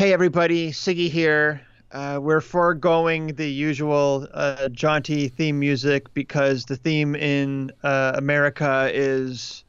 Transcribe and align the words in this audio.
Hey, 0.00 0.14
everybody, 0.14 0.70
Siggy 0.70 1.10
here. 1.10 1.60
Uh, 1.92 2.18
we're 2.22 2.40
foregoing 2.40 3.34
the 3.34 3.46
usual 3.46 4.26
uh, 4.32 4.70
jaunty 4.70 5.28
theme 5.28 5.58
music 5.58 6.14
because 6.14 6.64
the 6.64 6.76
theme 6.76 7.14
in 7.14 7.70
uh, 7.82 8.12
America 8.14 8.90
is 8.94 9.62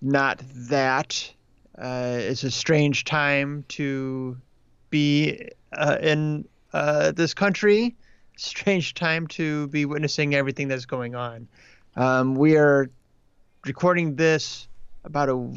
not 0.00 0.42
that. 0.70 1.30
Uh, 1.76 2.16
it's 2.20 2.42
a 2.42 2.50
strange 2.50 3.04
time 3.04 3.66
to 3.68 4.38
be 4.88 5.46
uh, 5.74 5.98
in 6.00 6.48
uh, 6.72 7.12
this 7.12 7.34
country. 7.34 7.94
Strange 8.38 8.94
time 8.94 9.26
to 9.26 9.68
be 9.68 9.84
witnessing 9.84 10.34
everything 10.34 10.68
that's 10.68 10.86
going 10.86 11.14
on. 11.14 11.46
Um, 11.96 12.34
we 12.34 12.56
are 12.56 12.88
recording 13.66 14.16
this 14.16 14.68
about 15.04 15.28
a 15.28 15.52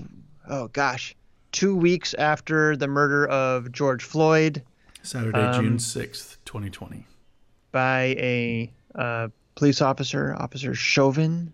oh 0.49 0.67
gosh 0.73 1.15
two 1.51 1.75
weeks 1.75 2.13
after 2.13 2.75
the 2.75 2.87
murder 2.87 3.27
of 3.27 3.71
George 3.71 4.03
Floyd. 4.03 4.63
Saturday, 5.03 5.39
um, 5.39 5.63
June 5.63 5.77
6th, 5.77 6.37
2020. 6.45 7.05
By 7.71 8.15
a 8.17 8.71
uh, 8.95 9.29
police 9.55 9.81
officer, 9.81 10.35
Officer 10.37 10.73
Chauvin, 10.73 11.53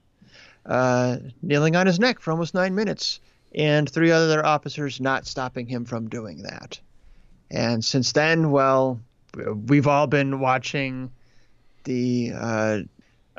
uh, 0.66 1.18
kneeling 1.42 1.76
on 1.76 1.88
his 1.88 2.00
neck 2.00 2.20
for 2.20 2.32
almost 2.32 2.54
nine 2.54 2.76
minutes, 2.76 3.20
and 3.54 3.90
three 3.90 4.12
other 4.12 4.46
officers 4.46 5.00
not 5.00 5.26
stopping 5.26 5.68
him 5.68 5.86
from 5.86 6.10
doing 6.10 6.44
that. 6.44 6.80
And 7.52 7.84
since 7.84 8.12
then, 8.12 8.52
well, 8.52 9.00
we've 9.68 9.88
all 9.88 10.08
been 10.08 10.40
watching 10.40 11.12
the 11.84 12.32
uh, 12.34 12.80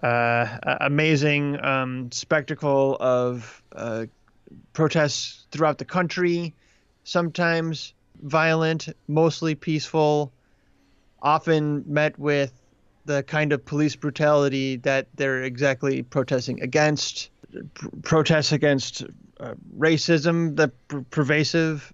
uh 0.02 0.76
amazing 0.80 1.62
um, 1.64 2.12
spectacle 2.12 2.96
of 3.00 3.62
uh, 3.72 4.06
protests 4.72 5.46
throughout 5.50 5.78
the 5.78 5.84
country, 5.84 6.54
sometimes 7.04 7.94
violent, 8.22 8.88
mostly 9.08 9.54
peaceful, 9.54 10.32
often 11.22 11.84
met 11.86 12.18
with 12.18 12.52
the 13.04 13.22
kind 13.22 13.52
of 13.52 13.64
police 13.64 13.96
brutality 13.96 14.76
that 14.76 15.08
they're 15.14 15.42
exactly 15.42 16.02
protesting 16.02 16.60
against. 16.62 17.30
Protests 18.02 18.52
against 18.52 19.04
uh, 19.40 19.54
racism, 19.78 20.56
the 20.56 20.68
pr- 20.88 20.98
pervasive 21.10 21.92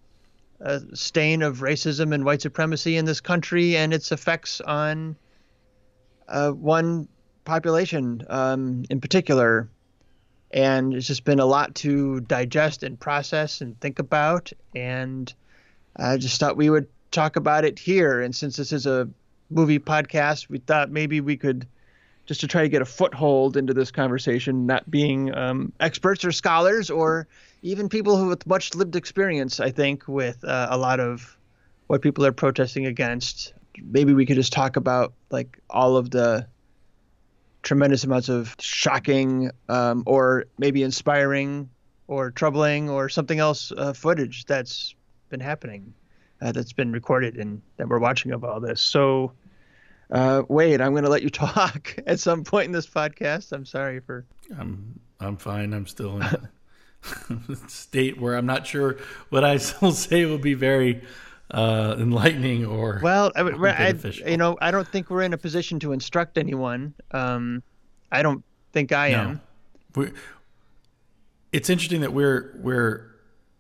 uh, 0.65 0.81
stain 0.95 1.43
of 1.43 1.59
racism 1.59 2.15
and 2.15 2.25
white 2.25 2.41
supremacy 2.41 2.97
in 2.97 3.05
this 3.05 3.21
country, 3.21 3.77
and 3.77 3.93
its 3.93 4.11
effects 4.13 4.61
on 4.61 5.17
uh, 6.29 6.51
one 6.51 7.09
population 7.45 8.25
um, 8.29 8.85
in 8.91 9.01
particular 9.01 9.69
and 10.53 10.95
it's 10.95 11.07
just 11.07 11.25
been 11.25 11.41
a 11.41 11.47
lot 11.47 11.75
to 11.77 12.21
digest 12.21 12.83
and 12.83 12.99
process 12.99 13.61
and 13.61 13.79
think 13.81 13.99
about. 13.99 14.53
And 14.75 15.33
i 15.97 16.17
just 16.17 16.41
thought 16.41 16.57
we 16.57 16.71
would 16.71 16.89
talk 17.11 17.37
about 17.37 17.65
it 17.65 17.79
here. 17.79 18.21
And 18.21 18.35
since 18.35 18.57
this 18.57 18.73
is 18.73 18.87
a 18.87 19.09
movie 19.51 19.79
podcast 19.79 20.49
we 20.49 20.59
thought 20.59 20.91
maybe 20.91 21.21
we 21.21 21.37
could 21.37 21.67
just 22.25 22.41
to 22.41 22.47
try 22.47 22.63
to 22.63 22.69
get 22.71 22.81
a 22.81 22.87
foothold 22.87 23.57
into 23.57 23.75
this 23.75 23.91
conversation 23.91 24.65
not 24.65 24.91
being 24.91 25.35
um, 25.35 25.73
experts 25.79 26.25
or 26.25 26.33
scholars 26.33 26.89
or 26.89 27.27
even 27.61 27.91
people 27.91 28.17
who 28.17 28.29
with 28.29 28.47
much 28.47 28.75
lived 28.75 28.97
experience 28.97 29.61
i 29.61 29.71
think 29.71 30.09
with 30.09 30.43
uh, 30.45 30.69
a 30.71 30.79
lot 30.79 31.01
of 31.01 31.37
what 31.93 32.01
people 32.01 32.25
are 32.25 32.33
protesting 32.33 32.87
against. 32.87 33.53
Maybe 33.83 34.15
we 34.15 34.25
could 34.25 34.37
just 34.37 34.51
talk 34.51 34.77
about 34.77 35.13
like 35.31 35.59
all 35.69 35.99
of 35.99 36.11
the 36.11 36.47
tremendous 37.63 38.05
amounts 38.05 38.29
of 38.29 38.55
shocking 38.59 39.51
um, 39.69 40.03
or 40.07 40.45
maybe 40.59 40.83
inspiring 40.83 41.69
or 42.09 42.31
troubling 42.31 42.91
or 42.91 43.09
something 43.09 43.39
else 43.39 43.73
uh, 43.77 43.93
footage 43.93 44.45
that's 44.47 44.95
been 45.29 45.41
happening 45.41 45.95
uh, 46.41 46.53
that's 46.53 46.73
been 46.73 46.93
recorded 46.93 47.37
and 47.37 47.63
that 47.77 47.89
we're 47.89 47.99
watching 47.99 48.33
of 48.33 48.45
all 48.45 48.61
this. 48.61 48.81
So 48.81 49.33
uh, 50.11 50.43
wait 50.49 50.81
i'm 50.81 50.93
going 50.93 51.05
to 51.05 51.11
let 51.11 51.23
you 51.23 51.31
talk 51.31 51.97
at 52.07 52.21
some 52.21 52.45
point 52.45 52.67
in 52.67 52.73
this 52.73 52.87
podcast. 52.87 53.53
I'm 53.53 53.65
sorry 53.65 54.01
for 54.01 54.25
i'm 54.59 55.01
i'm 55.21 55.37
fine. 55.37 55.73
I'm 55.73 55.87
still 55.87 56.21
in 56.21 56.23
a 57.49 57.57
state 57.69 58.21
where 58.21 58.37
i'm 58.37 58.47
not 58.47 58.67
sure 58.67 58.99
what 59.31 59.45
i 59.45 59.59
will 59.81 59.93
say 59.93 60.25
will 60.25 60.39
be 60.39 60.55
very 60.55 61.03
uh, 61.53 61.97
enlightening 61.99 62.65
or 62.65 62.99
well, 63.03 63.31
I, 63.37 63.43
I, 63.43 63.95
you 64.27 64.37
know, 64.39 64.57
I 64.61 64.71
don't 64.71 64.89
think 64.89 65.11
we're 65.11 65.23
in 65.23 65.35
a 65.35 65.39
position 65.39 65.79
to 65.81 65.93
instruct 65.93 66.39
anyone. 66.39 66.95
Um, 67.11 67.63
I 68.11 68.23
don't 68.23 68.43
think 68.73 68.93
I 68.93 69.11
no. 69.11 69.19
am. 69.19 69.41
We're, 69.95 70.13
it's 71.53 71.69
interesting 71.69 72.01
that 72.01 72.13
we're 72.15 72.59
we're 72.63 73.11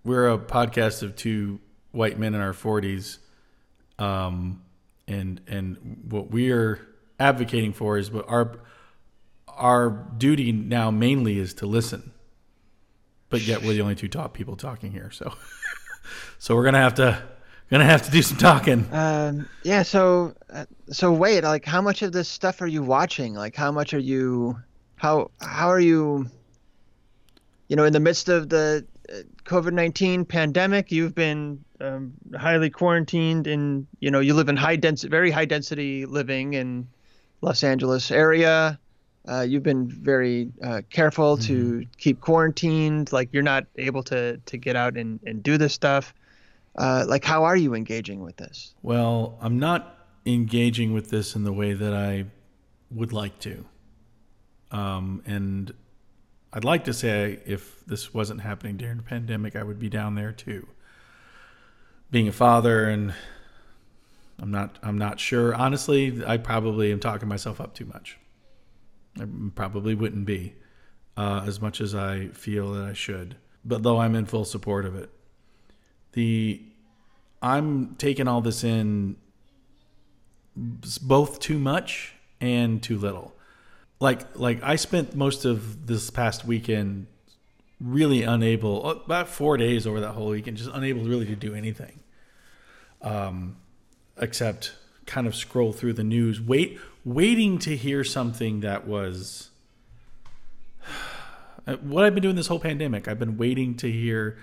we're 0.04 0.30
a 0.30 0.38
podcast 0.38 1.02
of 1.02 1.16
two 1.16 1.60
white 1.90 2.18
men 2.18 2.34
in 2.34 2.40
our 2.40 2.54
forties, 2.54 3.18
um, 3.98 4.62
and 5.06 5.42
and 5.46 6.06
what 6.08 6.30
we 6.30 6.50
are 6.50 6.80
advocating 7.20 7.74
for 7.74 7.98
is 7.98 8.10
what 8.10 8.26
our 8.28 8.58
our 9.48 9.90
duty 10.16 10.50
now 10.50 10.90
mainly 10.90 11.38
is 11.38 11.52
to 11.54 11.66
listen, 11.66 12.10
but 13.28 13.42
yet 13.42 13.62
we're 13.62 13.74
the 13.74 13.82
only 13.82 13.96
two 13.96 14.08
top 14.08 14.32
people 14.32 14.56
talking 14.56 14.92
here, 14.92 15.10
so 15.10 15.34
so 16.38 16.56
we're 16.56 16.64
gonna 16.64 16.78
have 16.78 16.94
to 16.94 17.22
Gonna 17.72 17.86
have 17.86 18.02
to 18.02 18.10
do 18.10 18.20
some 18.20 18.36
talking. 18.36 18.86
Um, 18.92 19.48
yeah. 19.62 19.82
So, 19.82 20.34
uh, 20.52 20.66
so 20.90 21.10
wait. 21.10 21.42
Like, 21.42 21.64
how 21.64 21.80
much 21.80 22.02
of 22.02 22.12
this 22.12 22.28
stuff 22.28 22.60
are 22.60 22.66
you 22.66 22.82
watching? 22.82 23.32
Like, 23.32 23.56
how 23.56 23.72
much 23.72 23.94
are 23.94 23.98
you? 23.98 24.58
How 24.96 25.30
how 25.40 25.68
are 25.68 25.80
you? 25.80 26.28
You 27.68 27.76
know, 27.76 27.84
in 27.84 27.94
the 27.94 28.00
midst 28.00 28.28
of 28.28 28.50
the 28.50 28.84
uh, 29.08 29.14
COVID 29.46 29.72
nineteen 29.72 30.26
pandemic, 30.26 30.92
you've 30.92 31.14
been 31.14 31.64
um, 31.80 32.12
highly 32.36 32.68
quarantined, 32.68 33.46
and 33.46 33.86
you 34.00 34.10
know 34.10 34.20
you 34.20 34.34
live 34.34 34.50
in 34.50 34.56
high 34.58 34.76
density, 34.76 35.10
very 35.10 35.30
high 35.30 35.46
density 35.46 36.04
living 36.04 36.52
in 36.52 36.86
Los 37.40 37.64
Angeles 37.64 38.10
area. 38.10 38.78
Uh, 39.26 39.46
you've 39.48 39.62
been 39.62 39.88
very 39.88 40.50
uh, 40.62 40.82
careful 40.90 41.38
mm-hmm. 41.38 41.46
to 41.46 41.86
keep 41.96 42.20
quarantined. 42.20 43.12
Like 43.12 43.30
you're 43.32 43.42
not 43.42 43.64
able 43.76 44.02
to 44.02 44.36
to 44.36 44.58
get 44.58 44.76
out 44.76 44.98
and, 44.98 45.20
and 45.24 45.42
do 45.42 45.56
this 45.56 45.72
stuff. 45.72 46.12
Uh, 46.76 47.04
like, 47.06 47.24
how 47.24 47.44
are 47.44 47.56
you 47.56 47.74
engaging 47.74 48.22
with 48.22 48.36
this? 48.36 48.74
Well, 48.82 49.38
I'm 49.40 49.58
not 49.58 49.98
engaging 50.24 50.92
with 50.92 51.10
this 51.10 51.34
in 51.36 51.44
the 51.44 51.52
way 51.52 51.74
that 51.74 51.92
I 51.92 52.26
would 52.90 53.12
like 53.12 53.38
to. 53.40 53.64
Um, 54.70 55.22
and 55.26 55.72
I'd 56.52 56.64
like 56.64 56.84
to 56.84 56.94
say 56.94 57.40
if 57.46 57.84
this 57.86 58.14
wasn't 58.14 58.40
happening 58.40 58.76
during 58.76 58.96
the 58.96 59.02
pandemic, 59.02 59.56
I 59.56 59.62
would 59.62 59.78
be 59.78 59.88
down 59.88 60.14
there 60.14 60.32
too. 60.32 60.66
Being 62.10 62.28
a 62.28 62.32
father, 62.32 62.84
and 62.84 63.14
I'm 64.38 64.50
not, 64.50 64.78
I'm 64.82 64.98
not 64.98 65.20
sure. 65.20 65.54
Honestly, 65.54 66.22
I 66.26 66.36
probably 66.36 66.92
am 66.92 67.00
talking 67.00 67.28
myself 67.28 67.60
up 67.60 67.74
too 67.74 67.86
much. 67.86 68.18
I 69.20 69.26
probably 69.54 69.94
wouldn't 69.94 70.24
be 70.24 70.54
uh, 71.16 71.44
as 71.46 71.60
much 71.60 71.80
as 71.80 71.94
I 71.94 72.28
feel 72.28 72.72
that 72.72 72.84
I 72.84 72.92
should. 72.92 73.36
But 73.64 73.82
though 73.82 73.98
I'm 73.98 74.14
in 74.14 74.26
full 74.26 74.44
support 74.44 74.84
of 74.86 74.96
it, 74.96 75.10
the 76.12 76.62
I'm 77.40 77.96
taking 77.96 78.28
all 78.28 78.40
this 78.40 78.62
in 78.62 79.16
both 80.54 81.40
too 81.40 81.58
much 81.58 82.14
and 82.40 82.82
too 82.82 82.98
little. 82.98 83.34
Like 84.00 84.38
like 84.38 84.62
I 84.62 84.76
spent 84.76 85.14
most 85.14 85.44
of 85.44 85.86
this 85.86 86.10
past 86.10 86.44
weekend 86.44 87.06
really 87.80 88.22
unable 88.22 88.88
about 88.88 89.28
4 89.28 89.56
days 89.56 89.88
over 89.88 90.00
that 90.00 90.12
whole 90.12 90.28
weekend 90.28 90.56
just 90.56 90.70
unable 90.72 91.02
really 91.02 91.26
to 91.26 91.36
do 91.36 91.54
anything. 91.54 92.00
Um 93.00 93.56
except 94.16 94.74
kind 95.06 95.26
of 95.26 95.34
scroll 95.34 95.72
through 95.72 95.94
the 95.94 96.04
news 96.04 96.40
wait 96.40 96.78
waiting 97.04 97.58
to 97.58 97.76
hear 97.76 98.04
something 98.04 98.60
that 98.60 98.86
was 98.86 99.50
what 101.80 102.04
I've 102.04 102.14
been 102.14 102.22
doing 102.22 102.36
this 102.36 102.46
whole 102.46 102.60
pandemic. 102.60 103.08
I've 103.08 103.18
been 103.18 103.36
waiting 103.36 103.74
to 103.76 103.90
hear 103.90 104.38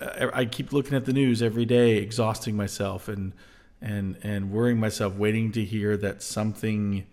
I 0.00 0.44
keep 0.44 0.72
looking 0.72 0.94
at 0.94 1.06
the 1.06 1.12
news 1.12 1.40
every 1.42 1.64
day, 1.64 1.96
exhausting 1.96 2.56
myself 2.56 3.08
and 3.08 3.32
and 3.80 4.16
and 4.22 4.50
worrying 4.50 4.78
myself, 4.78 5.14
waiting 5.16 5.52
to 5.52 5.64
hear 5.64 5.96
that 5.96 6.22
something, 6.22 7.06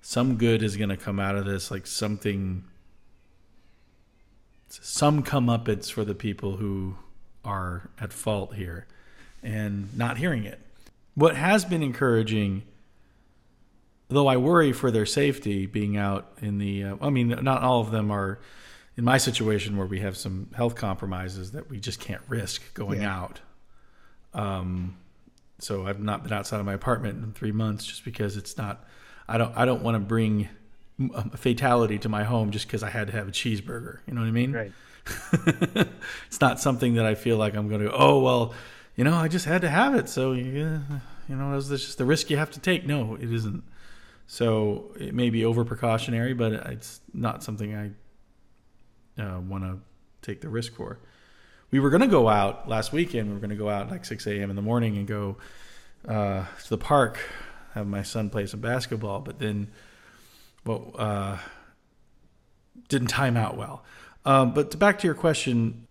some 0.00 0.36
good 0.36 0.62
is 0.62 0.76
going 0.76 0.90
to 0.90 0.96
come 0.96 1.18
out 1.18 1.34
of 1.34 1.44
this, 1.44 1.70
like 1.70 1.86
something, 1.86 2.64
some 4.68 5.22
comeuppance 5.22 5.90
for 5.90 6.04
the 6.04 6.14
people 6.14 6.56
who 6.56 6.96
are 7.44 7.90
at 8.00 8.12
fault 8.12 8.54
here, 8.54 8.86
and 9.42 9.96
not 9.96 10.18
hearing 10.18 10.44
it. 10.44 10.60
What 11.14 11.34
has 11.34 11.64
been 11.64 11.82
encouraging, 11.82 12.62
though 14.08 14.28
I 14.28 14.36
worry 14.36 14.72
for 14.72 14.92
their 14.92 15.06
safety, 15.06 15.66
being 15.66 15.96
out 15.96 16.32
in 16.40 16.58
the, 16.58 16.84
uh, 16.84 16.96
I 17.00 17.10
mean, 17.10 17.28
not 17.28 17.62
all 17.62 17.80
of 17.80 17.90
them 17.90 18.12
are 18.12 18.38
in 18.98 19.04
my 19.04 19.16
situation 19.16 19.76
where 19.76 19.86
we 19.86 20.00
have 20.00 20.16
some 20.16 20.50
health 20.56 20.74
compromises 20.74 21.52
that 21.52 21.70
we 21.70 21.78
just 21.78 22.00
can't 22.00 22.20
risk 22.26 22.74
going 22.74 23.00
yeah. 23.00 23.16
out. 23.16 23.40
Um, 24.34 24.96
so 25.60 25.86
I've 25.86 26.00
not 26.00 26.24
been 26.24 26.32
outside 26.32 26.58
of 26.58 26.66
my 26.66 26.74
apartment 26.74 27.22
in 27.22 27.32
three 27.32 27.52
months 27.52 27.86
just 27.86 28.04
because 28.04 28.36
it's 28.36 28.58
not. 28.58 28.84
I 29.28 29.38
don't. 29.38 29.56
I 29.56 29.64
don't 29.66 29.82
want 29.82 29.94
to 29.94 30.00
bring 30.00 30.48
a 31.14 31.36
fatality 31.36 31.98
to 31.98 32.08
my 32.08 32.24
home 32.24 32.50
just 32.50 32.66
because 32.66 32.82
I 32.82 32.90
had 32.90 33.06
to 33.06 33.12
have 33.12 33.28
a 33.28 33.30
cheeseburger. 33.30 34.00
You 34.06 34.14
know 34.14 34.20
what 34.20 34.26
I 34.26 34.32
mean? 34.32 34.52
Right. 34.52 34.72
it's 36.26 36.40
not 36.40 36.58
something 36.60 36.94
that 36.94 37.06
I 37.06 37.14
feel 37.14 37.36
like 37.36 37.54
I'm 37.54 37.68
going 37.68 37.82
to. 37.82 37.92
Oh 37.92 38.18
well, 38.18 38.52
you 38.96 39.04
know, 39.04 39.14
I 39.14 39.28
just 39.28 39.44
had 39.44 39.60
to 39.60 39.70
have 39.70 39.94
it. 39.94 40.08
So, 40.08 40.32
yeah, 40.32 40.80
you 41.28 41.36
know, 41.36 41.52
that's 41.52 41.68
just 41.68 41.98
the 41.98 42.04
risk 42.04 42.30
you 42.30 42.36
have 42.36 42.50
to 42.50 42.60
take. 42.60 42.84
No, 42.84 43.14
it 43.14 43.32
isn't. 43.32 43.62
So 44.26 44.92
it 44.98 45.14
may 45.14 45.30
be 45.30 45.44
over 45.44 45.64
precautionary, 45.64 46.34
but 46.34 46.52
it's 46.52 47.00
not 47.14 47.44
something 47.44 47.76
I 47.76 47.92
uh, 49.18 49.40
want 49.40 49.64
to 49.64 49.78
take 50.22 50.40
the 50.40 50.48
risk 50.48 50.74
for. 50.74 50.98
We 51.70 51.80
were 51.80 51.90
going 51.90 52.00
to 52.00 52.06
go 52.06 52.28
out 52.28 52.68
last 52.68 52.92
weekend. 52.92 53.28
We 53.28 53.34
were 53.34 53.40
going 53.40 53.50
to 53.50 53.56
go 53.56 53.68
out 53.68 53.90
like 53.90 54.04
6 54.04 54.26
a.m. 54.26 54.50
in 54.50 54.56
the 54.56 54.62
morning 54.62 54.96
and 54.96 55.06
go 55.06 55.36
uh, 56.06 56.44
to 56.64 56.70
the 56.70 56.78
park, 56.78 57.18
have 57.74 57.86
my 57.86 58.02
son 58.02 58.30
play 58.30 58.46
some 58.46 58.60
basketball, 58.60 59.20
but 59.20 59.38
then, 59.38 59.68
well, 60.64 60.94
uh, 60.96 61.38
didn't 62.88 63.08
time 63.08 63.36
out 63.36 63.56
well. 63.56 63.84
Um, 64.24 64.52
but 64.52 64.70
to 64.72 64.76
back 64.76 64.98
to 65.00 65.06
your 65.06 65.14
question, 65.14 65.86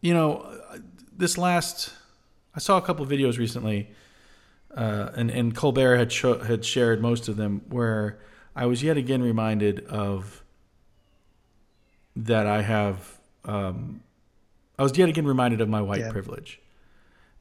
you 0.00 0.14
know, 0.14 0.60
this 1.16 1.38
last, 1.38 1.92
I 2.54 2.58
saw 2.60 2.76
a 2.76 2.82
couple 2.82 3.06
videos 3.06 3.38
recently, 3.38 3.90
uh, 4.76 5.10
and 5.16 5.30
and 5.30 5.54
Colbert 5.54 5.96
had 5.96 6.12
had 6.46 6.64
shared 6.64 7.00
most 7.00 7.28
of 7.28 7.36
them, 7.36 7.62
where 7.68 8.20
I 8.54 8.66
was 8.66 8.82
yet 8.82 8.96
again 8.96 9.22
reminded 9.22 9.86
of 9.86 10.43
that 12.16 12.46
I 12.46 12.62
have, 12.62 13.18
um, 13.44 14.02
I 14.78 14.82
was 14.82 14.96
yet 14.96 15.08
again 15.08 15.26
reminded 15.26 15.60
of 15.60 15.68
my 15.68 15.82
white 15.82 16.00
yeah. 16.00 16.10
privilege, 16.10 16.60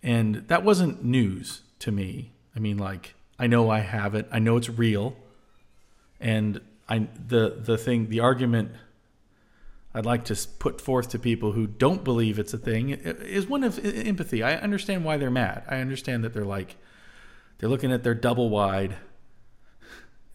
and 0.02 0.48
that 0.48 0.64
wasn't 0.64 1.04
news 1.04 1.62
to 1.80 1.92
me. 1.92 2.32
I 2.56 2.60
mean, 2.60 2.78
like 2.78 3.16
I 3.40 3.48
know 3.48 3.70
I 3.70 3.80
have 3.80 4.16
it, 4.16 4.28
I 4.32 4.40
know 4.40 4.58
it's 4.58 4.70
real, 4.70 5.16
and 6.20 6.62
I 6.90 7.08
the 7.28 7.58
the 7.60 7.78
thing, 7.78 8.10
the 8.10 8.20
argument 8.20 8.72
I'd 9.94 10.06
like 10.06 10.26
to 10.26 10.48
put 10.58 10.82
forth 10.82 11.10
to 11.10 11.20
people 11.20 11.52
who 11.52 11.68
don't 11.68 12.04
believe 12.04 12.40
it's 12.40 12.54
a 12.54 12.58
thing 12.58 12.90
is 12.90 13.48
one 13.48 13.64
of 13.64 13.78
empathy. 13.84 14.42
I 14.42 14.56
understand 14.56 15.06
why 15.06 15.18
they're 15.18 15.30
mad. 15.30 15.64
I 15.70 15.78
understand 15.78 16.24
that 16.24 16.34
they're 16.34 16.44
like, 16.46 16.78
they're 17.58 17.70
looking 17.70 17.92
at 17.92 18.04
their 18.04 18.16
double 18.16 18.50
wide 18.50 18.96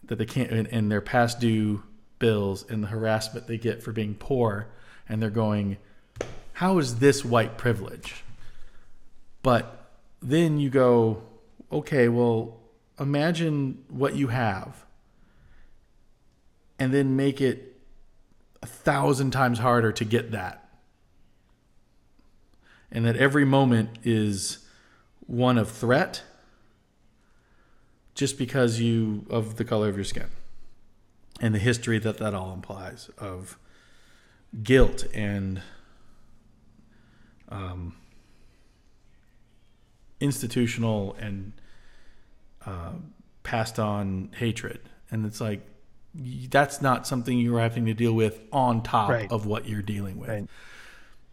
that 0.05 0.17
they 0.17 0.25
can't, 0.25 0.49
and 0.49 0.89
their 0.89 1.01
past 1.01 1.39
due 1.39 1.83
bills 2.19 2.65
and 2.69 2.83
the 2.83 2.87
harassment 2.87 3.47
they 3.47 3.57
get 3.57 3.81
for 3.81 3.91
being 3.91 4.15
poor. 4.15 4.67
And 5.07 5.21
they're 5.21 5.29
going, 5.29 5.77
how 6.53 6.77
is 6.77 6.99
this 6.99 7.25
white 7.25 7.57
privilege? 7.57 8.23
But 9.41 9.89
then 10.21 10.59
you 10.59 10.69
go, 10.69 11.23
okay, 11.71 12.09
well, 12.09 12.59
imagine 12.99 13.83
what 13.87 14.15
you 14.15 14.27
have 14.27 14.85
and 16.77 16.93
then 16.93 17.15
make 17.15 17.41
it 17.41 17.77
a 18.61 18.65
thousand 18.65 19.31
times 19.31 19.59
harder 19.59 19.91
to 19.93 20.05
get 20.05 20.31
that. 20.31 20.69
And 22.91 23.05
that 23.05 23.15
every 23.15 23.45
moment 23.45 23.99
is 24.03 24.65
one 25.27 25.57
of 25.57 25.69
threat 25.69 26.23
just 28.15 28.37
because 28.37 28.79
you 28.79 29.25
of 29.29 29.57
the 29.57 29.63
color 29.63 29.87
of 29.87 29.95
your 29.95 30.03
skin 30.03 30.25
and 31.41 31.53
the 31.55 31.59
history 31.59 31.99
that 31.99 32.17
that 32.17 32.33
all 32.33 32.53
implies 32.53 33.09
of 33.17 33.57
guilt 34.63 35.05
and 35.13 35.61
um, 37.49 37.95
institutional 40.19 41.15
and 41.19 41.53
uh, 42.65 42.93
passed 43.43 43.79
on 43.79 44.29
hatred 44.37 44.79
and 45.11 45.25
it's 45.25 45.41
like 45.41 45.61
that's 46.49 46.81
not 46.81 47.07
something 47.07 47.37
you're 47.37 47.59
having 47.59 47.85
to 47.85 47.93
deal 47.93 48.13
with 48.13 48.41
on 48.51 48.81
top 48.81 49.09
right. 49.09 49.31
of 49.31 49.45
what 49.45 49.67
you're 49.67 49.81
dealing 49.81 50.17
with. 50.19 50.29
Right. 50.29 50.47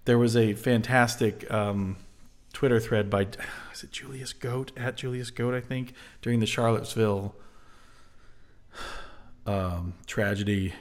There 0.04 0.18
was 0.18 0.36
a 0.36 0.54
fantastic 0.54 1.50
um, 1.52 1.96
Twitter 2.52 2.78
thread 2.78 3.10
by 3.10 3.26
is 3.72 3.82
it 3.82 3.90
Julius 3.90 4.32
Goat 4.32 4.72
at 4.76 4.96
Julius 4.96 5.30
Goat 5.30 5.54
I 5.54 5.60
think 5.60 5.94
during 6.22 6.40
the 6.40 6.46
Charlottesville 6.46 7.34
um, 9.46 9.94
tragedy 10.06 10.72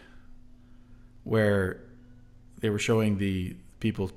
where 1.24 1.82
they 2.60 2.70
were 2.70 2.80
showing 2.80 3.18
the 3.18 3.56
people 3.80 4.12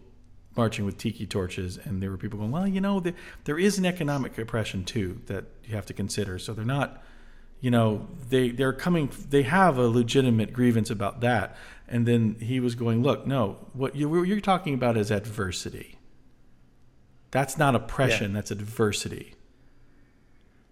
marching 0.57 0.85
with 0.85 0.99
tiki 0.99 1.27
torches 1.27 1.79
and 1.85 2.03
there 2.03 2.11
were 2.11 2.17
people 2.17 2.39
going 2.39 2.51
well 2.51 2.67
you 2.67 2.81
know 2.81 2.99
the, 2.99 3.15
there 3.45 3.59
is 3.59 3.79
an 3.79 3.87
economic 3.87 4.37
oppression 4.39 4.85
too 4.85 5.21
that 5.27 5.45
you 5.69 5.75
have 5.75 5.87
to 5.87 5.93
consider. 5.93 6.39
So 6.39 6.53
they're 6.55 6.65
not 6.65 7.03
you 7.61 7.71
know 7.71 8.07
they 8.31 8.51
they're 8.51 8.73
coming 8.73 9.11
they 9.29 9.43
have 9.43 9.79
a 9.79 9.87
legitimate 9.87 10.53
grievance 10.53 10.91
about 10.91 11.21
that. 11.21 11.57
And 11.87 12.07
then 12.07 12.37
he 12.41 12.61
was 12.61 12.75
going 12.75 13.03
look 13.03 13.27
no 13.27 13.59
what 13.73 13.95
you, 13.95 14.25
you're 14.25 14.41
talking 14.41 14.75
about 14.75 14.97
is 14.97 15.11
adversity. 15.11 15.99
That's 17.31 17.59
not 17.59 17.75
oppression 17.75 18.31
yeah. 18.31 18.37
that's 18.37 18.51
adversity. 18.51 19.35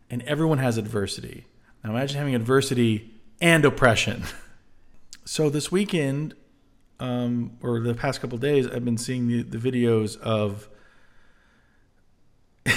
And 0.08 0.22
everyone 0.22 0.58
has 0.58 0.79
adversity. 0.79 1.44
Now 1.84 1.90
imagine 1.90 2.19
having 2.19 2.34
adversity 2.34 3.12
and 3.40 3.64
oppression 3.64 4.24
so 5.24 5.50
this 5.50 5.70
weekend 5.70 6.34
um, 6.98 7.58
or 7.62 7.80
the 7.80 7.94
past 7.94 8.20
couple 8.20 8.38
days 8.38 8.66
i've 8.66 8.84
been 8.84 8.98
seeing 8.98 9.28
the, 9.28 9.42
the 9.42 9.58
videos 9.58 10.18
of 10.20 10.68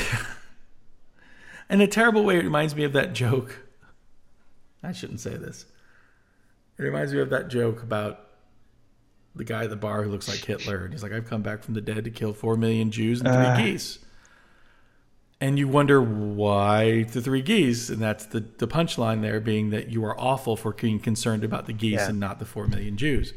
in 1.70 1.82
a 1.82 1.88
terrible 1.88 2.24
way 2.24 2.38
it 2.38 2.44
reminds 2.44 2.76
me 2.76 2.84
of 2.84 2.94
that 2.94 3.14
joke 3.14 3.70
I 4.84 4.92
shouldn't 4.92 5.20
say 5.20 5.36
this. 5.36 5.66
It 6.78 6.84
reminds 6.84 7.14
me 7.14 7.20
of 7.20 7.30
that 7.32 7.50
joke 7.50 7.84
about 7.84 8.26
the 9.36 9.44
guy 9.44 9.66
at 9.66 9.70
the 9.70 9.76
bar 9.76 10.04
who 10.04 10.10
looks 10.10 10.28
like 10.28 10.40
Hitler, 10.40 10.84
and 10.86 10.94
he's 10.94 11.04
like, 11.04 11.12
"I've 11.12 11.28
come 11.30 11.42
back 11.42 11.64
from 11.64 11.74
the 11.74 11.82
dead 11.82 12.06
to 12.06 12.12
kill 12.12 12.34
four 12.34 12.56
million 12.56 12.92
Jews 12.92 13.20
and 13.20 13.30
three 13.30 13.46
uh. 13.46 13.58
geese." 13.58 14.00
And 15.42 15.58
you 15.58 15.70
wonder 15.70 16.02
why 16.02 17.04
the 17.04 17.22
three 17.22 17.42
geese, 17.42 17.90
and 17.90 18.02
that's 18.02 18.26
the 18.26 18.42
the 18.58 18.68
punchline 18.68 19.22
there 19.22 19.40
being 19.40 19.70
that 19.70 19.90
you 19.90 20.04
are 20.04 20.20
awful 20.20 20.58
for 20.58 20.74
being 20.74 21.00
concerned 21.00 21.46
about 21.46 21.66
the 21.66 21.74
geese 21.74 21.94
yeah. 21.94 22.10
and 22.10 22.20
not 22.20 22.40
the 22.40 22.46
four 22.46 22.68
million 22.68 22.98
Jews. 22.98 23.34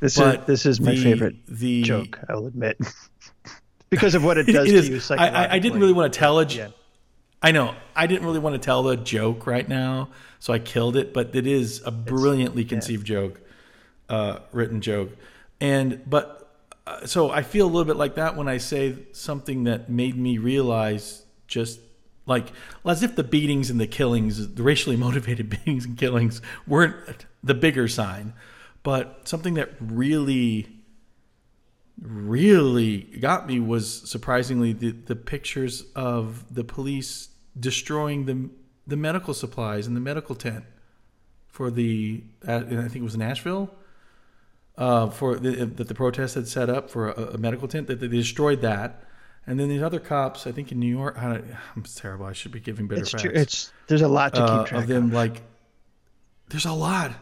This 0.00 0.16
but 0.16 0.40
is 0.40 0.46
this 0.46 0.66
is 0.66 0.80
my 0.80 0.92
the, 0.92 1.02
favorite 1.02 1.36
the, 1.46 1.82
joke. 1.82 2.18
I'll 2.30 2.46
admit, 2.46 2.78
because 3.90 4.14
of 4.14 4.24
what 4.24 4.38
it 4.38 4.46
does 4.52 4.70
it 4.70 4.82
to 4.82 5.14
you. 5.14 5.20
I, 5.20 5.28
I, 5.28 5.52
I, 5.54 5.58
didn't 5.58 5.80
really 5.80 5.92
want 5.92 6.10
to 6.10 6.18
tell 6.18 6.38
it 6.38 6.54
Yeah. 6.54 6.68
I 7.42 7.52
know 7.52 7.74
I 7.94 8.06
didn't 8.06 8.24
really 8.24 8.38
want 8.38 8.54
to 8.54 8.58
tell 8.58 8.82
the 8.82 8.96
joke 8.96 9.46
right 9.46 9.68
now 9.68 10.08
so 10.38 10.52
I 10.52 10.58
killed 10.58 10.96
it. 10.96 11.12
But 11.12 11.34
it 11.34 11.46
is 11.46 11.82
a 11.84 11.90
brilliantly 11.90 12.62
it's, 12.62 12.70
conceived 12.70 13.08
yeah. 13.08 13.16
joke, 13.16 13.40
uh, 14.08 14.38
written 14.52 14.80
joke, 14.80 15.10
and 15.60 16.00
but 16.06 16.37
uh, 16.88 17.06
so 17.06 17.30
I 17.30 17.42
feel 17.42 17.66
a 17.66 17.70
little 17.70 17.84
bit 17.84 17.96
like 17.96 18.14
that 18.14 18.34
when 18.34 18.48
I 18.48 18.56
say 18.56 18.96
something 19.12 19.64
that 19.64 19.90
made 19.90 20.16
me 20.16 20.38
realize 20.38 21.22
just 21.46 21.80
like 22.24 22.48
as 22.86 23.02
if 23.02 23.14
the 23.14 23.24
beatings 23.24 23.68
and 23.68 23.78
the 23.78 23.86
killings, 23.86 24.54
the 24.54 24.62
racially 24.62 24.96
motivated 25.08 25.50
beatings 25.64 25.84
and 25.84 25.98
killings, 25.98 26.40
weren't 26.66 27.26
the 27.42 27.54
bigger 27.54 27.88
sign, 27.88 28.32
but 28.82 29.28
something 29.28 29.54
that 29.54 29.70
really 29.80 30.68
really 32.00 32.98
got 33.20 33.48
me 33.48 33.58
was 33.58 34.08
surprisingly 34.08 34.72
the, 34.72 34.92
the 34.92 35.16
pictures 35.16 35.84
of 35.96 36.54
the 36.54 36.62
police 36.62 37.28
destroying 37.58 38.24
the 38.26 38.48
the 38.86 38.96
medical 38.96 39.34
supplies 39.34 39.88
in 39.88 39.94
the 39.94 40.00
medical 40.00 40.36
tent 40.36 40.64
for 41.48 41.70
the 41.70 42.22
I 42.46 42.60
think 42.60 42.96
it 42.96 43.02
was 43.02 43.16
Nashville 43.16 43.68
uh, 44.78 45.10
for 45.10 45.36
the, 45.36 45.66
that 45.66 45.88
the 45.88 45.94
protest 45.94 46.36
had 46.36 46.46
set 46.46 46.70
up 46.70 46.88
for 46.88 47.10
a, 47.10 47.34
a, 47.34 47.38
medical 47.38 47.66
tent 47.66 47.88
that 47.88 47.98
they 47.98 48.06
destroyed 48.06 48.60
that. 48.62 49.02
And 49.44 49.58
then 49.58 49.68
these 49.68 49.82
other 49.82 49.98
cops, 49.98 50.46
I 50.46 50.52
think 50.52 50.70
in 50.70 50.78
New 50.78 50.86
York, 50.86 51.16
I 51.18 51.40
am 51.76 51.82
terrible. 51.96 52.26
I 52.26 52.32
should 52.32 52.52
be 52.52 52.60
giving 52.60 52.86
better 52.86 53.00
it's 53.00 53.10
facts. 53.10 53.22
True. 53.22 53.32
It's 53.34 53.72
there's 53.88 54.02
a 54.02 54.08
lot 54.08 54.34
to 54.34 54.40
keep 54.40 54.50
uh, 54.50 54.64
track 54.64 54.82
of 54.82 54.88
them. 54.88 55.06
Of. 55.06 55.14
Like 55.14 55.42
there's 56.48 56.66
a 56.66 56.72
lot, 56.72 57.12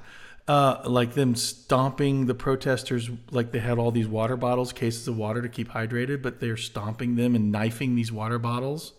uh, 0.48 0.82
like 0.84 1.14
them 1.14 1.34
stomping 1.34 2.26
the 2.26 2.34
protesters, 2.34 3.08
like 3.30 3.52
they 3.52 3.60
had 3.60 3.78
all 3.78 3.90
these 3.90 4.08
water 4.08 4.36
bottles, 4.36 4.72
cases 4.72 5.08
of 5.08 5.16
water 5.16 5.40
to 5.40 5.48
keep 5.48 5.70
hydrated, 5.70 6.20
but 6.20 6.40
they're 6.40 6.56
stomping 6.56 7.16
them 7.16 7.34
and 7.34 7.50
knifing 7.50 7.94
these 7.94 8.12
water 8.12 8.38
bottles, 8.38 8.92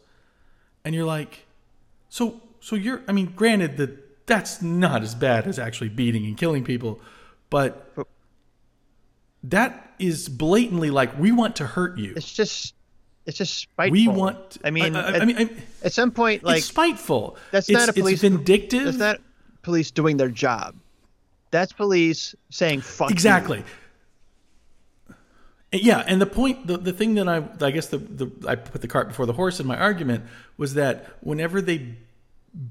and 0.84 0.96
you're 0.96 1.06
like, 1.06 1.46
so 2.10 2.42
so 2.62 2.76
you're 2.76 3.04
I 3.08 3.12
mean, 3.12 3.34
granted 3.36 3.78
that 3.78 4.26
that's 4.26 4.62
not 4.62 5.04
as 5.04 5.16
bad 5.16 5.48
as 5.48 5.60
actually 5.60 5.90
beating 5.90 6.26
and 6.26 6.38
killing 6.38 6.64
people, 6.64 7.02
but 7.50 7.94
that 9.44 9.94
is 10.00 10.30
blatantly 10.30 10.90
like 10.92 11.18
we 11.18 11.32
want 11.32 11.58
to 11.58 11.66
hurt 11.66 11.98
you. 11.98 12.14
It's 12.16 12.32
just 12.32 12.74
it's 13.26 13.38
just 13.38 13.58
spiteful. 13.58 13.92
We 13.92 14.08
want. 14.08 14.58
I 14.64 14.72
mean, 14.72 14.96
I, 14.96 15.02
I, 15.02 15.20
I 15.20 15.26
mean, 15.26 15.38
I, 15.38 15.50
at 15.86 15.94
some 15.94 16.12
point, 16.12 16.44
like 16.44 16.60
it's 16.60 16.68
spiteful. 16.68 17.38
That's 17.52 17.70
it's, 17.70 17.78
not 17.78 17.90
a 17.90 17.94
police. 17.94 18.14
It's 18.14 18.22
vindictive. 18.22 18.86
That's 18.86 18.98
not 18.98 19.20
police 19.64 19.92
doing 19.92 20.16
their 20.18 20.30
job. 20.30 20.76
That's 21.52 21.74
police 21.74 22.36
saying 22.50 22.82
"fuck." 22.82 23.12
Exactly. 23.12 23.60
You. 23.60 23.64
Yeah, 25.74 26.04
and 26.08 26.22
the 26.22 26.26
point, 26.26 26.66
the, 26.66 26.78
the 26.78 26.94
thing 26.94 27.16
that 27.16 27.28
I, 27.28 27.44
I 27.60 27.72
guess 27.72 27.88
the, 27.88 27.98
the 27.98 28.32
I 28.48 28.56
put 28.56 28.82
the 28.82 28.88
cart 28.88 29.10
before 29.10 29.26
the 29.26 29.34
horse 29.34 29.60
in 29.60 29.68
my 29.68 29.78
argument 29.78 30.24
was 30.56 30.76
that 30.76 31.06
whenever 31.20 31.62
they 31.62 31.96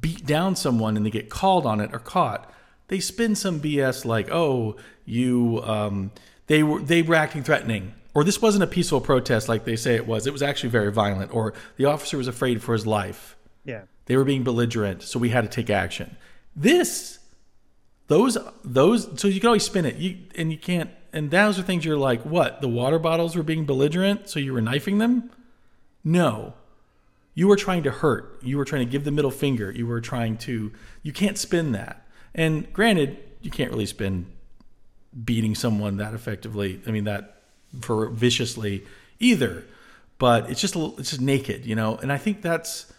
beat 0.00 0.24
down 0.24 0.56
someone 0.56 0.96
and 0.96 1.04
they 1.04 1.10
get 1.10 1.28
called 1.28 1.66
on 1.66 1.80
it 1.80 1.90
or 1.92 1.98
caught, 1.98 2.50
they 2.88 2.98
spin 2.98 3.34
some 3.34 3.60
BS 3.60 4.06
like, 4.06 4.30
"Oh, 4.30 4.76
you, 5.04 5.60
um, 5.64 6.10
they 6.46 6.62
were 6.62 6.80
they 6.80 7.02
were 7.02 7.14
acting 7.14 7.42
threatening," 7.42 7.94
or 8.14 8.24
this 8.24 8.40
wasn't 8.40 8.64
a 8.64 8.66
peaceful 8.66 9.00
protest 9.00 9.48
like 9.48 9.64
they 9.64 9.76
say 9.76 9.94
it 9.94 10.06
was. 10.06 10.26
It 10.26 10.32
was 10.32 10.42
actually 10.42 10.70
very 10.70 10.92
violent, 10.92 11.34
or 11.34 11.54
the 11.76 11.84
officer 11.84 12.16
was 12.16 12.28
afraid 12.28 12.62
for 12.62 12.72
his 12.72 12.86
life. 12.86 13.36
Yeah. 13.64 13.82
They 14.06 14.16
were 14.16 14.24
being 14.24 14.44
belligerent, 14.44 15.02
so 15.02 15.18
we 15.18 15.30
had 15.30 15.42
to 15.42 15.50
take 15.50 15.68
action. 15.68 16.16
This, 16.54 17.18
those, 18.06 18.38
those. 18.64 19.20
So 19.20 19.28
you 19.28 19.40
can 19.40 19.48
always 19.48 19.64
spin 19.64 19.84
it, 19.84 19.96
you 19.96 20.18
and 20.36 20.50
you 20.50 20.58
can't. 20.58 20.90
And 21.12 21.30
those 21.30 21.58
are 21.58 21.62
things 21.62 21.84
you're 21.84 21.96
like, 21.96 22.22
what? 22.22 22.60
The 22.60 22.68
water 22.68 22.98
bottles 22.98 23.36
were 23.36 23.42
being 23.42 23.64
belligerent, 23.64 24.28
so 24.28 24.38
you 24.38 24.52
were 24.52 24.60
knifing 24.60 24.98
them? 24.98 25.30
No, 26.04 26.54
you 27.34 27.48
were 27.48 27.56
trying 27.56 27.82
to 27.82 27.90
hurt. 27.90 28.38
You 28.42 28.56
were 28.56 28.64
trying 28.64 28.86
to 28.86 28.90
give 28.90 29.04
the 29.04 29.10
middle 29.10 29.30
finger. 29.30 29.70
You 29.70 29.86
were 29.86 30.00
trying 30.00 30.38
to. 30.38 30.72
You 31.02 31.12
can't 31.12 31.36
spin 31.36 31.72
that. 31.72 32.06
And 32.34 32.72
granted, 32.72 33.18
you 33.40 33.50
can't 33.50 33.70
really 33.70 33.86
spin 33.86 34.26
beating 35.24 35.54
someone 35.54 35.96
that 35.98 36.14
effectively. 36.14 36.80
I 36.86 36.90
mean 36.90 37.04
that 37.04 37.42
for 37.80 38.08
viciously 38.08 38.84
either, 39.18 39.64
but 40.18 40.50
it's 40.50 40.60
just 40.60 40.74
a 40.74 40.78
little, 40.78 40.98
it's 40.98 41.10
just 41.10 41.20
naked, 41.22 41.64
you 41.66 41.74
know. 41.74 41.96
And 41.96 42.12
I 42.12 42.18
think 42.18 42.42
that's 42.42 42.92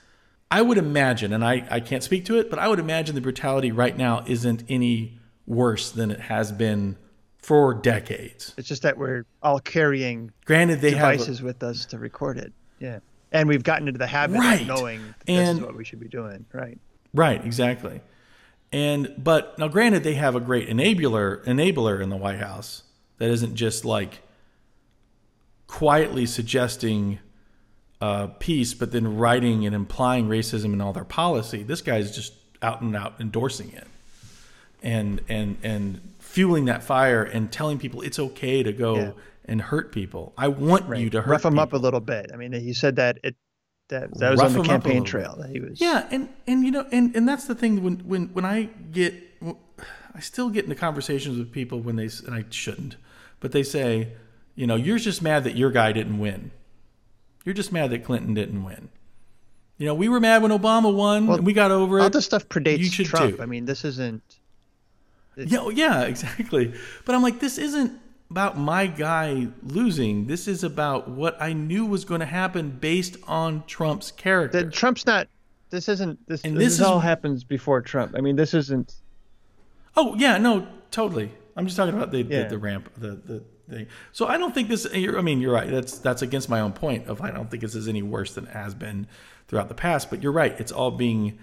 I 0.50 0.62
would 0.62 0.77
imagine, 0.77 1.33
and 1.33 1.43
I 1.43 1.67
I 1.69 1.79
can't 1.79 2.03
speak 2.03 2.25
to 2.25 2.38
it, 2.39 2.50
but 2.50 2.59
I 2.59 2.67
would 2.67 2.79
imagine 2.79 3.15
the 3.15 3.21
brutality 3.21 3.71
right 3.71 3.95
now 3.97 4.24
isn't 4.27 4.63
any 4.69 5.19
worse 5.45 5.91
than 5.91 6.12
it 6.12 6.19
has 6.21 6.51
been 6.51 6.97
for 7.38 7.74
decades. 7.74 8.53
It's 8.57 8.67
just 8.67 8.81
that 8.81 8.97
we're 8.97 9.25
all 9.41 9.59
carrying 9.59 10.31
Granted, 10.45 10.81
they 10.81 10.91
devices 10.91 11.38
have 11.39 11.45
with 11.45 11.63
us 11.63 11.86
to 11.88 11.97
record 12.00 12.38
it. 12.38 12.51
Yeah. 12.79 13.00
And 13.31 13.47
we've 13.47 13.63
gotten 13.63 13.88
into 13.88 13.97
the 13.97 14.07
habit 14.07 14.39
Right. 14.39 14.62
of 14.62 14.67
knowing 14.67 15.01
that 15.01 15.15
And- 15.29 15.47
this 15.47 15.55
is 15.57 15.62
what 15.65 15.75
we 15.75 15.86
should 15.86 16.00
be 16.00 16.07
doing. 16.09 16.45
Right. 16.51 16.77
right 17.13 17.43
exactly. 17.45 18.01
And 18.71 19.13
but 19.17 19.57
now, 19.57 19.67
granted, 19.67 20.03
they 20.03 20.15
have 20.15 20.36
a 20.36 20.39
great 20.41 20.67
enabler 20.67 21.43
enabler 21.45 22.01
in 22.01 22.09
the 22.09 22.17
White 22.17 22.39
House 22.39 22.83
that 23.17 23.29
isn't 23.29 23.55
just 23.55 23.86
like 23.86 24.19
quietly 25.67 26.25
suggesting 26.25 27.19
uh, 28.01 28.27
peace, 28.39 28.74
but 28.74 28.91
then 28.91 29.17
writing 29.17 29.65
and 29.65 29.74
implying 29.74 30.27
racism 30.27 30.74
in 30.74 30.81
all 30.81 30.93
their 30.93 31.03
policy. 31.05 31.63
This 31.63 31.81
guy's 31.81 32.15
just 32.15 32.33
out 32.62 32.81
and 32.81 32.95
out 32.95 33.15
endorsing 33.19 33.71
it, 33.71 33.88
and 34.83 35.21
and 35.29 35.57
and 35.63 36.13
fueling 36.19 36.65
that 36.65 36.83
fire 36.83 37.24
and 37.24 37.51
telling 37.51 37.79
people 37.79 38.01
it's 38.01 38.19
okay 38.19 38.63
to 38.63 38.74
go 38.74 38.95
Yeah. 38.97 39.12
and 39.45 39.62
hurt 39.62 39.91
people. 39.93 40.33
I 40.38 40.50
want 40.50 40.95
you 41.00 41.09
to 41.12 41.21
hurt 41.21 41.31
rough 41.31 41.45
him 41.45 41.57
up 41.57 41.74
a 41.74 41.77
little 41.77 42.01
bit. 42.01 42.31
I 42.33 42.36
mean, 42.38 42.51
he 42.51 42.74
said 42.74 42.97
that 42.97 43.17
it 43.24 43.36
that 43.89 44.13
that 44.20 44.32
was 44.32 44.39
Rough 44.41 44.48
on 44.48 44.53
the 44.53 44.60
him 44.60 44.62
up 44.62 44.65
a 44.65 44.70
campaign 44.84 45.03
trail 45.03 45.36
that 45.39 45.50
he 45.50 45.60
was. 45.60 45.79
Yeah, 45.82 46.08
and 46.12 46.29
and 46.46 46.63
you 46.63 46.72
know, 46.72 46.86
and 46.91 47.15
and 47.15 47.27
that's 47.27 47.46
the 47.46 47.56
thing 47.56 47.84
when 47.84 48.00
when 48.00 48.27
when 48.34 48.46
I 48.46 48.63
get, 48.91 49.13
I 50.13 50.20
still 50.20 50.50
get 50.50 50.63
into 50.65 50.75
conversations 50.75 51.38
with 51.38 51.51
people 51.51 51.79
when 51.79 51.96
they 51.96 52.06
s- 52.06 52.22
and 52.22 52.34
I 52.36 52.46
shouldn't, 52.50 52.98
but 53.39 53.51
they 53.51 53.63
say, 53.63 54.10
you 54.56 54.67
know, 54.67 54.75
you're 54.75 54.98
just 54.98 55.22
mad 55.22 55.44
that 55.46 55.56
your 55.56 55.72
guy 55.72 55.91
didn't 55.91 56.20
win. 56.20 56.51
You're 57.46 57.53
just 57.56 57.72
mad 57.72 57.91
that 57.91 58.03
Clinton 58.03 58.34
didn't 58.34 58.63
win. 58.63 58.89
You 59.77 59.86
know, 59.86 59.94
we 59.94 60.10
were 60.10 60.20
mad 60.20 60.41
when 60.41 60.51
Obama 60.51 60.94
won, 60.94 61.27
Well, 61.27 61.38
and 61.38 61.46
we 61.46 61.53
got 61.53 61.72
over 61.72 61.98
All 62.00 62.01
it. 62.01 62.03
All 62.06 62.10
this 62.10 62.25
stuff 62.25 62.50
predates 62.50 62.91
Trump. 63.06 63.38
too. 63.38 63.41
I 63.41 63.46
mean, 63.46 63.65
this 63.65 63.86
isn't. 63.86 64.22
Yeah, 65.38 65.60
oh, 65.62 65.70
yeah, 65.70 66.01
exactly. 66.06 66.74
But 67.06 67.13
I'm 67.15 67.22
like, 67.22 67.39
this 67.39 67.58
isn't 67.60 67.91
about 68.29 68.57
my 68.57 68.88
guy 68.88 69.48
losing. 69.63 70.27
This 70.27 70.48
is 70.48 70.63
about 70.63 71.07
what 71.10 71.41
I 71.41 71.53
knew 71.53 71.86
was 71.86 72.03
going 72.05 72.19
to 72.19 72.25
happen 72.25 72.69
based 72.72 73.17
on 73.27 73.63
Trump's 73.67 74.12
character. 74.12 74.63
That 74.63 74.74
Trump's 74.74 75.05
not. 75.05 75.27
This 75.69 75.89
isn't. 75.89 76.25
This, 76.27 76.43
And 76.43 76.55
this, 76.57 76.63
this 76.63 76.74
is- 76.75 76.81
all 76.81 77.00
happens 77.00 77.43
before 77.43 77.81
Trump. 77.81 78.15
I 78.17 78.22
mean, 78.22 78.36
this 78.36 78.53
isn't. 78.53 78.96
Oh 79.96 80.15
yeah, 80.15 80.38
no, 80.38 80.67
totally. 80.91 81.31
I'm 81.55 81.65
just 81.65 81.75
talking 81.77 81.96
about 81.96 82.12
the 82.12 82.22
Yeah. 82.22 82.43
the, 82.43 82.50
the 82.50 82.57
ramp, 82.57 82.89
the 82.98 83.10
the 83.15 83.43
thing. 83.69 83.88
So 84.12 84.27
I 84.27 84.38
don't 84.38 84.53
think 84.53 84.69
this. 84.69 84.88
you're- 84.93 85.17
I 85.17 85.22
mean, 85.22 85.41
you're 85.41 85.53
right. 85.53 85.69
That's 85.69 85.98
that's 85.98 86.22
against 86.22 86.50
my 86.50 86.60
own 86.60 86.74
point 86.74 87.07
of 87.07 87.22
I 87.22 87.31
don't 87.31 87.50
think 87.50 87.62
this 87.62 87.75
is 87.75 87.88
any 87.88 88.01
worse 88.01 88.34
than 88.36 88.46
it 88.46 88.51
has 88.51 88.74
been 88.75 89.07
throughout 89.48 89.67
the 89.69 89.74
past. 89.75 90.10
But 90.10 90.22
you're 90.22 90.31
right. 90.31 90.57
It's 90.60 90.72
all 90.72 90.91
being 90.91 91.38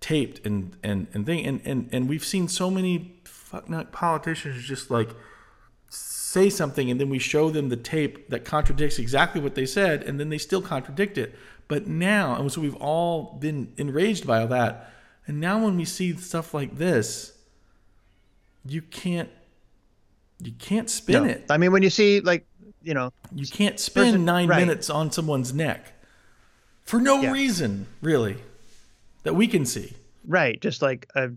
taped 0.00 0.44
and 0.44 0.76
and 0.82 1.06
and 1.14 1.24
thing 1.24 1.46
and 1.46 1.60
and 1.64 1.88
and 1.92 2.08
we've 2.08 2.24
seen 2.24 2.48
so 2.48 2.70
many 2.70 3.14
fuck 3.24 3.68
nut 3.70 3.92
politicians 3.92 4.62
just 4.64 4.90
like 4.90 5.10
say 6.34 6.50
something 6.50 6.90
and 6.90 6.98
then 7.00 7.08
we 7.08 7.18
show 7.18 7.44
them 7.50 7.68
the 7.68 7.76
tape 7.94 8.28
that 8.30 8.44
contradicts 8.44 8.98
exactly 8.98 9.40
what 9.40 9.54
they 9.54 9.66
said 9.66 10.02
and 10.02 10.18
then 10.18 10.28
they 10.30 10.38
still 10.38 10.62
contradict 10.62 11.16
it 11.24 11.34
but 11.68 11.86
now 11.86 12.34
and 12.36 12.50
so 12.52 12.60
we've 12.60 12.74
all 12.90 13.36
been 13.46 13.72
enraged 13.76 14.26
by 14.26 14.40
all 14.40 14.48
that 14.48 14.90
and 15.26 15.40
now 15.40 15.56
when 15.64 15.76
we 15.76 15.84
see 15.84 16.08
stuff 16.16 16.52
like 16.52 16.76
this 16.76 17.32
you 18.66 18.82
can't 18.82 19.30
you 20.40 20.52
can't 20.58 20.90
spin 20.90 21.22
No. 21.24 21.28
it 21.30 21.44
I 21.48 21.56
mean, 21.58 21.70
when 21.72 21.82
you 21.82 21.90
see 21.90 22.20
like, 22.20 22.44
you 22.82 22.92
know, 22.94 23.12
you 23.34 23.46
can't 23.46 23.78
spend 23.78 24.12
Person- 24.14 24.24
nine 24.24 24.48
right. 24.48 24.58
minutes 24.60 24.90
on 24.90 25.10
someone's 25.12 25.52
neck 25.54 25.92
for 26.82 26.98
no 27.00 27.22
Yeah. 27.22 27.30
reason 27.32 27.86
really 28.02 28.36
that 29.22 29.34
we 29.34 29.46
can 29.46 29.64
see 29.64 29.92
right, 30.26 30.60
just 30.60 30.82
like 30.82 31.06
a 31.14 31.30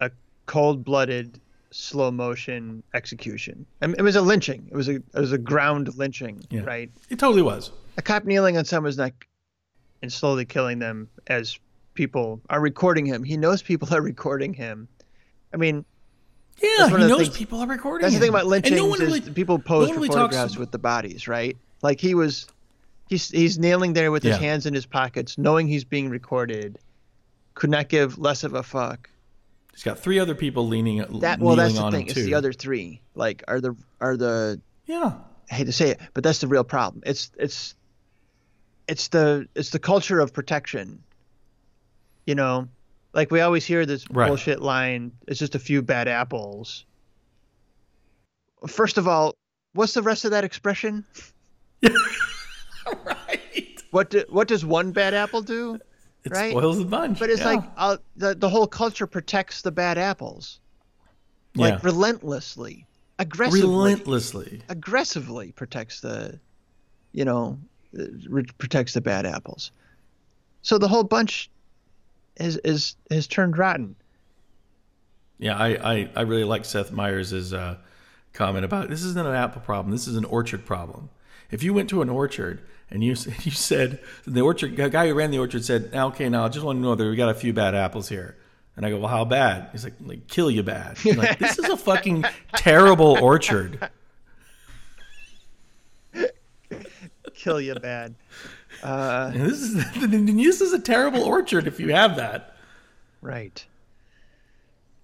a 0.00 0.10
cold-blooded, 0.46 1.40
slow 1.72 2.10
motion 2.10 2.82
execution. 2.94 3.64
I 3.80 3.86
mean, 3.86 3.96
it 3.98 4.02
was 4.02 4.16
a 4.16 4.22
lynching. 4.22 4.68
It 4.70 4.76
was 4.76 4.88
a 4.88 4.96
it 4.96 5.04
was 5.14 5.32
a 5.32 5.38
ground 5.38 5.94
lynching. 5.96 6.42
Yeah. 6.50 6.62
Right. 6.62 6.90
it 7.08 7.18
totally 7.18 7.42
was 7.42 7.70
a 7.96 8.02
cop 8.02 8.24
kneeling 8.24 8.56
on 8.56 8.64
someone's 8.64 8.96
neck 8.98 9.26
and 10.02 10.12
slowly 10.12 10.44
killing 10.44 10.78
them 10.78 11.08
as 11.26 11.58
people 11.94 12.40
are 12.48 12.60
recording 12.60 13.04
him. 13.06 13.22
He 13.22 13.36
knows 13.36 13.62
people 13.62 13.92
are 13.94 14.00
recording 14.02 14.54
him. 14.54 14.88
I 15.52 15.56
mean, 15.58 15.84
yeah 16.62 16.88
he 16.88 16.96
knows 16.96 17.22
things- 17.22 17.36
people 17.36 17.60
are 17.60 17.66
recording 17.66 18.02
that's 18.04 18.14
the 18.14 18.20
thing 18.20 18.28
about 18.30 18.42
And 18.42 18.50
lynchings 18.50 18.76
no 18.76 18.86
one 18.86 19.00
is 19.02 19.08
really- 19.08 19.20
people 19.32 19.58
pose 19.58 19.88
no 19.88 19.94
for 19.94 20.00
one 20.00 20.08
really 20.08 20.08
talks 20.08 20.34
photographs 20.36 20.56
with 20.56 20.70
the 20.70 20.78
bodies, 20.78 21.28
right? 21.28 21.56
Like 21.82 22.00
he 22.00 22.14
was, 22.14 22.46
he's 23.08 23.28
he's 23.30 23.58
kneeling 23.58 23.92
there 23.94 24.10
with 24.12 24.22
his 24.22 24.36
hands 24.36 24.66
in 24.66 24.74
his 24.74 24.86
pockets, 24.86 25.38
knowing 25.38 25.66
he's 25.68 25.84
being 25.84 26.08
recorded. 26.10 26.78
Could 27.54 27.70
not 27.70 27.88
give 27.88 28.18
less 28.18 28.44
of 28.44 28.54
a 28.54 28.62
fuck. 28.62 29.10
He's 29.72 29.82
got 29.82 29.98
three 29.98 30.18
other 30.18 30.34
people 30.34 30.66
leaning, 30.66 30.98
That 31.20 31.38
well, 31.40 31.56
that's 31.56 31.74
the 31.74 31.90
thing. 31.90 32.06
It's 32.06 32.14
too. 32.14 32.24
the 32.24 32.34
other 32.34 32.52
three. 32.52 33.00
Like 33.14 33.42
are 33.48 33.60
the 33.60 33.74
are 34.00 34.16
the 34.16 34.60
Yeah, 34.86 35.14
I 35.50 35.54
hate 35.54 35.64
to 35.64 35.72
say 35.72 35.90
it, 35.90 36.00
but 36.14 36.24
that's 36.24 36.40
the 36.40 36.48
real 36.48 36.64
problem. 36.64 37.02
It's 37.06 37.30
it's 37.38 37.74
it's 38.88 39.08
the 39.08 39.48
it's 39.54 39.70
the 39.70 39.78
culture 39.78 40.20
of 40.20 40.32
protection. 40.32 41.02
You 42.26 42.34
know, 42.34 42.68
like 43.14 43.30
we 43.30 43.40
always 43.40 43.64
hear 43.64 43.86
this 43.86 44.04
Right. 44.10 44.28
bullshit 44.28 44.60
line. 44.60 45.12
It's 45.26 45.38
just 45.38 45.54
a 45.54 45.58
few 45.60 45.82
bad 45.82 46.08
apples. 46.08 46.84
First 48.66 48.98
of 48.98 49.08
all, 49.08 49.34
what's 49.72 49.94
the 49.94 50.02
rest 50.02 50.24
of 50.24 50.32
that 50.32 50.44
expression? 50.44 51.04
right. 53.04 53.82
What 53.90 54.10
do, 54.10 54.24
what 54.28 54.48
does 54.48 54.64
one 54.64 54.92
bad 54.92 55.14
apple 55.14 55.42
do? 55.42 55.78
It 56.24 56.32
Right? 56.32 56.50
spoils 56.50 56.78
the 56.78 56.84
bunch. 56.84 57.18
But 57.18 57.30
it's 57.30 57.40
yeah. 57.40 57.46
like 57.48 57.64
uh, 57.76 57.96
the 58.16 58.34
the 58.34 58.48
whole 58.48 58.66
culture 58.66 59.06
protects 59.06 59.62
the 59.62 59.72
bad 59.72 59.96
apples, 59.98 60.60
like 61.54 61.74
yeah. 61.74 61.80
relentlessly, 61.82 62.86
aggressively. 63.18 63.62
relentlessly. 63.62 64.62
aggressively 64.68 65.52
protects 65.52 66.00
the, 66.00 66.38
you 67.12 67.24
know, 67.24 67.58
uh, 67.98 68.04
protects 68.58 68.92
the 68.92 69.00
bad 69.00 69.24
apples. 69.24 69.72
So 70.62 70.76
the 70.76 70.88
whole 70.88 71.04
bunch 71.04 71.50
is 72.36 72.58
is 72.58 72.96
has 73.10 73.26
turned 73.26 73.56
rotten. 73.56 73.96
Yeah, 75.38 75.56
I, 75.56 75.92
I, 75.92 76.10
I 76.16 76.20
really 76.20 76.44
like 76.44 76.66
Seth 76.66 76.92
Meyers' 76.92 77.54
uh, 77.54 77.76
comment 78.34 78.64
about 78.66 78.90
this 78.90 79.02
isn't 79.02 79.26
an 79.26 79.34
apple 79.34 79.62
problem. 79.62 79.90
This 79.90 80.06
is 80.06 80.16
an 80.16 80.26
orchard 80.26 80.66
problem. 80.66 81.08
If 81.50 81.62
you 81.62 81.72
went 81.72 81.88
to 81.90 82.02
an 82.02 82.10
orchard 82.10 82.60
and 82.90 83.02
you 83.04 83.10
you 83.42 83.50
said 83.50 84.00
the 84.26 84.40
orchard 84.40 84.76
the 84.76 84.88
guy 84.90 85.08
who 85.08 85.14
ran 85.14 85.30
the 85.30 85.38
orchard 85.38 85.64
said, 85.64 85.90
okay, 85.94 86.28
now 86.28 86.44
I 86.44 86.48
just 86.48 86.64
want 86.64 86.78
to 86.78 86.82
know 86.82 86.94
that 86.94 87.04
we 87.04 87.16
got 87.16 87.28
a 87.28 87.34
few 87.34 87.52
bad 87.52 87.74
apples 87.74 88.08
here." 88.08 88.36
And 88.76 88.86
I 88.86 88.90
go, 88.90 88.98
"Well, 88.98 89.08
how 89.08 89.24
bad?" 89.24 89.68
He's 89.72 89.84
like, 89.84 89.94
"Like 90.00 90.26
kill 90.28 90.50
you 90.50 90.62
bad." 90.62 90.98
I'm 91.04 91.16
like 91.16 91.38
this 91.38 91.58
is 91.58 91.68
a 91.68 91.76
fucking 91.76 92.24
terrible 92.56 93.18
orchard. 93.20 93.90
Kill 97.34 97.60
you 97.60 97.74
bad. 97.74 98.14
Uh, 98.82 99.30
And 99.34 99.42
this 99.50 99.60
is 99.60 99.74
this 99.94 100.60
is 100.60 100.72
a 100.72 100.78
terrible 100.78 101.22
orchard 101.22 101.66
if 101.66 101.80
you 101.80 101.92
have 101.92 102.16
that. 102.16 102.56
right. 103.20 103.64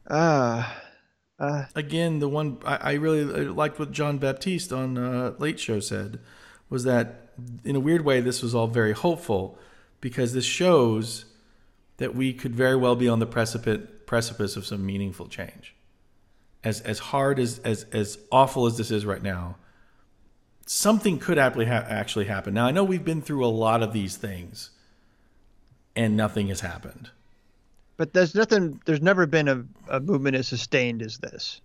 Uh, 0.06 0.70
uh, 1.40 1.64
again, 1.74 2.20
the 2.20 2.28
one 2.28 2.58
I, 2.64 2.76
I 2.76 2.92
really 2.94 3.24
liked 3.24 3.78
what 3.80 3.90
Jon 3.90 4.18
Batiste 4.18 4.72
on 4.72 4.96
uh, 4.96 5.34
Late 5.38 5.58
Show 5.58 5.80
said 5.80 6.20
was 6.70 6.84
that 6.84 7.25
in 7.64 7.76
a 7.76 7.80
weird 7.80 8.04
way 8.04 8.20
this 8.20 8.42
was 8.42 8.54
all 8.54 8.66
very 8.66 8.92
hopeful 8.92 9.58
because 10.00 10.32
this 10.32 10.44
shows 10.44 11.26
that 11.98 12.14
we 12.14 12.32
could 12.32 12.54
very 12.54 12.76
well 12.76 12.96
be 12.96 13.08
on 13.08 13.18
the 13.18 13.26
precipice 13.26 13.86
precipice 14.06 14.56
of 14.56 14.64
some 14.66 14.86
meaningful 14.86 15.28
change. 15.28 15.74
As 16.64 16.80
as 16.82 16.98
hard 16.98 17.38
as 17.38 17.58
as 17.60 17.84
as 17.92 18.18
awful 18.32 18.66
as 18.66 18.76
this 18.78 18.90
is 18.90 19.04
right 19.06 19.22
now, 19.22 19.56
something 20.66 21.18
could 21.18 21.38
actually 21.38 21.66
actually 21.66 22.26
happen. 22.26 22.54
Now 22.54 22.66
I 22.66 22.70
know 22.72 22.84
we've 22.84 23.04
been 23.04 23.22
through 23.22 23.44
a 23.44 23.48
lot 23.48 23.82
of 23.82 23.92
these 23.92 24.16
things, 24.16 24.70
and 25.94 26.16
nothing 26.16 26.48
has 26.48 26.60
happened. 26.60 27.10
but 27.96 28.12
there's 28.12 28.34
nothing. 28.34 28.80
There's 28.84 29.02
never 29.02 29.26
been 29.26 29.48
a, 29.48 29.64
a 29.88 30.00
movement 30.00 30.36
as 30.36 30.48
sustained 30.48 31.02
as 31.02 31.18
this. 31.18 31.60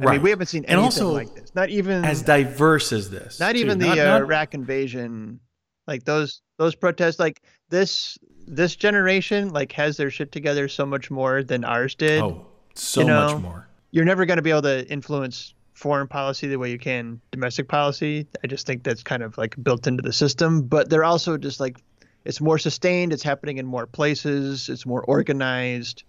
I 0.00 0.04
Right. 0.04 0.12
mean, 0.14 0.22
we 0.22 0.30
haven't 0.30 0.46
seen 0.46 0.64
anything 0.66 0.84
also 0.84 1.10
like 1.12 1.34
this. 1.34 1.54
Not 1.54 1.70
even 1.70 2.04
as 2.04 2.22
diverse 2.22 2.92
as 2.92 3.10
this. 3.10 3.40
not 3.40 3.52
too. 3.54 3.58
even 3.60 3.78
the 3.78 3.86
Not- 3.86 3.98
uh, 3.98 4.04
not- 4.04 4.20
Iraq 4.22 4.54
invasion. 4.54 5.40
Like 5.86 6.04
those 6.04 6.40
those 6.58 6.74
protests, 6.74 7.18
like 7.18 7.42
this 7.70 8.18
this 8.46 8.76
generation, 8.76 9.50
like 9.50 9.72
has 9.72 9.96
their 9.96 10.10
shit 10.10 10.30
together 10.32 10.68
so 10.68 10.86
much 10.86 11.10
more 11.10 11.42
than 11.42 11.64
ours 11.64 11.94
did. 11.94 12.22
oh, 12.22 12.46
so 12.74 13.00
you 13.00 13.06
know, 13.06 13.32
much 13.34 13.42
more. 13.42 13.68
You're 13.90 14.04
never 14.04 14.24
going 14.26 14.36
to 14.36 14.42
be 14.42 14.50
able 14.50 14.62
to 14.62 14.86
influence 14.90 15.54
foreign 15.74 16.08
policy 16.08 16.46
the 16.48 16.58
way 16.58 16.70
you 16.70 16.78
can 16.78 17.20
domestic 17.30 17.68
policy. 17.68 18.26
I 18.44 18.46
just 18.48 18.66
think 18.66 18.82
that's 18.82 19.02
kind 19.02 19.22
of 19.22 19.36
like 19.38 19.56
built 19.62 19.86
into 19.86 20.02
the 20.02 20.12
system. 20.12 20.62
But 20.62 20.90
they're 20.90 21.04
also 21.04 21.36
just 21.38 21.58
like 21.58 21.78
it's 22.24 22.40
more 22.40 22.58
sustained. 22.58 23.12
It's 23.12 23.22
happening 23.22 23.56
in 23.58 23.64
more 23.66 23.86
places. 23.86 24.68
It's 24.68 24.84
more 24.86 25.02
organized. 25.02 26.02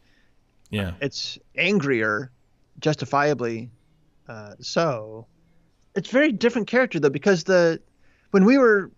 Yeah. 0.72 0.92
it's 1.02 1.40
angrier, 1.58 2.30
justifiably 2.80 3.70
uh, 4.30 4.54
so. 4.62 5.26
It's 5.96 6.10
very 6.10 6.32
different 6.32 6.68
character 6.68 7.00
though 7.00 7.10
because 7.10 7.44
the 7.44 7.82
when 8.32 8.46
we 8.46 8.58
were 8.58 8.92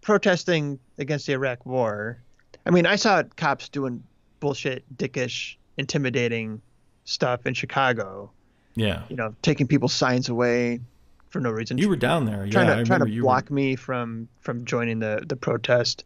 protesting 0.00 0.78
against 0.98 1.26
the 1.26 1.34
Iraq 1.34 1.64
War, 1.66 2.22
I 2.66 2.70
mean, 2.70 2.86
I 2.86 2.96
saw 2.96 3.22
cops 3.36 3.68
doing 3.68 4.02
bullshit, 4.40 4.84
dickish, 4.96 5.56
intimidating 5.76 6.60
stuff 7.04 7.46
in 7.46 7.54
Chicago. 7.54 8.30
Yeah. 8.74 9.02
You 9.08 9.16
know, 9.16 9.34
taking 9.42 9.66
people's 9.66 9.92
signs 9.92 10.28
away 10.28 10.80
for 11.28 11.40
no 11.40 11.50
reason. 11.50 11.78
You 11.78 11.88
were 11.88 11.96
down 11.96 12.24
there. 12.24 12.48
trying 12.48 12.68
yeah, 12.68 12.74
to 12.74 12.80
I 12.80 12.84
trying 12.84 13.04
to 13.04 13.10
you 13.10 13.22
block 13.22 13.50
were, 13.50 13.56
me 13.56 13.76
from 13.76 14.28
from 14.40 14.64
joining 14.64 14.98
the 15.00 15.24
the 15.26 15.36
protest. 15.36 16.04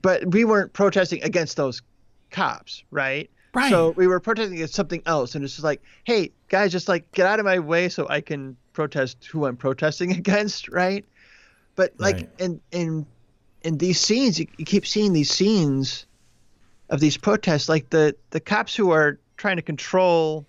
But 0.00 0.26
we 0.26 0.44
weren't 0.44 0.72
protesting 0.72 1.22
against 1.22 1.56
those 1.56 1.82
cops, 2.30 2.84
right? 2.90 3.30
Right. 3.54 3.70
So 3.70 3.92
we 3.96 4.06
were 4.06 4.20
protesting 4.20 4.54
against 4.54 4.74
something 4.74 5.02
else, 5.06 5.34
and 5.34 5.44
it's 5.44 5.54
just 5.54 5.64
like, 5.64 5.82
hey 6.04 6.32
guys, 6.48 6.72
just 6.72 6.88
like 6.88 7.10
get 7.12 7.26
out 7.26 7.38
of 7.40 7.44
my 7.44 7.58
way 7.58 7.88
so 7.88 8.06
I 8.08 8.20
can 8.20 8.56
protest 8.72 9.24
who 9.26 9.46
I'm 9.46 9.56
protesting 9.56 10.12
against, 10.18 10.68
right? 10.68 11.04
But 11.74 11.94
like 11.98 12.16
Right. 12.16 12.30
in 12.38 12.60
in 12.70 13.06
in 13.62 13.78
these 13.78 14.00
scenes, 14.00 14.38
you, 14.38 14.46
you 14.56 14.64
keep 14.64 14.86
seeing 14.86 15.12
these 15.12 15.30
scenes 15.32 16.06
of 16.90 17.00
these 17.00 17.16
protests, 17.16 17.68
like 17.68 17.90
the 17.90 18.16
the 18.30 18.40
cops 18.40 18.74
who 18.76 18.90
are 18.90 19.18
trying 19.36 19.56
to 19.56 19.62
control 19.62 20.46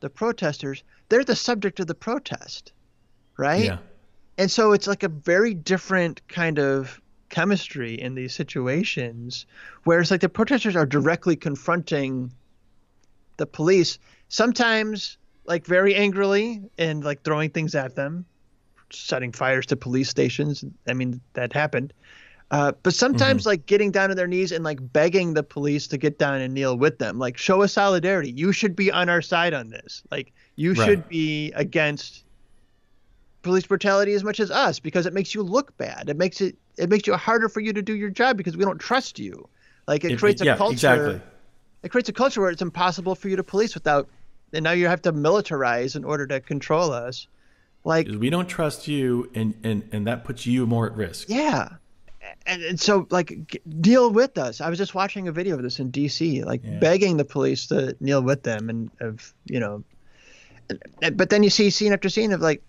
the 0.00 0.10
protesters, 0.10 0.82
they're 1.08 1.24
the 1.24 1.34
subject 1.36 1.80
of 1.80 1.86
the 1.86 1.94
protest, 1.94 2.72
right? 3.36 3.64
Yeah. 3.64 3.78
And 4.36 4.50
so 4.50 4.72
it's 4.72 4.86
like 4.86 5.02
a 5.02 5.08
very 5.08 5.54
different 5.54 6.26
kind 6.28 6.58
of 6.60 7.00
chemistry 7.28 7.94
in 8.00 8.14
these 8.14 8.34
situations 8.34 9.46
where 9.84 10.00
it's 10.00 10.10
like 10.10 10.20
the 10.20 10.28
protesters 10.28 10.76
are 10.76 10.86
directly 10.86 11.36
confronting 11.36 12.32
the 13.36 13.46
police, 13.46 13.98
sometimes 14.28 15.18
like 15.44 15.64
very 15.66 15.94
angrily 15.94 16.62
and 16.78 17.04
like 17.04 17.22
throwing 17.22 17.50
things 17.50 17.74
at 17.74 17.94
them, 17.94 18.24
setting 18.90 19.32
fires 19.32 19.66
to 19.66 19.76
police 19.76 20.08
stations. 20.08 20.64
I 20.86 20.94
mean, 20.94 21.20
that 21.34 21.52
happened. 21.52 21.92
Uh, 22.50 22.72
but 22.82 22.94
sometimes 22.94 23.44
like 23.44 23.66
getting 23.66 23.90
down 23.90 24.10
on 24.10 24.16
their 24.16 24.26
knees 24.26 24.52
and 24.52 24.64
like 24.64 24.78
begging 24.92 25.34
the 25.34 25.42
police 25.42 25.86
to 25.88 25.98
get 25.98 26.18
down 26.18 26.40
and 26.40 26.54
kneel 26.54 26.78
with 26.78 26.98
them, 26.98 27.18
like 27.18 27.36
show 27.36 27.62
us 27.62 27.74
solidarity. 27.74 28.32
You 28.32 28.52
should 28.52 28.74
be 28.74 28.90
on 28.90 29.10
our 29.10 29.20
side 29.20 29.52
on 29.52 29.68
this. 29.68 30.02
Like 30.10 30.32
you 30.56 30.74
Right. 30.74 30.86
should 30.86 31.08
be 31.08 31.52
against 31.52 32.24
police 33.42 33.66
brutality 33.66 34.14
as 34.14 34.24
much 34.24 34.40
as 34.40 34.50
us 34.50 34.80
because 34.80 35.06
it 35.06 35.12
makes 35.12 35.34
you 35.34 35.42
look 35.42 35.76
bad. 35.76 36.08
It 36.08 36.16
makes 36.16 36.40
it 36.40 36.56
it 36.78 36.88
makes 36.90 37.06
it 37.08 37.14
harder 37.14 37.48
for 37.48 37.60
you 37.60 37.72
to 37.72 37.82
do 37.82 37.94
your 37.94 38.10
job 38.10 38.36
because 38.36 38.56
we 38.56 38.64
don't 38.64 38.78
trust 38.78 39.18
you. 39.18 39.48
Like 39.86 40.04
it, 40.04 40.12
It- 40.12 40.18
creates 40.18 40.40
a 40.42 40.44
yeah, 40.46 40.56
culture. 40.56 40.72
exactly. 40.72 41.20
It 41.82 41.90
creates 41.90 42.08
a 42.08 42.12
culture 42.12 42.40
where 42.40 42.50
it's 42.50 42.62
impossible 42.62 43.14
for 43.14 43.28
you 43.28 43.36
to 43.36 43.44
police 43.44 43.74
without, 43.74 44.08
and 44.52 44.64
now 44.64 44.72
you 44.72 44.86
have 44.88 45.00
to 45.02 45.12
militarize 45.12 45.94
in 45.96 46.04
order 46.04 46.26
to 46.26 46.40
control 46.40 46.90
us. 46.92 47.26
Like 47.84 48.08
we 48.08 48.28
don't 48.30 48.48
trust 48.48 48.88
you, 48.88 49.30
and, 49.34 49.54
and, 49.62 49.88
and 49.92 50.06
that 50.06 50.24
puts 50.24 50.44
you 50.46 50.66
more 50.66 50.86
at 50.86 50.96
risk. 50.96 51.28
yeah, 51.28 51.68
and, 52.44 52.62
and 52.62 52.80
so 52.80 53.06
like 53.10 53.46
g- 53.46 53.60
deal 53.80 54.10
with 54.10 54.36
us. 54.36 54.60
I 54.60 54.68
was 54.68 54.76
just 54.76 54.94
watching 54.94 55.28
a 55.28 55.32
video 55.32 55.54
of 55.54 55.62
this 55.62 55.78
in 55.78 55.90
D.C. 55.90 56.42
Like 56.42 56.62
Yeah. 56.64 56.80
begging 56.80 57.16
the 57.16 57.24
police 57.24 57.66
to 57.68 57.96
kneel 58.00 58.20
with 58.22 58.42
them 58.42 58.68
and 58.68 58.90
of 59.00 59.32
you 59.46 59.60
know, 59.60 59.84
but 61.16 61.30
then 61.30 61.42
you 61.42 61.50
see 61.50 61.70
scene 61.70 61.92
after 61.92 62.08
scene 62.08 62.32
of 62.32 62.40
like 62.40 62.62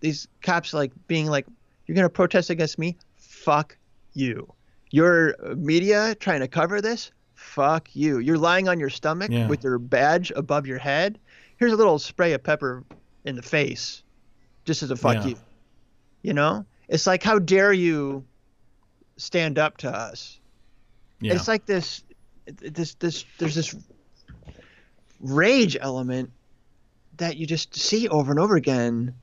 these 0.00 0.28
cops 0.42 0.72
like 0.72 0.92
being 1.08 1.26
like, 1.26 1.46
"You're 1.86 1.96
gonna 1.96 2.08
protest 2.08 2.48
against 2.50 2.78
me? 2.78 2.96
Fuck 3.44 3.76
you! 4.12 4.52
Your 4.90 5.34
media 5.56 6.14
trying 6.16 6.40
to 6.40 6.48
cover 6.48 6.80
this? 6.80 7.10
Fuck 7.34 7.94
you! 7.94 8.18
You're 8.18 8.38
lying 8.38 8.68
on 8.68 8.78
your 8.78 8.90
stomach 8.90 9.30
Yeah. 9.30 9.46
with 9.48 9.64
your 9.64 9.78
badge 9.78 10.30
above 10.36 10.66
your 10.66 10.78
head. 10.78 11.18
Here's 11.56 11.72
a 11.72 11.76
little 11.76 11.98
spray 11.98 12.32
of 12.32 12.42
pepper 12.42 12.84
in 13.24 13.36
the 13.36 13.42
face, 13.42 14.02
just 14.64 14.82
as 14.82 14.90
a 14.90 14.96
fuck 14.96 15.14
Yeah. 15.16 15.26
you. 15.26 15.36
You 16.22 16.34
know, 16.34 16.66
it's 16.88 17.06
like, 17.06 17.22
how 17.22 17.38
dare 17.38 17.72
you 17.72 18.24
stand 19.16 19.58
up 19.58 19.78
to 19.78 19.90
us? 19.90 20.38
Yeah. 21.20 21.34
It's 21.34 21.48
like 21.48 21.66
this, 21.66 22.02
this, 22.46 22.94
this. 22.94 23.24
There's 23.38 23.54
this 23.54 23.74
rage 25.20 25.76
element 25.80 26.30
that 27.16 27.36
you 27.36 27.46
just 27.46 27.74
see 27.74 28.08
over 28.08 28.30
and 28.30 28.40
over 28.40 28.56
again. 28.56 29.14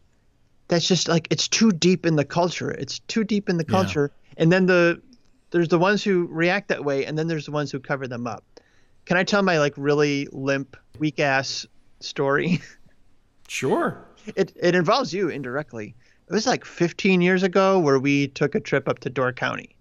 That's 0.70 0.88
just 0.88 1.08
like 1.08 1.28
it's 1.32 1.48
too 1.48 1.72
deep 1.72 2.06
in 2.06 2.16
the 2.18 2.26
culture. 2.26 2.72
It's 2.72 3.00
too 3.00 3.24
deep 3.24 3.50
in 3.50 3.58
the 3.58 3.66
Yeah. 3.68 3.72
culture, 3.72 4.12
and 4.38 4.52
then 4.52 4.66
the 4.66 5.02
there's 5.52 5.70
the 5.70 5.80
ones 5.80 6.04
who 6.04 6.28
react 6.30 6.68
that 6.70 6.84
way, 6.84 7.06
and 7.06 7.18
then 7.18 7.28
there's 7.28 7.46
the 7.46 7.52
ones 7.52 7.72
who 7.72 7.80
cover 7.80 8.08
them 8.08 8.28
up. 8.28 8.44
Can 9.06 9.16
I 9.16 9.24
tell 9.24 9.42
my 9.44 9.60
like 9.60 9.74
really 9.78 10.28
limp, 10.34 10.76
weak 11.00 11.20
ass 11.22 11.66
story? 12.02 12.60
sure. 13.48 14.04
it 14.36 14.52
it 14.62 14.76
involves 14.76 15.14
you 15.14 15.30
indirectly. 15.30 15.96
It 16.30 16.34
was 16.34 16.46
like 16.46 16.66
15 16.66 17.22
years 17.22 17.44
ago 17.44 17.80
where 17.80 17.98
we 18.00 18.28
took 18.28 18.54
a 18.56 18.60
trip 18.60 18.90
up 18.90 19.00
to 19.00 19.10
Door 19.10 19.34
County, 19.34 19.78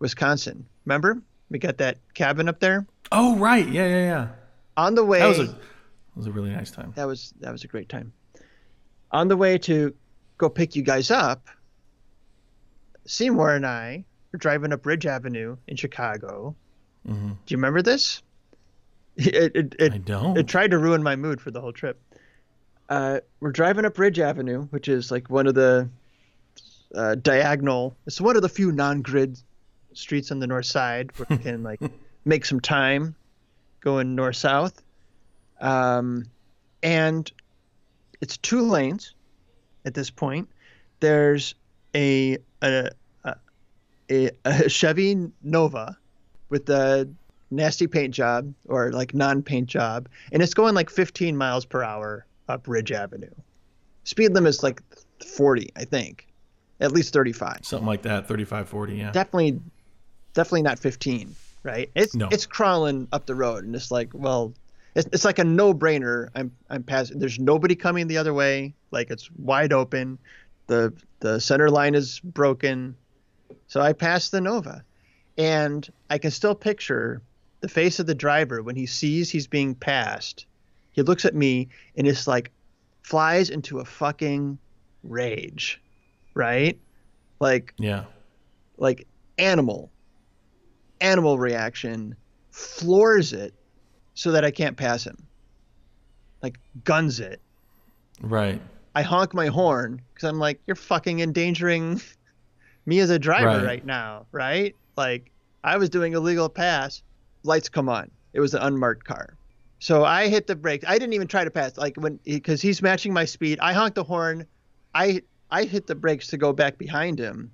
Wisconsin. 0.00 0.66
Remember? 0.84 1.22
We 1.50 1.58
got 1.60 1.78
that 1.78 1.98
cabin 2.14 2.48
up 2.48 2.58
there. 2.58 2.86
Oh, 3.12 3.36
right. 3.36 3.68
Yeah, 3.68 3.86
yeah, 3.86 3.96
yeah. 4.04 4.28
On 4.76 4.94
the 4.96 5.04
way, 5.04 5.20
That 5.20 5.28
was 5.28 5.38
a, 5.38 5.44
that 5.44 5.56
was 6.16 6.26
a 6.26 6.32
really 6.32 6.50
nice 6.50 6.70
time. 6.72 6.92
that 6.96 7.04
was 7.06 7.32
that 7.40 7.52
was 7.52 7.62
a 7.62 7.68
great 7.68 7.88
time. 7.88 8.12
On 9.12 9.28
the 9.28 9.36
way 9.36 9.58
to 9.58 9.94
go 10.38 10.48
pick 10.48 10.74
you 10.74 10.82
guys 10.82 11.10
up, 11.10 11.46
Seymour 13.06 13.54
and 13.54 13.66
I 13.66 14.04
were 14.32 14.38
driving 14.38 14.72
up 14.72 14.86
Ridge 14.86 15.06
Avenue 15.06 15.56
in 15.66 15.76
Chicago. 15.76 16.54
hmm 17.06 17.28
Do 17.28 17.34
you 17.48 17.56
remember 17.56 17.82
this? 17.82 18.22
It 19.14 19.54
it, 19.54 19.74
it, 19.78 19.92
I 19.92 19.98
don't. 19.98 20.38
it 20.38 20.48
tried 20.48 20.70
to 20.70 20.78
ruin 20.78 21.02
my 21.02 21.16
mood 21.16 21.38
for 21.38 21.50
the 21.50 21.60
whole 21.60 21.72
trip. 21.74 22.00
Uh, 22.88 23.20
we're 23.40 23.52
driving 23.52 23.84
up 23.84 23.98
Ridge 23.98 24.18
Avenue, 24.18 24.62
which 24.70 24.88
is 24.88 25.10
like 25.10 25.28
one 25.28 25.46
of 25.46 25.54
the 25.54 25.86
uh, 26.94 27.16
diagonal. 27.16 27.94
It's 28.06 28.22
one 28.22 28.36
of 28.36 28.42
the 28.42 28.48
few 28.48 28.72
non-grid 28.72 29.38
streets 29.92 30.30
on 30.30 30.38
the 30.38 30.46
north 30.46 30.64
side 30.64 31.10
where 31.18 31.26
you 31.28 31.36
can 31.36 31.62
like 31.62 31.80
make 32.24 32.46
some 32.46 32.58
time 32.60 33.14
going 33.80 34.14
north 34.14 34.36
south. 34.36 34.82
Um, 35.60 36.24
and 36.82 37.30
it's 38.22 38.38
two 38.38 38.62
lanes 38.62 39.14
at 39.84 39.92
this 39.92 40.08
point. 40.08 40.48
There's 41.00 41.54
a 41.94 42.38
a, 42.62 42.90
a, 44.08 44.30
a 44.44 44.68
Chevy 44.70 45.30
Nova 45.42 45.98
with 46.48 46.64
the 46.66 47.10
nasty 47.50 47.86
paint 47.86 48.14
job 48.14 48.54
or 48.66 48.92
like 48.92 49.12
non-paint 49.12 49.68
job, 49.68 50.08
and 50.32 50.42
it's 50.42 50.54
going 50.54 50.74
like 50.74 50.88
15 50.88 51.36
miles 51.36 51.66
per 51.66 51.82
hour 51.82 52.24
up 52.48 52.66
Ridge 52.66 52.92
Avenue. 52.92 53.30
Speed 54.04 54.32
limit 54.32 54.50
is 54.50 54.62
like 54.62 54.82
40, 55.24 55.70
I 55.76 55.84
think, 55.84 56.26
at 56.80 56.92
least 56.92 57.12
35. 57.12 57.60
Something 57.62 57.86
like 57.86 58.02
that, 58.02 58.26
35, 58.26 58.68
40, 58.68 58.94
yeah. 58.94 59.12
Definitely, 59.12 59.60
definitely 60.34 60.62
not 60.62 60.78
15, 60.78 61.34
right? 61.62 61.90
It's 61.94 62.14
No. 62.14 62.28
it's 62.32 62.46
crawling 62.46 63.08
up 63.12 63.26
the 63.26 63.34
road, 63.34 63.64
and 63.64 63.74
it's 63.76 63.90
like, 63.90 64.10
well, 64.12 64.54
it's, 64.94 65.08
it's 65.12 65.24
like 65.24 65.38
a 65.38 65.44
no-brainer. 65.44 66.28
I'm 66.34 66.52
I'm 66.68 66.82
passing. 66.82 67.18
There's 67.18 67.38
nobody 67.38 67.74
coming 67.74 68.06
the 68.06 68.18
other 68.18 68.34
way. 68.34 68.74
Like 68.90 69.10
it's 69.10 69.30
wide 69.32 69.72
open. 69.72 70.18
The 70.66 70.92
the 71.20 71.40
center 71.40 71.70
line 71.70 71.94
is 71.94 72.20
broken. 72.20 72.96
So 73.68 73.80
I 73.80 73.92
pass 73.92 74.28
the 74.28 74.40
Nova, 74.40 74.84
and 75.38 75.88
I 76.10 76.18
can 76.18 76.30
still 76.30 76.54
picture 76.54 77.22
the 77.60 77.68
face 77.68 78.00
of 78.00 78.06
the 78.06 78.14
driver 78.14 78.62
when 78.62 78.76
he 78.76 78.86
sees 78.86 79.30
he's 79.30 79.46
being 79.46 79.74
passed. 79.74 80.46
He 80.92 81.02
looks 81.02 81.24
at 81.24 81.34
me 81.34 81.68
and 81.96 82.06
it's 82.06 82.26
like 82.26 82.50
flies 83.02 83.48
into 83.48 83.78
a 83.78 83.84
fucking 83.84 84.58
rage, 85.04 85.80
right? 86.34 86.78
Like 87.40 87.72
yeah. 87.78 88.04
like 88.76 89.06
animal 89.38 89.90
animal 91.00 91.38
reaction 91.38 92.14
floors 92.50 93.32
it 93.32 93.54
so 94.14 94.32
that 94.32 94.44
I 94.44 94.50
can't 94.50 94.76
pass 94.76 95.04
him. 95.04 95.16
Like 96.42 96.58
guns 96.84 97.20
it. 97.20 97.40
Right. 98.20 98.60
I 98.94 99.02
honk 99.02 99.32
my 99.32 99.46
horn 99.46 100.02
because 100.12 100.28
I'm 100.28 100.38
like, 100.38 100.60
you're 100.66 100.76
fucking 100.76 101.20
endangering 101.20 102.00
me 102.86 102.98
as 103.00 103.10
a 103.10 103.18
driver 103.18 103.46
Right. 103.46 103.64
right. 103.64 103.86
now, 103.86 104.26
right? 104.32 104.76
Like 104.96 105.30
I 105.64 105.76
was 105.76 105.88
doing 105.88 106.14
a 106.14 106.20
legal 106.20 106.48
pass, 106.48 107.02
lights 107.42 107.68
come 107.68 107.88
on. 107.88 108.10
It 108.32 108.40
was 108.40 108.54
an 108.54 108.62
unmarked 108.62 109.04
car. 109.04 109.36
So 109.78 110.04
I 110.04 110.28
hit 110.28 110.46
the 110.46 110.56
brakes. 110.56 110.84
I 110.86 110.92
didn't 110.94 111.12
even 111.14 111.26
try 111.26 111.44
to 111.44 111.50
pass, 111.50 111.76
like 111.76 111.96
when 111.96 112.18
because 112.24 112.62
he's 112.62 112.80
matching 112.82 113.12
my 113.12 113.24
speed. 113.24 113.58
I 113.60 113.72
honked 113.72 113.96
the 113.96 114.04
horn. 114.04 114.46
I 114.94 115.22
I 115.50 115.64
hit 115.64 115.86
the 115.86 115.94
brakes 115.94 116.28
to 116.28 116.36
go 116.36 116.52
back 116.52 116.78
behind 116.78 117.18
him. 117.18 117.50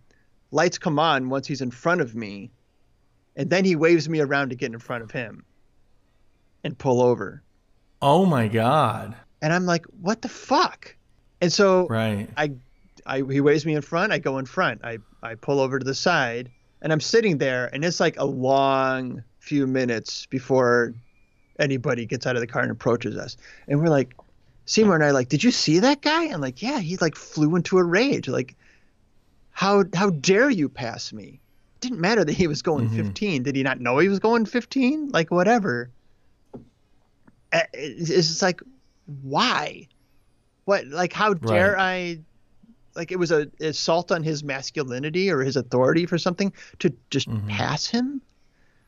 Lights 0.51 0.79
come 0.79 0.99
on 0.99 1.31
once 1.31 1.47
he's 1.47 1.61
in 1.63 1.71
front 1.71 2.01
of 2.01 2.15
me, 2.15 2.51
and 3.37 3.49
then 3.49 3.65
he 3.65 3.77
waves 3.77 4.09
me 4.09 4.21
around 4.21 4.51
to 4.51 4.57
get 4.57 4.73
in 4.73 4.79
front 4.79 5.03
of 5.03 5.11
him 5.11 5.45
and 6.65 6.77
pull 6.77 7.01
over. 7.03 7.43
Oh 8.03 8.25
my 8.27 8.49
god. 8.49 9.15
And 9.43 9.53
I'm 9.53 9.67
like, 9.67 9.85
what 10.01 10.23
the 10.23 10.29
fuck? 10.29 10.95
And 11.41 11.53
so 11.53 11.87
Right. 11.89 12.29
I, 12.37 12.53
I 13.07 13.19
he 13.19 13.41
waves 13.41 13.65
me 13.65 13.75
in 13.75 13.83
front. 13.83 14.13
I 14.13 14.19
go 14.19 14.39
in 14.39 14.47
front. 14.47 14.81
I 14.85 14.99
I 15.23 15.35
pull 15.35 15.61
over 15.61 15.79
to 15.79 15.85
the 15.85 15.95
side, 15.95 16.51
and 16.83 16.93
I'm 16.93 17.01
sitting 17.01 17.39
there, 17.39 17.69
and 17.73 17.85
it's 17.85 18.01
like 18.01 18.19
a 18.19 18.25
long 18.25 19.23
few 19.41 19.67
minutes 19.67 20.27
before 20.27 20.95
anybody 21.59 22.07
gets 22.07 22.27
out 22.27 22.37
of 22.37 22.41
the 22.41 22.47
car 22.47 22.63
and 22.63 22.71
approaches 22.71 23.17
us. 23.17 23.37
And 23.67 23.81
we're 23.81 23.89
like, 23.89 24.15
Seymour 24.67 24.95
and 24.95 25.03
I 25.05 25.11
like, 25.11 25.29
did 25.29 25.43
you 25.43 25.51
see 25.51 25.79
that 25.81 26.03
guy? 26.03 26.25
And 26.25 26.41
like, 26.43 26.61
yeah, 26.63 26.79
he 26.79 26.97
like 26.99 27.17
flew 27.17 27.57
into 27.57 27.79
a 27.79 27.85
rage. 27.85 28.29
Like, 28.29 28.55
how 29.51 29.85
how 29.95 30.11
dare 30.11 30.51
you 30.51 30.69
pass 30.69 31.13
me? 31.13 31.41
It 31.77 31.81
didn't 31.81 32.01
matter 32.01 32.25
that 32.25 32.33
he 32.33 32.47
was 32.47 32.63
going 32.63 32.89
Mhm. 32.91 32.97
15. 33.07 33.43
Did 33.45 33.57
he 33.57 33.63
not 33.63 33.81
know 33.81 33.99
he 33.99 34.09
was 34.09 34.19
going 34.19 34.45
15? 34.47 35.11
Like 35.11 35.31
whatever. 35.31 35.91
Uh, 37.53 37.61
It's 37.73 38.09
just 38.09 38.43
like, 38.43 38.61
why? 39.23 39.89
What 40.65 40.87
like 40.89 41.13
how 41.13 41.35
dare 41.35 41.79
I? 41.79 42.19
Like 42.95 43.13
it 43.13 43.19
was 43.19 43.31
a 43.31 43.49
assault 43.61 44.11
on 44.13 44.23
his 44.23 44.43
masculinity 44.45 45.31
or 45.31 45.41
his 45.43 45.57
authority 45.57 46.05
for 46.05 46.19
something 46.19 46.53
to 46.81 46.93
just 47.11 47.29
Mhm. 47.29 47.49
pass 47.49 47.87
him. 47.87 48.21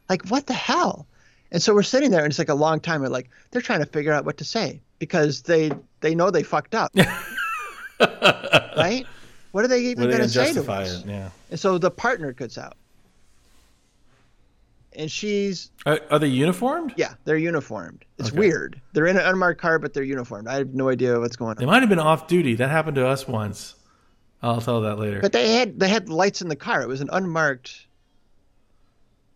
Like 0.09 0.27
what 0.29 0.47
the 0.47 0.53
hell? 0.55 1.07
And 1.53 1.63
so 1.63 1.75
we're 1.75 1.83
sitting 1.83 2.11
there, 2.11 2.23
and 2.25 2.31
it's 2.31 2.39
like 2.39 2.49
a 2.49 2.55
long 2.55 2.81
time. 2.81 3.01
We're 3.01 3.09
like, 3.09 3.31
they're 3.51 3.63
trying 3.63 3.81
to 3.81 3.87
figure 3.87 4.13
out 4.13 4.25
what 4.25 4.37
to 4.39 4.45
say 4.45 4.81
because 4.99 5.43
they 5.43 5.73
they 6.01 6.15
know 6.15 6.31
they 6.31 6.43
fucked 6.43 6.75
up, 6.75 6.93
right? 8.01 9.07
What 9.53 9.65
are 9.65 9.69
they 9.69 9.81
even 9.87 10.05
What 10.05 10.09
are 10.09 10.13
they 10.13 10.19
going 10.19 10.33
gonna 10.35 10.47
say 10.47 10.53
to 10.55 10.73
us? 10.73 11.01
it? 11.05 11.07
Yeah. 11.09 11.31
And 11.51 11.59
so 11.59 11.79
the 11.79 11.91
partner 11.91 12.33
gets 12.33 12.57
out, 12.59 12.77
and 14.95 15.11
she's 15.11 15.71
Are, 15.87 16.01
are 16.11 16.19
they 16.19 16.27
uniformed? 16.29 16.95
yeah, 16.97 17.15
they're 17.25 17.37
uniformed. 17.37 18.05
It's 18.19 18.31
Okay. 18.31 18.39
weird. 18.39 18.81
They're 18.93 19.07
in 19.07 19.17
an 19.17 19.25
unmarked 19.27 19.61
car, 19.61 19.79
but 19.79 19.95
they're 19.95 20.03
uniformed. 20.03 20.49
I 20.49 20.55
have 20.55 20.75
no 20.75 20.89
idea 20.89 21.19
what's 21.21 21.37
going 21.37 21.51
on. 21.51 21.57
They 21.57 21.67
might 21.67 21.81
have 21.81 21.89
been 21.89 21.99
off 22.01 22.27
duty. 22.27 22.55
That 22.57 22.71
happened 22.71 22.97
to 22.97 23.07
us 23.07 23.27
once. 23.29 23.75
I'll 24.43 24.61
tell 24.61 24.81
that 24.83 24.99
later. 24.99 25.21
But 25.21 25.33
they 25.33 25.55
had 25.55 25.79
they 25.79 25.89
had 25.89 26.09
lights 26.09 26.41
in 26.43 26.49
the 26.49 26.57
car. 26.57 26.83
It 26.83 26.89
was 26.89 27.01
an 27.03 27.11
unmarked. 27.13 27.87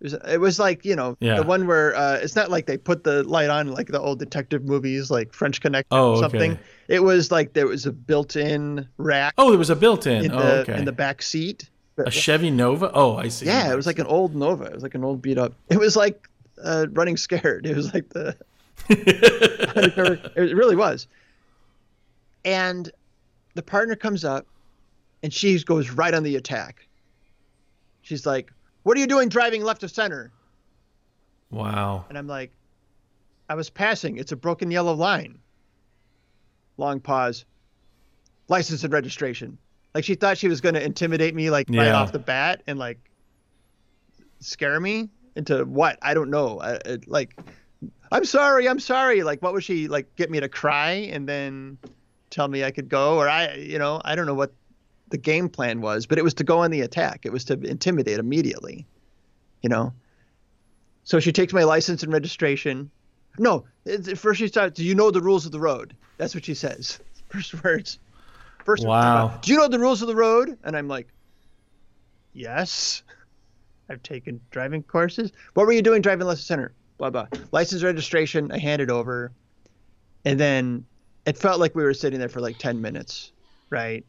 It 0.01 0.05
was, 0.05 0.13
it 0.29 0.41
was 0.41 0.59
like 0.59 0.85
you 0.85 0.97
know 0.97 1.17
Yeah. 1.21 1.37
the 1.37 1.43
one 1.45 1.67
where 1.67 1.95
uh, 1.95 2.17
it's 2.17 2.35
not 2.37 2.51
like 2.51 2.67
they 2.67 2.77
put 2.77 3.05
the 3.05 3.23
light 3.23 3.49
on 3.51 3.69
like 3.69 3.89
the 3.89 4.01
old 4.01 4.19
detective 4.19 4.65
movies 4.65 5.11
like 5.11 5.33
French 5.33 5.61
Connection 5.61 5.87
Oh, 5.91 6.11
or 6.11 6.13
okay. 6.13 6.21
something. 6.23 6.59
It 6.89 7.03
was 7.03 7.31
like 7.31 7.53
there 7.55 7.67
was 7.67 7.87
a 7.87 7.93
built-in 7.93 8.87
rack 8.99 9.35
oh, 9.39 9.51
there 9.51 9.59
was 9.59 9.71
a 9.71 9.77
built-in. 9.77 10.25
in 10.27 10.33
oh, 10.33 10.39
the 10.39 10.53
okay. 10.63 10.79
in 10.79 10.85
the 10.85 10.93
back 10.93 11.23
seat. 11.23 11.71
A 11.97 12.11
Chevy 12.11 12.51
Nova. 12.51 12.91
Oh, 12.93 13.17
I 13.17 13.29
see. 13.29 13.47
Yeah, 13.47 13.73
it 13.73 13.77
was 13.77 13.87
like 13.87 13.99
an 13.99 14.07
old 14.07 14.35
Nova. 14.35 14.65
It 14.65 14.75
was 14.75 14.83
like 14.83 14.95
an 14.95 15.05
old 15.05 15.23
beat 15.23 15.39
up. 15.39 15.55
It 15.69 15.79
was 15.79 15.97
like 15.97 16.29
uh, 16.63 16.87
running 16.93 17.17
scared. 17.17 17.67
It 17.67 17.77
was 17.77 17.93
like 17.95 18.09
the 18.11 18.37
it 18.89 20.57
really 20.57 20.77
was. 20.77 21.07
And 22.45 22.91
the 23.55 23.63
partner 23.63 23.97
comes 23.97 24.25
up 24.25 24.47
and 25.23 25.33
she 25.33 25.63
goes 25.65 25.91
right 25.91 26.13
on 26.13 26.23
the 26.23 26.37
attack. 26.37 26.87
She's 28.03 28.27
like, 28.27 28.53
What 28.83 28.97
are 28.97 29.01
you 29.01 29.07
doing 29.07 29.29
driving 29.29 29.63
left 29.63 29.83
of 29.83 29.91
center? 29.91 30.31
wow. 31.51 32.05
And 32.09 32.19
I'm 32.19 32.27
like, 32.27 32.51
I 33.49 33.55
was 33.55 33.71
passing. 33.71 34.17
It's 34.19 34.33
a 34.33 34.37
broken 34.37 34.71
yellow 34.71 34.95
line. 34.95 35.39
Long 36.77 36.99
pause. 37.01 37.45
License 38.49 38.83
and 38.85 38.93
registration. 38.93 39.57
Like 39.95 40.05
she 40.05 40.17
thought 40.17 40.39
she 40.39 40.49
was 40.49 40.61
going 40.61 40.75
to 40.75 40.83
intimidate 40.83 41.35
me 41.35 41.51
like 41.51 41.69
right 41.71 41.89
off 41.89 42.13
the 42.13 42.19
bat 42.19 42.63
and 42.67 42.79
like 42.79 42.99
scare 44.41 44.81
me 44.81 45.09
into 45.37 45.65
what? 45.65 45.99
I 46.03 46.15
don't 46.15 46.31
know. 46.31 46.61
I, 46.61 46.73
it, 46.85 47.09
like 47.09 47.39
I'm 48.11 48.25
sorry, 48.25 48.69
I'm 48.69 48.81
sorry. 48.81 49.23
Like 49.23 49.41
what 49.41 49.53
was 49.53 49.65
she 49.65 49.87
like 49.87 50.15
get 50.17 50.31
me 50.31 50.41
to 50.41 50.49
cry 50.49 50.91
and 50.91 51.29
then 51.29 51.79
tell 52.31 52.49
me 52.49 52.65
I 52.65 52.73
could 52.73 52.89
go 52.89 53.19
or 53.19 53.29
I 53.29 53.55
you 53.55 53.79
know, 53.79 54.01
I 54.05 54.17
don't 54.17 54.27
know 54.27 54.35
what 54.35 54.53
the 55.11 55.19
game 55.19 55.49
plan 55.49 55.81
was, 55.81 56.07
but 56.07 56.19
it 56.19 56.25
was 56.25 56.35
to 56.35 56.45
go 56.45 56.59
on 56.59 56.73
the 56.73 56.81
attack. 56.81 57.21
It 57.25 57.33
was 57.33 57.45
to 57.45 57.55
intimidate 57.61 58.19
immediately. 58.19 58.87
You 59.63 59.69
know. 59.69 59.93
So 61.05 61.21
she 61.21 61.33
takes 61.33 61.53
my 61.53 61.65
license 61.65 62.03
and 62.03 62.13
registration. 62.13 62.91
No, 63.39 63.65
first 64.17 64.41
she 64.41 64.49
starts. 64.49 64.77
Do 64.77 64.85
you 64.85 64.95
know 64.95 65.11
the 65.11 65.21
rules 65.21 65.47
of 65.47 65.53
the 65.53 65.61
road? 65.61 65.95
That's 66.17 66.35
what 66.35 66.45
she 66.45 66.55
says. 66.55 66.99
First 67.29 67.63
words. 67.63 67.99
First. 68.65 68.85
Wow. 68.87 69.27
Words, 69.27 69.39
do 69.47 69.53
you 69.53 69.59
know 69.59 69.69
the 69.69 69.79
rules 69.79 70.03
of 70.03 70.09
the 70.09 70.17
road? 70.17 70.59
And 70.65 70.77
I'm 70.77 70.89
like, 70.89 71.09
yes. 72.33 73.03
I've 73.91 74.03
taken 74.03 74.41
driving 74.51 74.83
courses. 74.83 75.31
What 75.53 75.67
were 75.67 75.73
you 75.73 75.83
doing 75.83 76.01
driving 76.01 76.27
lesson 76.27 76.45
center? 76.45 76.73
Blah 76.97 77.11
blah. 77.11 77.27
License 77.53 77.83
registration. 77.83 78.51
I 78.51 78.59
handed 78.59 78.91
over, 78.91 79.31
and 80.25 80.41
then 80.41 80.87
it 81.27 81.37
felt 81.37 81.61
like 81.61 81.75
we 81.75 81.83
were 81.83 81.93
sitting 81.93 82.19
there 82.19 82.31
for 82.31 82.41
like 82.41 82.57
ten 82.59 82.81
minutes. 82.81 83.33
Right? 83.69 84.05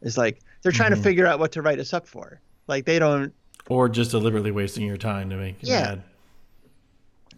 It's 0.00 0.16
like 0.16 0.40
they're 0.62 0.72
trying 0.72 0.92
Mhm. 0.92 0.96
to 0.96 1.02
figure 1.02 1.26
out 1.26 1.38
what 1.40 1.52
to 1.52 1.62
write 1.62 1.78
us 1.78 1.92
up 1.92 2.06
for. 2.06 2.40
Like 2.68 2.86
they 2.86 2.98
don't 2.98 3.34
Or 3.68 3.88
just 3.90 4.12
deliberately 4.12 4.50
wasting 4.50 4.86
your 4.86 4.96
time 4.96 5.28
to 5.30 5.36
make 5.36 5.56
Yeah. 5.60 5.80
mad. 5.82 6.02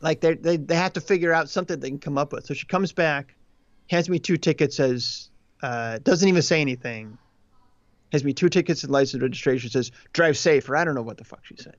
like 0.03 0.21
they 0.21 0.35
they 0.35 0.57
they 0.59 0.77
have 0.77 0.93
to 0.95 1.01
figure 1.01 1.33
out 1.33 1.51
something 1.51 1.81
they 1.81 1.89
can 1.91 1.99
come 1.99 2.17
up 2.19 2.33
with. 2.33 2.47
So 2.47 2.55
she 2.55 2.67
comes 2.67 2.93
back, 2.93 3.35
hands 3.91 4.09
me 4.09 4.19
two 4.21 4.37
tickets, 4.37 4.77
says 4.77 5.29
uh, 5.63 5.99
doesn't 5.99 6.29
even 6.29 6.43
say 6.43 6.61
anything. 6.61 7.19
Hands 8.13 8.25
me 8.25 8.33
two 8.33 8.49
tickets 8.49 8.83
and 8.83 8.93
license 8.93 9.23
registration. 9.23 9.71
Says 9.71 9.93
drive 10.13 10.37
safe, 10.37 10.69
or 10.69 10.77
I 10.77 10.85
don't 10.85 10.95
know 10.95 11.03
what 11.03 11.19
the 11.19 11.25
fuck 11.25 11.45
she 11.45 11.57
said. 11.57 11.77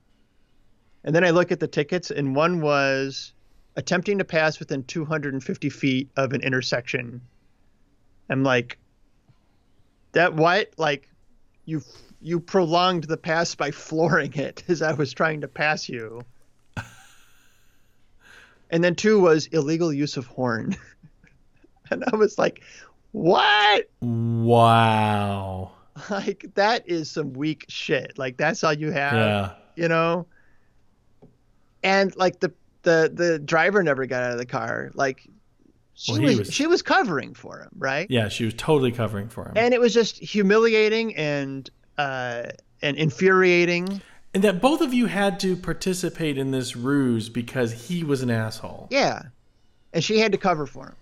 And 1.04 1.16
then 1.16 1.24
I 1.24 1.32
look 1.32 1.52
at 1.52 1.60
the 1.60 1.68
tickets, 1.68 2.12
and 2.12 2.36
one 2.36 2.62
was 2.62 3.34
attempting 3.76 4.20
to 4.20 4.26
pass 4.26 4.60
within 4.60 4.84
250 4.84 5.70
feet 5.70 6.10
of 6.16 6.34
an 6.34 6.42
intersection. 6.42 7.22
I'm 8.30 8.44
like, 8.44 8.78
that 10.14 10.36
what? 10.36 10.72
Like, 10.78 11.10
you 11.66 11.82
you 12.22 12.40
prolonged 12.40 13.06
the 13.06 13.18
pass 13.18 13.56
by 13.56 13.72
flooring 13.72 14.34
it 14.34 14.64
as 14.70 14.82
I 14.82 14.94
was 14.94 15.12
trying 15.14 15.42
to 15.42 15.48
pass 15.48 15.90
you. 15.90 16.24
And 18.72 18.82
then 18.82 18.96
two 18.96 19.20
was 19.20 19.48
illegal 19.48 19.92
use 19.92 20.16
of 20.16 20.26
horn. 20.26 20.78
and 21.92 22.04
I 22.12 22.16
was 22.16 22.40
like, 22.40 22.64
what? 23.12 23.90
Wow. 24.02 25.72
Like, 26.10 26.46
that 26.56 26.90
is 26.90 27.12
some 27.12 27.34
weak 27.34 27.66
shit. 27.68 28.18
Like, 28.18 28.36
that's 28.38 28.64
all 28.64 28.74
you 28.74 28.90
have, 28.92 29.14
Yeah. 29.14 29.52
you 29.76 29.88
know? 29.88 30.26
And 31.84 32.16
like 32.16 32.40
the, 32.40 32.52
the, 32.84 33.12
the 33.14 33.38
driver 33.40 33.84
never 33.84 34.06
got 34.06 34.24
out 34.24 34.32
of 34.32 34.38
the 34.38 34.46
car. 34.46 34.90
Like, 34.96 35.28
she 35.94 36.14
Well, 36.14 36.22
was, 36.24 36.40
was- 36.40 36.54
she 36.54 36.66
was 36.66 36.82
covering 36.82 37.34
for 37.34 37.60
him, 37.60 37.70
right? 37.78 38.08
Yeah, 38.10 38.30
she 38.30 38.46
was 38.46 38.54
totally 38.56 38.92
covering 38.92 39.28
for 39.30 39.46
him. 39.46 39.54
And 39.56 39.74
it 39.74 39.80
was 39.82 39.94
just 39.94 40.18
humiliating 40.18 41.16
and, 41.16 41.70
uh, 42.00 42.44
and 42.82 42.98
infuriating. 42.98 44.02
and 44.34 44.44
that 44.44 44.60
both 44.62 44.82
of 44.82 44.94
you 44.94 45.06
had 45.06 45.40
to 45.42 45.56
participate 45.56 46.38
in 46.38 46.50
this 46.52 46.76
ruse 46.76 47.30
because 47.30 47.74
he 47.90 48.04
was 48.04 48.22
an 48.24 48.32
asshole. 48.32 48.88
Yeah. 48.90 49.24
And 49.94 50.04
she 50.04 50.20
had 50.20 50.32
to 50.32 50.38
cover 50.38 50.66
for 50.66 50.88
him. 50.88 50.96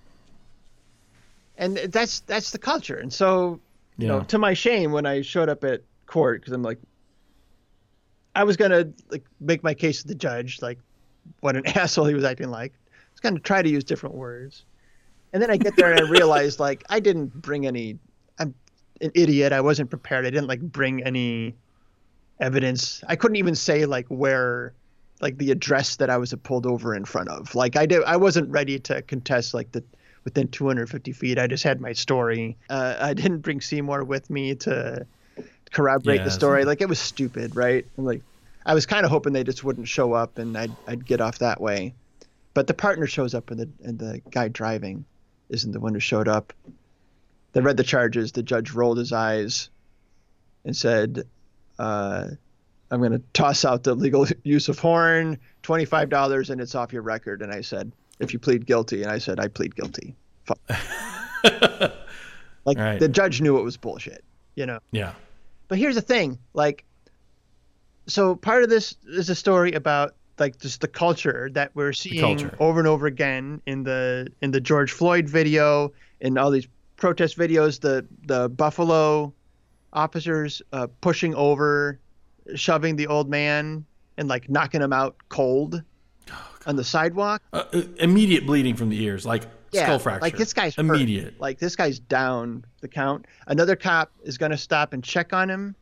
And 1.60 1.78
that's 1.78 2.22
that's 2.22 2.52
the 2.52 2.58
culture. 2.58 2.98
And 2.98 3.14
so, 3.14 3.60
you 3.98 4.08
know, 4.08 4.22
to 4.22 4.40
my 4.40 4.54
shame 4.54 4.94
when 4.94 5.06
I 5.06 5.22
showed 5.22 5.50
up 5.50 5.64
at 5.64 5.84
court 6.08 6.44
cuz 6.46 6.54
I'm 6.54 6.64
like 6.64 6.80
I 8.34 8.46
was 8.46 8.56
going 8.56 8.72
to 8.72 8.92
like 9.12 9.26
make 9.42 9.64
my 9.64 9.74
case 9.74 10.02
to 10.02 10.08
the 10.08 10.16
judge 10.16 10.62
like 10.62 10.80
what 11.42 11.56
an 11.58 11.68
asshole 11.78 12.06
he 12.06 12.14
was 12.14 12.24
acting 12.24 12.50
like. 12.50 12.72
I 12.72 13.12
was 13.12 13.20
going 13.20 13.36
to 13.36 13.42
try 13.42 13.62
to 13.62 13.70
use 13.70 13.84
different 13.84 14.16
words. 14.16 14.64
And 15.34 15.44
then 15.44 15.52
I 15.52 15.58
get 15.58 15.76
there 15.76 15.92
and 15.92 16.00
I 16.00 16.10
realized 16.10 16.60
like 16.60 16.86
I 16.90 17.02
didn't 17.02 17.42
bring 17.42 17.68
any 17.68 18.00
I'm 18.40 18.56
an 19.02 19.12
idiot. 19.14 19.52
I 19.52 19.60
wasn't 19.60 19.90
prepared. 19.90 20.26
I 20.26 20.30
didn't 20.30 20.48
like 20.48 20.62
bring 20.62 21.04
any 21.04 21.56
evidence. 22.40 23.04
I 23.06 23.18
couldn't 23.18 23.36
even 23.36 23.56
say 23.56 23.86
like 23.86 24.08
where 24.08 24.74
like 25.22 25.38
the 25.38 25.52
address 25.52 25.98
that 25.98 26.10
I 26.10 26.18
was 26.18 26.34
pulled 26.44 26.66
over 26.66 26.96
in 26.96 27.04
front 27.04 27.28
of. 27.28 27.54
Like 27.54 27.76
I 27.76 27.86
did, 27.86 28.04
I 28.06 28.16
wasn't 28.16 28.50
ready 28.50 28.80
to 28.80 29.02
contest 29.02 29.54
like 29.54 29.72
the 29.74 29.84
within 30.24 30.48
250 30.48 31.12
feet. 31.14 31.40
I 31.40 31.48
just 31.48 31.64
had 31.64 31.82
my 31.82 31.94
story. 31.94 32.58
Uh, 32.70 32.96
I 33.00 33.14
didn't 33.14 33.40
bring 33.40 33.62
Seymour 33.62 34.04
with 34.04 34.30
me 34.30 34.56
to 34.56 35.06
corroborate 35.72 36.20
Yeah, 36.20 36.26
the 36.26 36.32
story. 36.32 36.66
Like 36.66 36.82
it 36.82 36.90
was 36.90 37.00
stupid, 37.00 37.56
right? 37.56 37.86
And 37.98 38.06
like 38.06 38.22
I 38.66 38.74
was 38.74 38.86
kind 38.86 39.06
of 39.06 39.12
hoping 39.12 39.34
they 39.34 39.44
just 39.44 39.64
wouldn't 39.64 39.88
show 39.88 40.14
up 40.14 40.38
and 40.38 40.58
I'd 40.58 40.76
I'd 40.88 41.06
get 41.06 41.22
off 41.22 41.40
that 41.40 41.62
way. 41.62 41.94
But 42.54 42.68
the 42.68 42.74
partner 42.74 43.08
shows 43.08 43.34
up 43.34 43.52
and 43.52 43.60
the 43.60 43.70
and 43.84 44.00
the 44.00 44.22
guy 44.32 44.48
driving 44.48 45.06
isn't 45.50 45.72
the 45.72 45.80
one 45.80 45.94
who 45.94 46.00
showed 46.00 46.28
up. 46.28 46.54
They 47.54 47.62
read 47.62 47.78
the 47.78 47.84
charges. 47.84 48.32
The 48.32 48.44
judge 48.44 48.72
rolled 48.72 48.98
his 48.98 49.12
eyes 49.12 49.70
and 50.66 50.76
said, 50.76 51.28
uh, 51.80 52.28
I'm 52.92 53.00
going 53.00 53.14
to 53.14 53.24
toss 53.34 53.66
out 53.66 53.84
the 53.84 53.96
legal 53.96 54.28
use 54.44 54.70
of 54.70 54.80
horn, 54.80 55.40
$25, 55.64 56.50
and 56.50 56.62
it's 56.62 56.76
off 56.76 56.94
your 56.94 57.02
record. 57.02 57.42
And 57.42 57.52
I 57.52 57.62
said, 57.62 57.92
if 58.20 58.34
you 58.34 58.40
plead 58.40 58.66
guilty, 58.66 59.02
and 59.04 59.12
I 59.12 59.18
said 59.18 59.40
I 59.40 59.48
plead 59.48 59.76
guilty. 59.76 60.16
Fuck. 60.46 60.60
like 62.66 62.78
Right. 62.78 63.00
the 63.00 63.08
judge 63.08 63.42
knew 63.42 63.58
it 63.58 63.64
was 63.64 63.78
bullshit, 63.78 64.24
you 64.56 64.66
know. 64.66 64.80
Yeah. 64.92 65.14
But 65.68 65.78
here's 65.78 65.96
the 65.96 66.02
thing, 66.02 66.40
like, 66.54 66.84
so 68.08 68.36
part 68.36 68.64
of 68.64 68.70
this 68.70 68.98
is 69.08 69.30
a 69.30 69.36
story 69.36 69.72
about 69.74 70.16
like 70.40 70.58
just 70.60 70.82
the 70.82 70.88
culture 70.88 71.50
that 71.54 71.72
we're 71.76 71.94
seeing 71.94 72.50
over 72.60 72.80
and 72.80 72.88
over 72.88 73.06
again 73.08 73.62
in 73.66 73.84
the 73.84 74.28
in 74.42 74.52
the 74.52 74.62
George 74.62 74.92
Floyd 74.92 75.28
video, 75.30 75.92
in 76.22 76.38
all 76.38 76.50
these 76.50 76.68
protest 76.96 77.38
videos, 77.38 77.80
the 77.80 78.06
the 78.26 78.50
Buffalo 78.50 79.34
officers 79.94 80.62
uh, 80.72 80.88
pushing 81.02 81.36
over, 81.36 82.00
shoving 82.56 82.96
the 82.96 83.08
old 83.08 83.30
man 83.30 83.86
and 84.18 84.28
like 84.28 84.50
knocking 84.50 84.82
him 84.82 84.94
out 84.94 85.16
cold 85.30 85.84
on 86.70 86.76
the 86.76 86.84
sidewalk. 86.84 87.42
Uh, 87.52 87.64
uh, 87.74 87.82
immediate 87.98 88.46
bleeding 88.46 88.76
from 88.76 88.90
the 88.90 89.04
ears, 89.04 89.26
like 89.26 89.44
Yeah, 89.72 89.86
skull 89.86 90.00
fracture. 90.00 90.22
like 90.22 90.38
this 90.38 90.54
guy's 90.54 90.76
hurt. 90.76 90.86
immediate. 90.86 91.40
Like 91.42 91.58
this 91.58 91.76
guy's 91.76 91.98
down 92.00 92.64
the 92.82 92.88
count. 92.88 93.26
Another 93.48 93.76
cop 93.76 94.12
is 94.24 94.38
going 94.38 94.52
to 94.52 94.58
stop 94.58 94.94
and 94.94 95.04
check 95.04 95.34
on 95.34 95.50
him, 95.50 95.76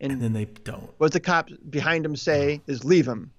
and 0.00 0.20
then 0.22 0.32
they 0.32 0.46
don't. 0.46 0.90
what 0.98 1.12
the 1.12 1.20
cop 1.20 1.50
behind 1.68 2.04
him 2.06 2.16
say 2.16 2.62
is 2.66 2.82
leave 2.82 3.06
him 3.06 3.30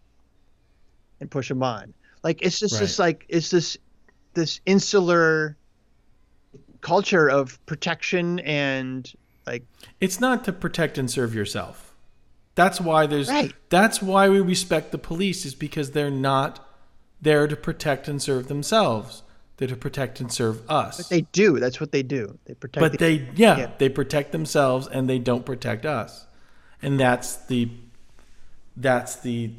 and 1.19 1.31
push 1.31 1.49
him 1.49 1.63
on 1.63 1.93
like 2.23 2.41
it's 2.41 2.59
just 2.59 2.79
this 2.79 2.99
like 2.99 3.25
it's 3.29 3.49
this 3.49 3.77
this 4.33 4.61
insular 4.65 5.57
culture 6.81 7.27
of 7.29 7.63
protection 7.65 8.39
and 8.41 9.11
like 9.47 9.63
It's 9.99 10.19
not 10.19 10.43
to 10.45 10.53
protect 10.53 10.97
and 10.97 11.09
serve 11.09 11.33
yourself. 11.33 11.95
That's 12.55 12.79
why 12.79 13.07
there's. 13.07 13.29
Right. 13.29 13.51
That's 13.69 14.01
why 14.01 14.29
we 14.29 14.39
respect 14.39 14.91
the 14.91 14.97
police 14.99 15.43
is 15.45 15.55
because 15.55 15.91
they're 15.91 16.11
not 16.11 16.65
there 17.23 17.47
to 17.47 17.55
protect 17.55 18.07
and 18.07 18.21
serve 18.21 18.47
themselves. 18.47 19.23
They're 19.57 19.67
to 19.67 19.75
protect 19.75 20.19
and 20.19 20.31
serve 20.31 20.69
us. 20.69 21.07
they 21.09 21.21
do 21.31 21.59
that's 21.59 21.79
what 21.79 21.91
they 21.91 22.01
do 22.03 22.37
they 22.45 22.53
protect 22.55 22.81
but 22.81 22.91
the- 22.93 22.97
they, 22.97 23.13
yeah, 23.35 23.57
Yeah. 23.57 23.71
they 23.77 23.87
protect 23.89 24.31
themselves 24.31 24.87
and 24.87 25.07
they 25.09 25.19
don't 25.19 25.45
protect 25.45 25.85
us, 25.85 26.25
and 26.81 26.99
that's 26.99 27.35
the. 27.47 27.69
That's 28.75 29.17
the. 29.17 29.51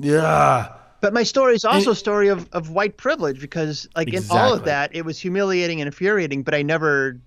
Yeah. 0.00 0.72
but 1.00 1.12
my 1.14 1.22
story 1.22 1.54
is 1.54 1.64
also 1.64 1.90
a 1.92 1.94
story 1.94 2.28
of, 2.28 2.48
of 2.52 2.70
white 2.70 2.96
privilege 2.96 3.40
because 3.40 3.86
like 3.94 4.12
in 4.12 4.24
all 4.30 4.52
of 4.54 4.64
that 4.64 4.94
it 4.94 5.04
was 5.04 5.18
humiliating 5.18 5.80
and 5.80 5.86
infuriating 5.86 6.42
but 6.42 6.54
i 6.54 6.62
never 6.62 7.20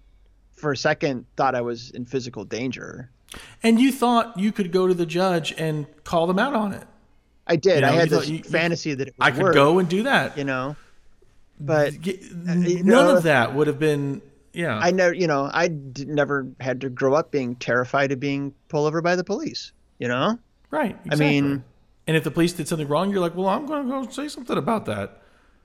for 0.54 0.72
a 0.72 0.78
second 0.78 1.26
thought 1.38 1.54
i 1.56 1.62
was 1.62 1.92
in 1.92 2.04
physical 2.06 2.44
danger 2.44 3.10
And 3.64 3.80
you 3.80 3.92
thought 3.92 4.38
you 4.40 4.52
could 4.52 4.72
go 4.72 4.88
to 4.88 4.94
the 4.94 5.06
judge 5.06 5.54
and 5.58 5.86
call 6.04 6.26
them 6.28 6.40
out 6.40 6.54
on 6.56 6.74
it. 6.74 6.88
I 7.48 7.56
did 7.56 7.76
You 7.76 7.82
know, 7.82 7.88
i 7.88 7.92
had 7.92 8.10
this 8.10 8.30
you- 8.30 8.44
fantasy 8.44 8.94
that 8.94 9.14
I 9.20 9.32
could 9.32 9.44
work, 9.44 9.54
go 9.54 9.80
and 9.80 9.88
do 9.90 10.04
that. 10.04 10.38
you 10.38 10.44
know 10.44 10.76
but 11.60 12.00
Get- 12.02 12.22
uh, 12.22 12.54
you 12.54 12.84
none 12.84 12.86
know- 12.86 13.18
of 13.18 13.24
that 13.24 13.56
would 13.56 13.66
have 13.68 13.80
been. 13.80 14.22
Yeah. 14.54 14.78
I 14.78 14.92
never, 14.92 15.14
you 15.14 15.28
know, 15.28 15.50
I 15.54 15.70
never 16.00 16.48
had 16.60 16.82
to 16.82 16.90
grow 16.90 17.14
up 17.14 17.32
being 17.32 17.56
terrified 17.56 18.12
of 18.12 18.20
being 18.20 18.54
pulled 18.70 18.88
over 18.88 19.02
by 19.02 19.16
the 19.16 19.24
police. 19.24 19.72
You 20.00 20.08
know, 20.08 20.38
right. 20.72 20.98
I 21.12 21.16
mean, 21.16 21.64
And 22.08 22.16
if 22.18 22.24
the 22.24 22.32
police 22.32 22.54
did 22.54 22.68
something 22.68 22.88
wrong, 22.88 23.12
you're 23.12 23.20
like, 23.20 23.36
well, 23.36 23.48
I'm 23.50 23.66
going 23.68 23.86
to 23.86 23.90
go 23.90 24.08
say 24.12 24.28
something 24.28 24.58
about 24.58 24.86
that. 24.86 25.22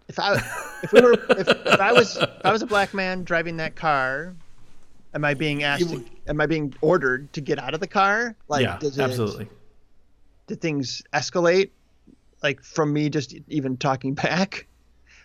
if 0.09 0.19
I, 0.19 0.35
if 0.83 0.93
we 0.93 1.01
were, 1.01 1.13
if, 1.13 1.49
if 1.49 1.81
I 1.81 1.93
was, 1.93 2.17
if 2.17 2.29
I 2.45 2.53
was 2.53 2.61
a 2.63 2.67
black 2.67 2.93
man 2.95 3.25
driving 3.25 3.57
that 3.59 3.77
car, 3.77 4.35
am 5.15 5.25
I 5.25 5.35
being 5.35 5.63
asked? 5.63 5.89
To, 5.91 6.05
am 6.27 6.41
I 6.41 6.47
being 6.47 6.75
ordered 6.83 7.33
to 7.35 7.41
get 7.41 7.59
out 7.59 7.73
of 7.75 7.81
the 7.81 7.87
car? 7.89 8.35
Like, 8.49 8.63
yeah, 8.65 8.79
does 8.79 8.99
it, 8.99 9.03
absolutely. 9.03 9.49
Did 10.47 10.61
things 10.61 11.03
escalate? 11.13 11.71
Like 12.43 12.63
from 12.63 12.93
me 12.93 13.09
just 13.09 13.35
even 13.49 13.77
talking 13.77 14.15
back? 14.15 14.67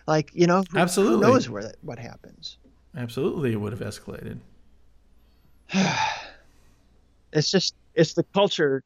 Like, 0.06 0.30
you 0.32 0.46
know, 0.46 0.62
who, 0.70 0.78
Absolutely. 0.78 1.26
Who 1.26 1.32
knows 1.32 1.50
where 1.50 1.62
that, 1.62 1.76
what 1.82 1.98
happens? 1.98 2.56
Absolutely, 2.96 3.52
it 3.52 3.56
would 3.56 3.72
have 3.72 3.82
escalated. 3.82 4.38
It's 7.30 7.50
just, 7.50 7.74
it's 7.94 8.14
the 8.14 8.22
culture. 8.32 8.82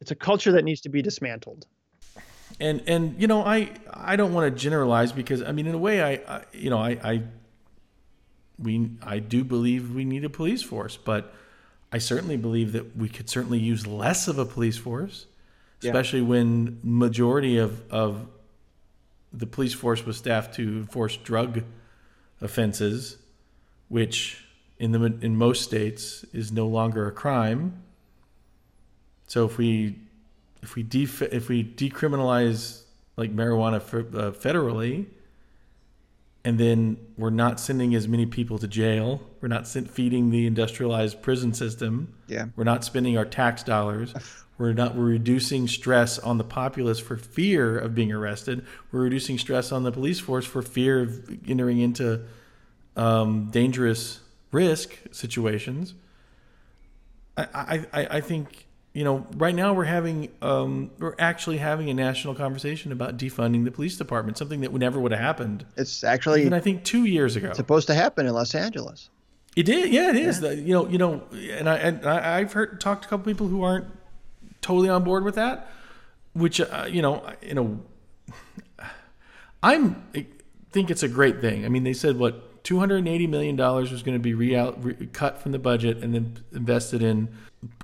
It's 0.00 0.12
a 0.12 0.14
culture 0.14 0.52
that 0.52 0.64
needs 0.64 0.80
to 0.82 0.88
be 0.88 1.02
dismantled. 1.02 1.66
And 2.60 2.82
and 2.86 3.20
you 3.20 3.26
know, 3.26 3.44
I 3.44 3.70
I 3.92 4.16
don't 4.16 4.32
want 4.32 4.52
to 4.52 4.58
generalize 4.58 5.10
because 5.10 5.42
I 5.42 5.52
mean, 5.52 5.66
in 5.66 5.74
a 5.74 5.78
way, 5.78 6.00
I, 6.00 6.36
I 6.36 6.44
you 6.52 6.70
know, 6.70 6.78
I 6.78 6.90
I 7.02 7.22
we 8.58 8.90
I 9.02 9.18
do 9.18 9.44
believe 9.44 9.94
we 9.94 10.04
need 10.04 10.24
a 10.24 10.30
police 10.30 10.62
force, 10.62 10.96
but 10.96 11.34
I 11.92 11.98
certainly 11.98 12.36
believe 12.36 12.72
that 12.72 12.96
we 12.96 13.08
could 13.08 13.28
certainly 13.30 13.58
use 13.58 13.86
less 13.86 14.28
of 14.28 14.38
a 14.38 14.44
police 14.44 14.76
force, 14.76 15.26
Yeah. 15.80 15.90
especially 15.90 16.22
when 16.22 16.80
majority 16.82 17.58
of 17.58 17.82
of 17.90 18.26
the 19.32 19.46
police 19.46 19.74
force 19.74 20.04
was 20.04 20.16
staffed 20.16 20.54
to 20.54 20.62
enforce 20.62 21.16
drug 21.18 21.62
offenses, 22.40 23.16
which 23.88 24.44
in 24.78 24.92
the 24.92 25.04
in 25.20 25.36
most 25.36 25.62
states 25.62 26.24
is 26.32 26.50
no 26.52 26.66
longer 26.66 27.06
a 27.06 27.12
crime. 27.12 27.82
So 29.26 29.44
if 29.44 29.58
we 29.58 29.98
if 30.62 30.74
we 30.74 30.82
def- 30.82 31.22
if 31.22 31.48
we 31.48 31.62
decriminalize 31.62 32.82
like 33.16 33.34
marijuana 33.34 33.76
f- 33.76 33.94
uh, 33.94 34.30
federally, 34.32 35.06
and 36.44 36.58
then 36.58 36.96
we're 37.16 37.30
not 37.30 37.60
sending 37.60 37.94
as 37.94 38.08
many 38.08 38.26
people 38.26 38.58
to 38.58 38.66
jail, 38.68 39.20
we're 39.40 39.48
not 39.48 39.68
sent 39.68 39.90
feeding 39.90 40.30
the 40.30 40.46
industrialized 40.46 41.20
prison 41.22 41.52
system. 41.52 42.14
Yeah. 42.26 42.46
We're 42.56 42.64
not 42.64 42.84
spending 42.84 43.18
our 43.18 43.24
tax 43.24 43.62
dollars. 43.62 44.14
We're 44.58 44.72
not. 44.72 44.96
We're 44.96 45.04
reducing 45.04 45.68
stress 45.68 46.18
on 46.18 46.36
the 46.38 46.44
populace 46.44 46.98
for 46.98 47.16
fear 47.16 47.78
of 47.78 47.94
being 47.94 48.10
arrested. 48.12 48.66
We're 48.90 49.02
reducing 49.02 49.38
stress 49.38 49.70
on 49.70 49.84
the 49.84 49.92
police 49.92 50.18
force 50.18 50.44
for 50.44 50.62
fear 50.62 51.00
of 51.02 51.30
entering 51.48 51.78
into 51.78 52.22
um, 52.96 53.50
dangerous 53.52 54.20
risk 54.50 54.94
situations. 55.12 55.94
I, 57.36 57.86
I, 57.92 58.06
I 58.16 58.20
think 58.20 58.66
you 58.94 59.04
know 59.04 59.24
right 59.36 59.54
now 59.54 59.72
we're 59.74 59.84
having 59.84 60.28
um, 60.42 60.90
we're 60.98 61.14
actually 61.20 61.58
having 61.58 61.88
a 61.88 61.94
national 61.94 62.34
conversation 62.34 62.90
about 62.90 63.16
defunding 63.16 63.64
the 63.64 63.70
police 63.70 63.96
department, 63.96 64.38
something 64.38 64.60
that 64.62 64.72
never 64.72 64.98
would 64.98 65.12
have 65.12 65.20
happened. 65.20 65.64
It's 65.76 66.02
actually 66.02 66.40
Even 66.40 66.52
I 66.52 66.60
think 66.60 66.82
two 66.82 67.04
years 67.04 67.36
ago. 67.36 67.52
supposed 67.52 67.86
to 67.86 67.94
happen 67.94 68.26
in 68.26 68.34
Los 68.34 68.54
Angeles. 68.56 69.08
It 69.56 69.64
did, 69.66 69.92
yeah, 69.92 70.10
it 70.10 70.16
is. 70.16 70.40
The- 70.40 70.54
You 70.56 70.72
know, 70.74 70.88
you 70.88 70.98
know, 70.98 71.22
and 71.32 71.68
I 71.68 71.76
and 71.78 72.04
I've 72.06 72.52
heard 72.52 72.80
talked 72.80 73.02
to 73.02 73.08
a 73.08 73.10
couple 73.10 73.24
people 73.30 73.46
who 73.48 73.62
aren't 73.62 73.86
totally 74.60 74.88
on 74.88 75.04
board 75.04 75.24
with 75.24 75.34
that. 75.36 75.70
Which 76.32 76.60
uh, 76.60 76.86
you 76.88 77.02
know, 77.02 77.28
you 77.42 77.54
know, 77.54 77.80
I'm 79.62 80.04
I 80.14 80.26
think 80.70 80.90
it's 80.90 81.02
a 81.02 81.08
great 81.08 81.40
thing. 81.40 81.64
I 81.64 81.68
mean, 81.68 81.84
they 81.84 81.92
said 81.92 82.18
what 82.18 82.64
280 82.64 83.26
million 83.26 83.56
dollars 83.56 83.90
was 83.90 84.02
going 84.02 84.16
to 84.16 84.22
be 84.22 84.34
re- 84.34 84.72
re- 84.78 85.08
cut 85.12 85.40
from 85.40 85.52
the 85.52 85.58
budget 85.58 85.98
and 85.98 86.14
then 86.14 86.44
invested 86.52 87.02
in 87.02 87.28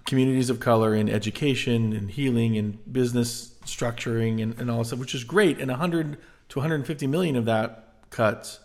communities 0.04 0.50
of 0.50 0.60
color 0.60 0.94
in 0.94 1.08
education 1.08 1.92
and 1.92 2.10
healing 2.10 2.56
and 2.56 2.92
business 2.92 3.54
structuring 3.64 4.42
and, 4.42 4.58
and 4.60 4.70
all 4.70 4.78
that 4.78 4.86
stuff, 4.86 4.98
which 4.98 5.14
is 5.14 5.24
great. 5.24 5.58
And 5.58 5.70
100 5.70 6.18
to 6.50 6.58
150 6.58 7.06
million 7.06 7.36
of 7.36 7.46
that 7.46 7.94
cuts 8.10 8.60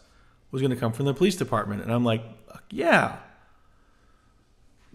was 0.51 0.61
going 0.61 0.71
to 0.71 0.77
come 0.77 0.91
from 0.91 1.05
the 1.05 1.13
police 1.13 1.35
department. 1.35 1.81
And 1.81 1.91
I'm 1.91 2.03
like, 2.03 2.23
yeah. 2.69 3.17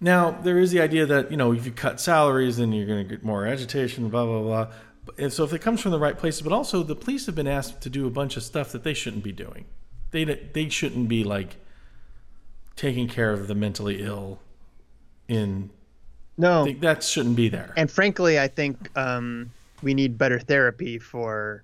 Now, 0.01 0.31
there 0.33 0.59
is 0.59 0.71
the 0.71 0.81
idea 0.81 1.07
that, 1.07 1.31
you 1.31 1.37
know, 1.37 1.53
if 1.53 1.65
you 1.65 1.73
cut 1.73 2.01
salaries, 2.01 2.57
then 2.57 2.73
you're 2.73 2.87
going 2.87 3.03
to 3.07 3.09
get 3.09 3.25
more 3.25 3.47
agitation, 3.47 4.09
blah, 4.09 4.25
blah, 4.27 4.43
blah. 4.43 4.73
And 5.19 5.33
so 5.33 5.45
if 5.45 5.53
it 5.53 5.61
comes 5.61 5.81
from 5.81 5.93
the 5.93 5.99
right 5.99 6.17
places, 6.19 6.43
but 6.43 6.53
also 6.53 6.83
the 6.83 6.97
police 6.97 7.27
have 7.27 7.35
been 7.35 7.47
asked 7.47 7.81
to 7.83 7.91
do 7.91 8.07
a 8.07 8.11
bunch 8.11 8.37
of 8.37 8.43
stuff 8.43 8.73
that 8.73 8.83
they 8.85 8.95
shouldn't 8.95 9.23
be 9.23 9.33
doing. 9.33 9.67
They, 10.11 10.25
they 10.25 10.69
shouldn't 10.69 11.09
be 11.09 11.25
like 11.25 11.57
taking 12.77 13.09
care 13.09 13.31
of 13.33 13.47
the 13.49 13.55
mentally 13.55 14.03
ill 14.03 14.41
in 15.29 15.71
No, 16.37 16.65
think 16.65 16.81
that 16.81 17.03
shouldn't 17.03 17.37
be 17.37 17.49
there. 17.49 17.73
and 17.77 17.91
frankly, 17.91 18.39
I 18.39 18.49
think 18.49 18.97
um, 18.99 19.51
we 19.83 19.95
need 19.95 20.19
better 20.19 20.39
therapy 20.41 20.99
for 20.99 21.63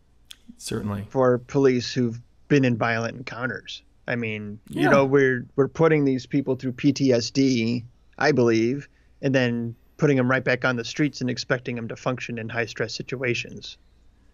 Certainly. 0.59 1.07
for 1.11 1.39
police 1.39 1.93
who've 1.93 2.21
been 2.49 2.65
in 2.65 2.77
violent 2.77 3.17
encounters. 3.17 3.83
I 4.09 4.17
mean, 4.17 4.59
Yeah. 4.69 4.83
you 4.85 4.91
know, 4.91 5.05
we're 5.05 5.47
we're 5.57 5.69
putting 5.69 6.05
these 6.05 6.27
people 6.27 6.57
through 6.57 6.73
PTSD, 6.73 7.85
I 8.21 8.33
believe, 8.33 8.89
and 9.23 9.35
then 9.35 9.75
putting 9.97 10.17
them 10.17 10.31
right 10.31 10.45
back 10.45 10.65
on 10.65 10.77
the 10.77 10.85
streets 10.85 11.21
and 11.21 11.29
expecting 11.29 11.77
them 11.77 11.89
to 11.89 11.97
function 11.97 12.39
in 12.39 12.49
high 12.49 12.67
stress 12.67 12.95
situations. 12.95 13.77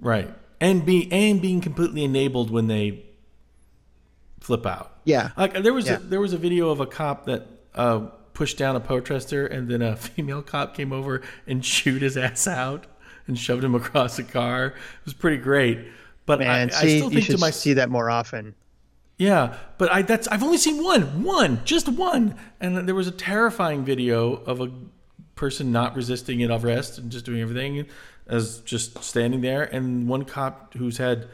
Right. 0.01 0.33
And 0.61 0.85
be 0.87 1.11
and 1.12 1.40
being 1.42 1.61
completely 1.61 2.05
enabled 2.05 2.51
when 2.51 2.66
they 2.66 3.05
flip 4.40 4.66
out. 4.66 4.92
Yeah. 5.05 5.31
Like 5.37 5.62
there 5.62 5.72
was 5.75 5.87
Yeah. 5.87 5.96
a, 5.96 6.01
there 6.01 6.20
was 6.20 6.33
a 6.33 6.38
video 6.38 6.70
of 6.70 6.81
a 6.81 6.87
cop 6.87 7.27
that 7.27 7.46
uh, 7.75 8.01
pushed 8.33 8.59
down 8.59 8.77
a 8.77 8.81
protester, 8.81 9.46
and 9.46 9.68
then 9.68 9.83
a 9.83 9.96
female 9.96 10.42
cop 10.42 10.75
came 10.75 10.92
over 10.92 11.22
and 11.46 11.62
chewed 11.62 12.03
his 12.03 12.16
ass 12.16 12.46
out 12.46 12.87
and 13.27 13.38
shoved 13.38 13.64
him 13.64 13.75
across 13.75 14.18
a 14.18 14.22
car. 14.25 14.66
It 14.66 14.75
was 15.05 15.14
pretty 15.14 15.38
great. 15.38 15.81
But 16.27 16.40
Man, 16.40 16.49
I, 16.49 16.62
I 16.64 16.68
see, 16.83 16.99
still 16.99 17.09
you 17.11 17.16
think 17.16 17.27
should 17.27 17.37
to 17.37 17.40
my 17.40 17.51
see 17.51 17.72
that 17.75 17.88
more 17.90 18.11
often. 18.11 18.55
Yeah, 19.18 19.57
but 19.79 19.90
I 19.90 20.02
that's 20.02 20.29
I've 20.29 20.42
only 20.42 20.59
seen 20.59 20.83
one, 20.83 21.22
one, 21.22 21.61
just 21.64 21.88
one, 21.88 22.37
and 22.61 22.87
there 22.88 22.94
was 22.94 23.07
a 23.07 23.12
terrifying 23.12 23.85
video 23.85 24.35
of 24.35 24.61
a 24.61 24.70
person 25.35 25.72
not 25.72 25.94
resisting 25.96 26.42
an 26.42 26.50
arrest 26.50 26.98
and 26.98 27.11
just 27.11 27.24
doing 27.24 27.40
everything 27.40 27.87
as 28.26 28.61
just 28.61 29.02
standing 29.02 29.40
there, 29.40 29.62
and 29.62 30.09
one 30.09 30.24
cop 30.24 30.74
who's 30.74 30.98
had 30.98 31.29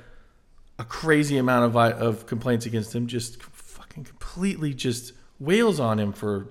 a 0.78 0.84
crazy 0.84 1.38
amount 1.38 1.64
of 1.64 1.76
of 1.76 2.26
complaints 2.26 2.66
against 2.66 2.94
him, 2.94 3.06
just 3.06 3.42
fucking 3.42 4.04
completely 4.04 4.74
just 4.74 5.12
wails 5.40 5.80
on 5.80 5.98
him 5.98 6.12
for 6.12 6.48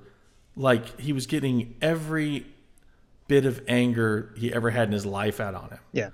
like 0.55 0.99
he 0.99 1.13
was 1.13 1.27
getting 1.27 1.75
every 1.81 2.45
bit 3.27 3.45
of 3.45 3.61
anger 3.67 4.33
he 4.37 4.53
ever 4.53 4.69
had 4.69 4.89
in 4.89 4.91
his 4.91 5.05
life 5.05 5.39
out 5.39 5.55
on 5.55 5.69
him. 5.69 5.79
Yeah. 5.93 6.09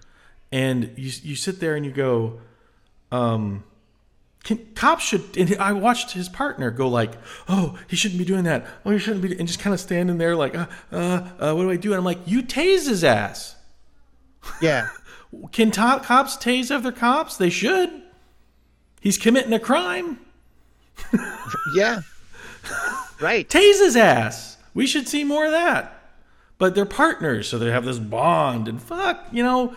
And 0.51 0.93
you 0.95 1.11
you 1.23 1.35
sit 1.35 1.59
there 1.59 1.75
and 1.75 1.85
you 1.85 1.91
go, 1.91 2.39
um, 3.11 3.63
can, 4.47 4.65
cops 4.75 5.03
should. 5.03 5.35
And 5.35 5.57
I 5.57 5.73
watched 5.73 6.11
his 6.11 6.29
partner 6.29 6.71
go 6.71 6.87
like, 6.87 7.11
"Oh, 7.49 7.77
he 7.89 7.97
shouldn't 7.97 8.17
be 8.17 8.23
doing 8.23 8.45
that. 8.45 8.65
Oh, 8.85 8.91
he 8.91 8.97
shouldn't 8.97 9.21
be," 9.21 9.37
and 9.37 9.45
just 9.45 9.59
kind 9.59 9.73
of 9.73 9.79
standing 9.81 10.17
there 10.17 10.37
like, 10.37 10.55
uh, 10.55 10.67
uh, 10.89 11.27
uh, 11.37 11.53
"What 11.53 11.63
do 11.63 11.69
I 11.69 11.75
do?" 11.75 11.89
And 11.89 11.97
I'm 11.97 12.05
like, 12.05 12.19
"You 12.25 12.41
tase 12.41 12.87
his 12.87 13.03
ass." 13.03 13.57
Yeah. 14.61 14.87
Can 15.51 15.69
top 15.71 16.05
cops 16.05 16.37
tase 16.37 16.71
other 16.71 16.93
cops? 16.93 17.35
They 17.35 17.49
should. 17.49 17.89
He's 19.01 19.17
committing 19.17 19.51
a 19.51 19.59
crime. 19.59 20.19
yeah. 21.75 21.99
Right. 23.19 23.49
Tase 23.49 23.81
his 23.81 23.97
ass. 23.97 24.55
We 24.73 24.87
should 24.87 25.09
see 25.09 25.25
more 25.25 25.45
of 25.45 25.51
that. 25.51 25.93
But 26.57 26.73
they're 26.73 26.85
partners, 26.85 27.49
so 27.49 27.59
they 27.59 27.69
have 27.69 27.83
this 27.83 27.99
bond. 27.99 28.69
And 28.69 28.81
fuck, 28.81 29.27
you 29.33 29.43
know, 29.43 29.75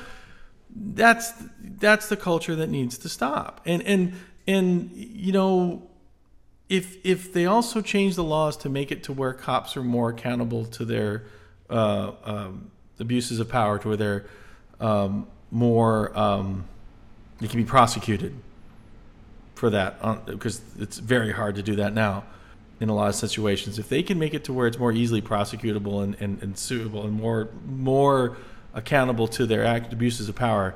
that's 0.72 1.32
that's 1.60 2.08
the 2.08 2.16
culture 2.16 2.54
that 2.54 2.68
needs 2.68 2.96
to 2.98 3.08
stop. 3.08 3.60
And 3.66 3.82
and 3.82 4.14
and 4.46 4.90
you 4.94 5.32
know, 5.32 5.88
if 6.68 6.96
if 7.04 7.32
they 7.32 7.46
also 7.46 7.80
change 7.80 8.16
the 8.16 8.24
laws 8.24 8.56
to 8.58 8.68
make 8.68 8.92
it 8.92 9.02
to 9.04 9.12
where 9.12 9.32
cops 9.32 9.76
are 9.76 9.82
more 9.82 10.10
accountable 10.10 10.64
to 10.66 10.84
their 10.84 11.24
uh, 11.68 12.12
um, 12.24 12.70
abuses 12.98 13.40
of 13.40 13.48
power, 13.48 13.78
to 13.78 13.88
where 13.88 13.96
they're 13.96 14.26
um, 14.80 15.26
more 15.50 16.16
um, 16.18 16.64
they 17.40 17.48
can 17.48 17.60
be 17.60 17.66
prosecuted 17.66 18.34
for 19.54 19.70
that 19.70 20.26
because 20.26 20.62
it's 20.78 20.98
very 20.98 21.32
hard 21.32 21.54
to 21.54 21.62
do 21.62 21.76
that 21.76 21.92
now 21.92 22.24
in 22.80 22.88
a 22.88 22.94
lot 22.94 23.08
of 23.08 23.14
situations. 23.14 23.78
If 23.78 23.88
they 23.88 24.02
can 24.02 24.18
make 24.18 24.32
it 24.32 24.44
to 24.44 24.52
where 24.52 24.66
it's 24.66 24.78
more 24.78 24.92
easily 24.92 25.20
prosecutable 25.20 26.02
and, 26.02 26.16
and, 26.18 26.42
and 26.42 26.58
suitable 26.58 27.04
and 27.04 27.12
more 27.12 27.48
more 27.66 28.36
accountable 28.72 29.26
to 29.28 29.46
their 29.46 29.64
act 29.64 29.92
abuses 29.92 30.28
of 30.28 30.36
power, 30.36 30.74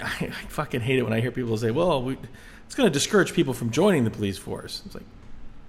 I, 0.00 0.06
I 0.20 0.46
fucking 0.48 0.80
hate 0.80 0.98
it 0.98 1.02
when 1.02 1.12
I 1.12 1.20
hear 1.20 1.30
people 1.30 1.56
say, 1.56 1.70
"Well, 1.70 2.02
we, 2.02 2.16
it's 2.66 2.74
going 2.74 2.86
to 2.86 2.92
discourage 2.92 3.32
people 3.32 3.54
from 3.54 3.70
joining 3.70 4.04
the 4.04 4.10
police 4.10 4.38
force." 4.38 4.82
It's 4.86 4.94
like, 4.94 5.04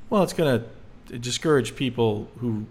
well, 0.09 0.23
it's 0.23 0.33
going 0.33 0.63
to 1.07 1.19
discourage 1.19 1.75
people 1.75 2.29
who 2.39 2.65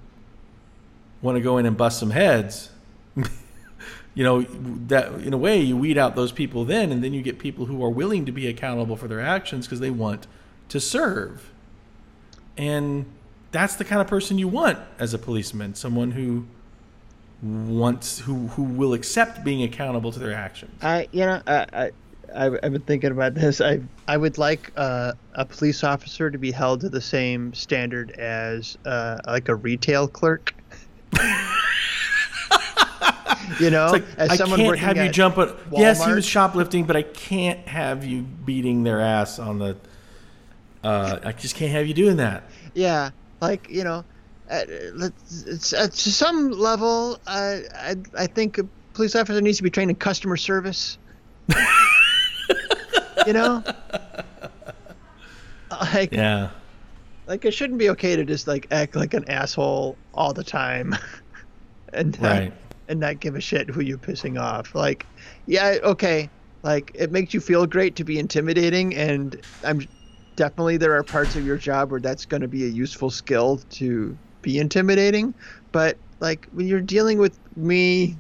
want 1.21 1.37
to 1.37 1.41
go 1.41 1.59
in 1.59 1.67
and 1.67 1.77
bust 1.77 1.99
some 1.99 2.11
heads. 2.11 2.71
you 4.15 4.25
know 4.25 4.43
that 4.43 5.13
in 5.21 5.33
a 5.33 5.39
way 5.39 5.61
you 5.61 5.77
weed 5.77 5.97
out 5.97 6.17
those 6.17 6.33
people 6.33 6.65
then 6.65 6.93
and 6.93 7.03
then 7.03 7.13
you 7.13 7.23
get 7.23 7.39
people 7.39 7.67
who 7.67 7.83
are 7.83 7.91
willing 7.91 8.27
to 8.27 8.33
be 8.33 8.47
accountable 8.47 8.97
for 8.97 9.09
their 9.09 9.21
actions 9.21 9.67
because 9.67 9.81
they 9.81 9.91
want 9.91 10.27
to 10.69 10.79
serve 10.81 11.51
and 12.57 13.07
that's 13.53 13.77
the 13.77 13.85
kind 13.85 14.01
of 14.01 14.07
person 14.07 14.39
you 14.39 14.49
want 14.49 14.79
as 14.99 15.15
a 15.15 15.19
policeman 15.19 15.75
someone 15.75 16.13
who 16.13 16.47
wants 17.43 18.21
who 18.21 18.47
who 18.49 18.63
will 18.63 18.95
accept 18.95 19.43
being 19.43 19.63
accountable 19.65 20.13
to 20.13 20.19
their 20.21 20.33
actions 20.33 20.73
I 20.83 21.09
you 21.13 21.27
know 21.27 21.43
I, 21.47 21.67
I 21.73 21.91
I've 22.35 22.61
been 22.73 22.81
thinking 22.81 23.11
about 23.11 23.35
this. 23.35 23.61
I 23.61 23.81
I 24.09 24.17
would 24.17 24.39
like 24.39 24.73
uh, 24.77 25.13
a 25.35 25.45
police 25.45 25.85
officer 25.85 26.31
to 26.31 26.39
be 26.39 26.51
held 26.51 26.81
to 26.81 26.89
the 26.89 27.01
same 27.01 27.53
standard 27.53 28.13
as 28.13 28.79
uh, 28.87 29.19
like 29.27 29.51
a 29.51 29.55
retail 29.55 30.09
clerk. 30.09 30.55
you 33.61 33.71
know, 33.71 33.89
like, 33.93 34.05
as 34.17 34.41
I 34.41 34.47
can't 34.47 34.79
have 34.79 34.97
you 34.97 35.11
jump 35.11 35.37
at 35.39 35.55
yes 35.73 36.05
he 36.05 36.13
was 36.13 36.25
shoplifting 36.25 36.85
but 36.85 36.97
i 36.97 37.03
can't 37.03 37.67
have 37.69 38.05
you 38.05 38.23
beating 38.23 38.83
their 38.83 39.01
ass 39.01 39.39
on 39.39 39.59
the 39.59 39.77
uh, 40.85 41.19
i 41.25 41.33
just 41.33 41.55
can't 41.55 41.73
have 41.73 41.87
you 41.87 41.95
doing 41.95 42.17
that 42.17 42.45
Yeah, 42.75 43.11
like 43.41 43.69
you 43.69 43.85
know, 43.85 44.05
uh, 44.53 45.11
it's, 45.31 45.73
uh, 45.73 45.89
to 45.89 46.13
some 46.13 46.51
level, 46.51 47.19
uh, 47.27 47.59
I 47.75 47.97
I 48.17 48.27
think 48.27 48.59
a 48.59 48.65
police 48.95 49.15
officer 49.17 49.41
needs 49.41 49.57
to 49.59 49.63
be 49.65 49.71
trained 49.71 49.91
in 49.91 49.97
customer 49.97 50.37
service. 50.37 50.99
you 53.27 53.33
know, 53.33 53.63
like 55.71 56.13
yeah 56.13 56.51
like 57.27 57.45
it 57.45 57.55
shouldn't 57.55 57.79
be 57.79 57.91
okay 57.91 58.17
to 58.17 58.25
just 58.25 58.47
like 58.47 58.67
act 58.71 58.97
like 58.97 59.15
an 59.15 59.29
asshole 59.29 59.99
all 60.13 60.33
the 60.33 60.45
time, 60.45 60.95
and 61.93 62.21
not, 62.21 62.43
Right. 62.43 62.53
and 62.89 63.01
not 63.01 63.21
give 63.21 63.37
a 63.37 63.41
shit 63.41 63.71
who 63.71 63.81
you're 63.81 63.99
pissing 63.99 64.41
off. 64.41 64.75
Like, 64.75 65.07
yeah, 65.47 65.79
okay, 65.83 66.31
like 66.63 66.91
it 66.95 67.13
makes 67.13 67.33
you 67.33 67.41
feel 67.41 67.67
great 67.67 67.97
to 67.97 68.05
be 68.05 68.19
intimidating, 68.19 68.95
and 68.95 69.41
I'm 69.63 69.81
definitely 70.37 70.77
there 70.79 70.95
are 70.95 71.05
parts 71.05 71.37
of 71.37 71.45
your 71.45 71.59
job 71.59 71.91
where 71.91 72.01
that's 72.01 72.27
going 72.27 72.43
to 72.43 72.49
be 72.49 72.65
a 72.65 72.69
useful 72.69 73.11
skill 73.11 73.59
to 73.71 74.19
be 74.43 74.59
intimidating, 74.59 75.35
but 75.73 75.97
like 76.21 76.47
when 76.53 76.67
you're 76.67 76.81
dealing 76.81 77.19
with 77.19 77.39
me, 77.57 78.17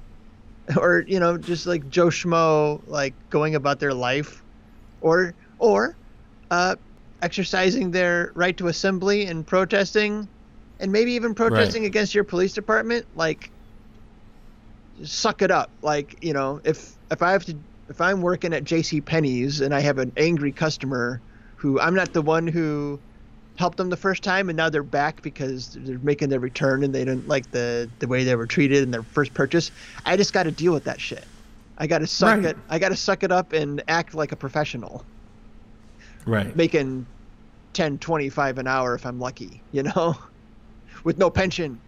or 0.76 1.04
you 1.06 1.20
know 1.20 1.37
just 1.38 1.66
like 1.66 1.88
Joe 1.88 2.06
Schmo 2.06 2.82
like 2.87 3.14
going 3.30 3.54
about 3.54 3.80
their 3.80 3.94
life, 3.94 4.42
or 5.00 5.35
or 5.58 5.96
uh, 6.50 6.76
exercising 7.22 7.90
their 7.90 8.32
right 8.35 8.56
to 8.56 8.68
assembly 8.68 9.26
and 9.26 9.46
protesting, 9.46 10.28
and 10.80 10.92
maybe 10.92 11.12
even 11.12 11.35
protesting 11.35 11.85
against 11.85 12.14
your 12.14 12.24
police 12.24 12.52
department, 12.52 13.06
like 13.14 13.50
suck 15.04 15.42
it 15.42 15.50
up. 15.50 15.72
Like 15.82 16.18
you 16.22 16.32
know, 16.32 16.61
if 16.64 16.96
if 17.11 17.22
I 17.22 17.32
have 17.32 17.44
to, 17.46 17.56
if 17.88 18.00
I'm 18.00 18.20
working 18.20 18.52
at 18.52 18.64
J.C. 18.64 19.00
Penney's 19.00 19.61
and 19.61 19.74
I 19.74 19.80
have 19.80 19.98
an 19.98 20.12
angry 20.16 20.52
customer 20.52 21.20
who 21.56 21.78
I'm 21.80 21.94
not 21.94 22.12
the 22.12 22.22
one 22.22 22.46
who 22.46 23.00
helped 23.56 23.76
them 23.76 23.90
the 23.90 23.96
first 23.96 24.22
time 24.22 24.48
and 24.48 24.56
now 24.56 24.68
they're 24.70 24.82
back 24.82 25.20
because 25.22 25.76
they're 25.80 25.98
making 25.98 26.28
their 26.30 26.40
return 26.40 26.82
and 26.82 26.94
they 26.94 27.04
didn't 27.04 27.28
like 27.28 27.50
the 27.50 27.88
the 27.98 28.06
way 28.08 28.24
they 28.24 28.34
were 28.34 28.46
treated 28.46 28.82
in 28.82 28.90
their 28.90 29.02
first 29.02 29.34
purchase. 29.34 29.70
I 30.06 30.16
just 30.16 30.32
got 30.32 30.44
to 30.44 30.50
deal 30.50 30.72
with 30.72 30.84
that 30.84 31.00
shit. 31.00 31.24
I 31.78 31.86
got 31.86 31.98
to 31.98 32.06
suck 32.06 32.36
Right. 32.38 32.46
it. 32.46 32.56
I 32.68 32.78
got 32.78 32.88
to 32.90 32.96
suck 32.96 33.22
it 33.22 33.32
up 33.32 33.52
and 33.52 33.82
act 33.88 34.14
like 34.14 34.32
a 34.32 34.36
professional, 34.36 35.04
right 36.26 36.54
making 36.56 37.06
10, 37.74 37.98
25 37.98 38.58
an 38.58 38.66
hour 38.66 38.94
if 38.94 39.04
I'm 39.06 39.18
lucky, 39.18 39.60
you 39.72 39.82
know, 39.82 40.16
with 41.04 41.18
no 41.18 41.30
pension. 41.30 41.80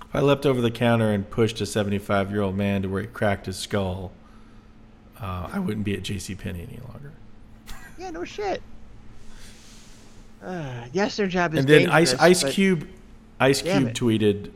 If 0.00 0.14
I 0.14 0.20
leapt 0.20 0.46
over 0.46 0.60
the 0.60 0.70
counter 0.70 1.10
and 1.10 1.28
pushed 1.28 1.60
a 1.60 1.66
75 1.66 2.30
year 2.30 2.40
old 2.42 2.56
man 2.56 2.82
to 2.82 2.88
where 2.88 3.02
he 3.02 3.08
cracked 3.08 3.46
his 3.46 3.56
skull, 3.56 4.12
uh, 5.20 5.48
I 5.52 5.58
wouldn't 5.58 5.84
be 5.84 5.94
at 5.94 6.02
J.C. 6.02 6.34
Penney 6.34 6.62
any 6.68 6.80
longer. 6.88 7.12
Yeah, 7.98 8.10
no 8.10 8.24
shit. 8.24 8.62
Uh, 10.44 10.84
yes, 10.92 11.16
their 11.16 11.26
job 11.26 11.54
is 11.54 11.60
And 11.60 11.68
then 11.68 11.88
Ice 11.90 12.14
Ice 12.14 12.42
but- 12.42 12.52
Cube, 12.52 12.86
Ice 13.40 13.62
Damn 13.62 13.92
Cube 13.92 14.20
it. 14.20 14.20
tweeted. 14.20 14.50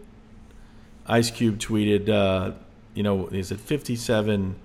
Ice 1.07 1.31
Cube 1.31 1.59
tweeted, 1.59 2.09
uh, 2.11 2.53
you 2.95 3.03
know, 3.03 3.27
he 3.27 3.43
said 3.43 3.59
57 3.61 4.57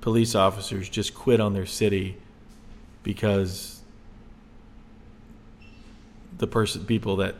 police 0.00 0.34
officers 0.34 0.88
just 0.88 1.14
quit 1.14 1.40
on 1.40 1.52
their 1.52 1.66
city 1.66 2.16
because 3.02 3.82
the 6.38 6.46
person 6.46 6.84
people 6.86 7.16
that 7.16 7.34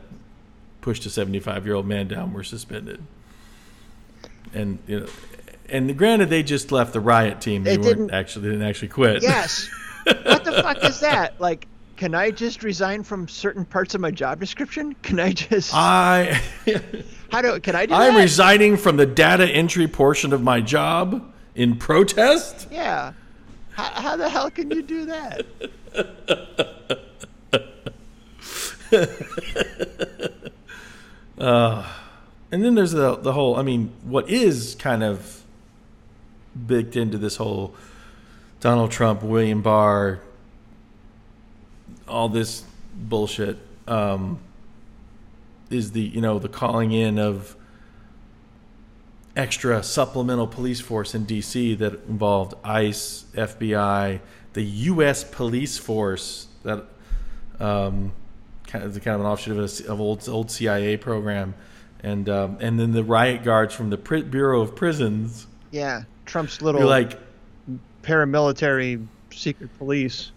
pushed 0.81 1.05
a 1.05 1.09
75 1.09 1.65
year 1.65 1.75
old 1.75 1.87
man 1.87 2.07
down 2.07 2.33
were 2.33 2.43
suspended. 2.43 3.01
And 4.53 4.79
you 4.87 5.01
know, 5.01 5.07
and 5.67 5.97
granted, 5.97 6.29
they 6.29 6.43
just 6.43 6.71
left 6.71 6.93
the 6.93 6.99
riot 6.99 7.41
team. 7.41 7.63
They 7.63 7.73
It 7.73 7.81
weren't 7.81 7.97
didn't- 7.97 8.11
actually 8.11 8.43
they 8.47 8.51
didn't 8.53 8.67
actually 8.67 8.89
quit. 8.89 9.23
Yes. 9.23 9.67
what 10.05 10.43
the 10.45 10.51
fuck 10.61 10.83
is 10.83 10.99
that? 11.01 11.41
Like, 11.41 11.67
can 11.95 12.13
I 12.15 12.31
just 12.31 12.63
resign 12.63 13.03
from 13.03 13.27
certain 13.27 13.65
parts 13.65 13.95
of 13.95 14.01
my 14.01 14.11
job 14.11 14.39
description? 14.39 14.95
Can 15.01 15.19
I 15.19 15.31
just? 15.31 15.71
I 15.73 16.41
how 17.31 17.41
do? 17.41 17.59
Can 17.59 17.75
I 17.75 17.85
do 17.85 17.91
that 17.91 18.01
I'm 18.01 18.15
that? 18.15 18.21
resigning 18.21 18.77
from 18.77 18.97
the 18.97 19.05
data 19.05 19.47
entry 19.47 19.87
portion 19.87 20.33
of 20.33 20.41
my 20.41 20.61
job 20.61 21.31
in 21.55 21.77
protest. 21.77 22.67
yeah. 22.71 23.13
How, 23.71 23.83
how 24.01 24.15
the 24.15 24.29
hell 24.29 24.49
can 24.49 24.71
you 24.71 24.81
do 24.81 25.05
that? 25.05 25.45
Uh, 31.37 31.85
and 32.51 32.63
then 32.63 32.75
there's 32.75 32.93
the 32.93 33.15
the 33.17 33.33
whole. 33.33 33.57
I 33.57 33.61
mean, 33.61 33.91
what 34.03 34.29
is 34.29 34.75
kind 34.79 35.03
of 35.03 35.41
baked 36.65 36.95
into 36.95 37.17
this 37.17 37.35
whole 37.35 37.75
Donald 38.61 38.91
Trump, 38.91 39.21
William 39.21 39.61
Barr, 39.61 40.21
all 42.07 42.29
this 42.29 42.63
bullshit 42.93 43.57
um, 43.87 44.39
is 45.69 45.91
the 45.91 46.01
you 46.01 46.21
know 46.21 46.39
the 46.39 46.49
calling 46.49 46.91
in 46.91 47.19
of 47.19 47.55
extra 49.35 49.83
supplemental 49.83 50.47
police 50.47 50.79
force 50.79 51.13
in 51.13 51.25
DC 51.25 51.77
that 51.77 51.93
involved 52.07 52.53
ICE, 52.63 53.25
FBI, 53.33 54.21
the 54.53 54.63
U.S. 54.63 55.23
police 55.23 55.77
force 55.77 56.47
that 56.63 56.85
um, 57.59 58.13
kind 58.67 58.83
of 58.83 58.93
the 58.93 58.99
kind 58.99 59.15
of 59.15 59.21
an 59.21 59.27
offshoot 59.27 59.57
of, 59.57 59.87
a, 59.87 59.91
of 59.91 59.99
old 59.99 60.27
old 60.29 60.49
CIA 60.49 60.97
program, 60.97 61.53
and 62.01 62.29
um, 62.29 62.57
and 62.61 62.79
then 62.79 62.91
the 62.91 63.03
riot 63.03 63.43
guards 63.43 63.73
from 63.73 63.89
the 63.89 63.97
Pri- 63.97 64.21
Bureau 64.23 64.61
of 64.61 64.75
Prisons. 64.75 65.47
Yeah, 65.71 66.03
Trump's 66.25 66.61
little 66.61 66.81
You're 66.81 66.89
like, 66.89 67.19
paramilitary 68.03 69.05
secret 69.31 69.69
police. 69.77 70.31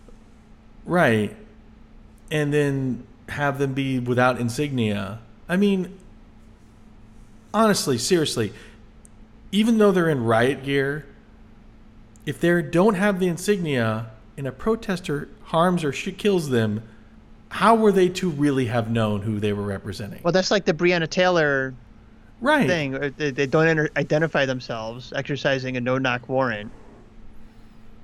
Right. 0.84 1.36
And 2.31 2.53
then 2.53 3.07
have 3.29 3.59
them 3.59 3.74
be 3.74 3.99
without 3.99 4.41
insignia. 4.41 5.20
I 5.49 5.57
mean, 5.57 5.99
honestly, 7.53 7.99
seriously, 7.99 8.53
even 9.53 9.79
though 9.79 9.93
they're 9.93 10.09
in 10.09 10.24
riot 10.24 10.64
gear, 10.64 11.07
if 12.26 12.41
they 12.41 12.61
don't 12.62 12.95
have 12.95 13.20
the 13.20 13.29
insignia 13.29 14.11
and 14.37 14.47
a 14.47 14.53
protester 14.53 15.29
harms 15.45 15.85
or 15.85 15.93
kills 15.93 16.51
them, 16.51 16.83
how 17.51 17.74
were 17.74 17.93
they 17.93 18.09
to 18.11 18.29
really 18.29 18.66
have 18.66 18.91
known 18.91 19.22
who 19.22 19.41
they 19.41 19.53
were 19.53 19.62
representing? 19.62 20.20
Well, 20.22 20.33
that's 20.33 20.51
like 20.51 20.66
the 20.66 20.74
Breonna 20.74 21.09
Taylor 21.09 21.74
right. 22.41 22.66
thing. 22.66 22.95
Uh, 22.95 23.11
they, 23.16 23.31
they 23.31 23.47
don't 23.47 23.66
enter, 23.66 23.89
identify 23.97 24.45
themselves, 24.45 25.12
exercising 25.16 25.76
a 25.79 25.81
no-knock 25.81 26.29
warrant, 26.29 26.70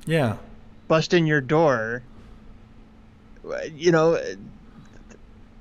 Yeah. 0.06 0.36
bust 0.88 1.12
in 1.12 1.26
your 1.26 1.42
door. 1.42 2.02
You 3.72 3.92
know, 3.92 4.18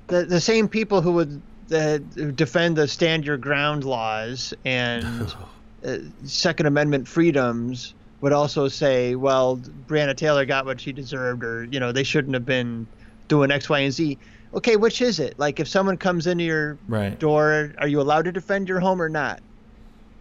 the 0.08 0.24
the 0.24 0.40
same 0.40 0.68
people 0.68 1.00
who 1.00 1.12
would 1.12 1.42
uh, 1.72 1.98
defend 2.34 2.76
the 2.76 2.88
stand 2.88 3.24
your 3.24 3.36
ground 3.36 3.84
laws 3.84 4.54
and 4.64 5.34
uh, 5.86 5.96
Second 6.24 6.66
Amendment 6.66 7.08
freedoms 7.08 7.94
would 8.20 8.32
also 8.32 8.68
say, 8.68 9.14
well, 9.16 9.58
Breonna 9.86 10.16
Taylor 10.16 10.44
got 10.46 10.64
what 10.64 10.80
she 10.80 10.92
deserved, 10.92 11.44
or 11.44 11.64
you 11.64 11.78
know, 11.80 11.92
they 11.92 12.02
shouldn't 12.04 12.34
have 12.34 12.46
been 12.46 12.86
doing 13.28 13.50
X, 13.50 13.68
Y, 13.68 13.80
and 13.80 13.92
Z. 13.92 14.18
Okay, 14.54 14.76
which 14.76 15.02
is 15.02 15.18
it? 15.20 15.38
Like, 15.38 15.58
if 15.60 15.68
someone 15.68 15.96
comes 15.96 16.26
into 16.26 16.44
your 16.44 16.78
Right. 16.88 17.18
door, 17.18 17.72
are 17.78 17.88
you 17.88 18.00
allowed 18.00 18.24
to 18.26 18.32
defend 18.32 18.68
your 18.68 18.80
home 18.80 19.02
or 19.02 19.08
not? 19.08 19.40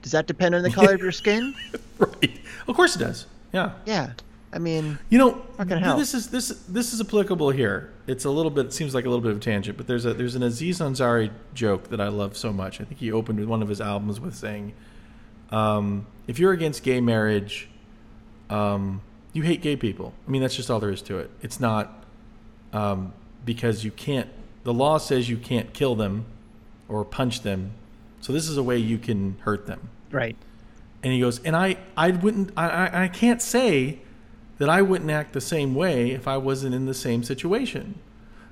Does 0.02 0.12
that 0.12 0.28
depend 0.28 0.56
on 0.56 0.64
the 0.64 0.72
color 0.72 0.96
of 0.96 1.02
your 1.02 1.12
skin? 1.24 1.54
Right. 2.00 2.40
Of 2.68 2.76
course 2.76 2.96
it 2.96 3.00
does. 3.00 3.26
Yeah. 3.54 3.72
Yeah, 3.86 4.14
I 4.54 4.60
mean, 4.60 5.00
You 5.10 5.18
know, 5.18 5.42
Fucking 5.58 5.78
hell. 5.78 5.98
this 5.98 6.14
is 6.14 6.28
this 6.30 6.50
this 6.68 6.94
is 6.94 7.02
applicable 7.02 7.50
here. 7.52 7.92
It's 8.08 8.26
a 8.26 8.30
little 8.30 8.52
bit 8.52 8.68
it 8.68 8.74
seems 8.74 8.94
like 8.94 9.06
a 9.06 9.10
little 9.10 9.22
bit 9.24 9.32
of 9.32 9.38
a 9.38 9.40
tangent, 9.40 9.78
but 9.78 9.88
there's 9.88 10.06
a 10.06 10.14
there's 10.14 10.36
an 10.36 10.44
Aziz 10.44 10.80
Ansari 10.80 11.32
joke 11.54 11.90
that 11.90 12.00
I 12.00 12.10
love 12.10 12.38
so 12.38 12.54
much. 12.54 12.80
I 12.80 12.84
think 12.84 13.00
he 13.00 13.12
opened 13.12 13.40
with 13.40 13.50
one 13.50 13.62
of 13.64 13.70
his 13.70 13.82
albums 13.82 14.20
with 14.20 14.36
saying, 14.36 14.74
um, 15.50 16.06
"If 16.28 16.38
you're 16.40 16.52
against 16.54 16.84
gay 16.84 17.02
marriage, 17.02 17.68
um, 18.50 19.02
you 19.34 19.42
hate 19.44 19.62
gay 19.62 19.76
people." 19.76 20.14
I 20.28 20.32
mean, 20.32 20.42
that's 20.42 20.56
just 20.56 20.70
all 20.70 20.80
there 20.80 20.92
is 20.92 21.02
to 21.04 21.18
it. 21.18 21.32
It's 21.42 21.60
not 21.60 22.04
um, 22.74 23.14
because 23.46 23.84
you 23.84 23.92
can't. 23.92 24.30
The 24.64 24.74
law 24.74 24.98
says 24.98 25.30
you 25.30 25.38
can't 25.38 25.74
kill 25.74 25.96
them 25.96 26.26
or 26.88 27.04
punch 27.04 27.42
them, 27.42 27.72
so 28.22 28.32
this 28.32 28.48
is 28.48 28.58
a 28.58 28.64
way 28.64 28.78
you 28.78 28.98
can 28.98 29.38
hurt 29.42 29.66
them. 29.66 29.90
right? 30.12 30.36
And 31.02 31.12
he 31.12 31.20
goes, 31.20 31.40
and 31.44 31.54
I, 31.54 31.76
I 31.98 32.12
wouldn't, 32.12 32.52
I, 32.56 32.70
I, 32.70 33.04
I 33.04 33.08
can't 33.10 33.42
say 33.42 34.00
that 34.58 34.70
I 34.70 34.82
wouldn't 34.82 35.10
act 35.12 35.34
the 35.34 35.42
same 35.42 35.76
way 35.76 36.12
if 36.12 36.28
I 36.28 36.38
wasn't 36.38 36.76
in 36.76 36.86
the 36.86 36.94
same 36.94 37.24
situation. 37.24 38.00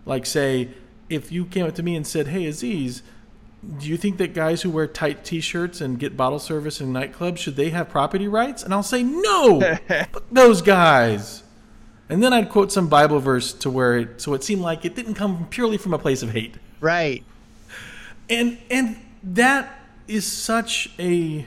Like, 0.05 0.25
say, 0.25 0.69
if 1.09 1.31
you 1.31 1.45
came 1.45 1.65
up 1.65 1.75
to 1.75 1.83
me 1.83 1.95
and 1.95 2.05
said, 2.07 2.27
"Hey, 2.27 2.45
Aziz, 2.47 3.03
do 3.79 3.87
you 3.87 3.97
think 3.97 4.17
that 4.17 4.33
guys 4.33 4.63
who 4.63 4.69
wear 4.71 4.87
tight 4.87 5.23
T-shirts 5.23 5.79
and 5.81 5.99
get 5.99 6.17
bottle 6.17 6.39
service 6.39 6.81
in 6.81 6.91
nightclubs 6.91 7.37
should 7.37 7.55
they 7.55 7.69
have 7.69 7.89
property 7.89 8.27
rights?" 8.27 8.63
And 8.63 8.73
I'll 8.73 8.81
say, 8.83 9.03
"No, 9.03 9.59
fuck 9.87 10.23
those 10.31 10.61
guys." 10.61 11.43
And 12.09 12.21
then 12.21 12.33
I'd 12.33 12.49
quote 12.49 12.71
some 12.73 12.87
Bible 12.89 13.19
verse 13.19 13.53
to 13.53 13.69
where 13.69 13.97
it, 13.99 14.21
so 14.21 14.33
it 14.33 14.43
seemed 14.43 14.61
like 14.61 14.83
it 14.83 14.95
didn't 14.95 15.13
come 15.13 15.47
purely 15.49 15.77
from 15.77 15.93
a 15.93 15.97
place 15.99 16.21
of 16.23 16.31
hate 16.31 16.55
Right. 16.81 17.23
and 18.29 18.57
and 18.69 18.97
that 19.23 19.79
is 20.09 20.25
such 20.25 20.89
a 20.99 21.45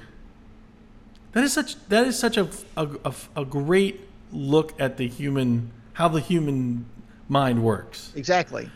that 1.33 1.45
is 1.45 1.53
such 1.53 1.77
that 1.89 2.07
is 2.07 2.19
such 2.19 2.37
a 2.39 2.49
a, 2.79 2.89
a, 3.05 3.15
a 3.37 3.45
great 3.45 4.04
look 4.35 4.79
at 4.81 4.97
the 4.97 5.07
human 5.09 5.71
how 5.95 6.09
the 6.09 6.21
human 6.21 6.85
mind 7.29 7.63
works 7.63 8.13
Exactly. 8.17 8.69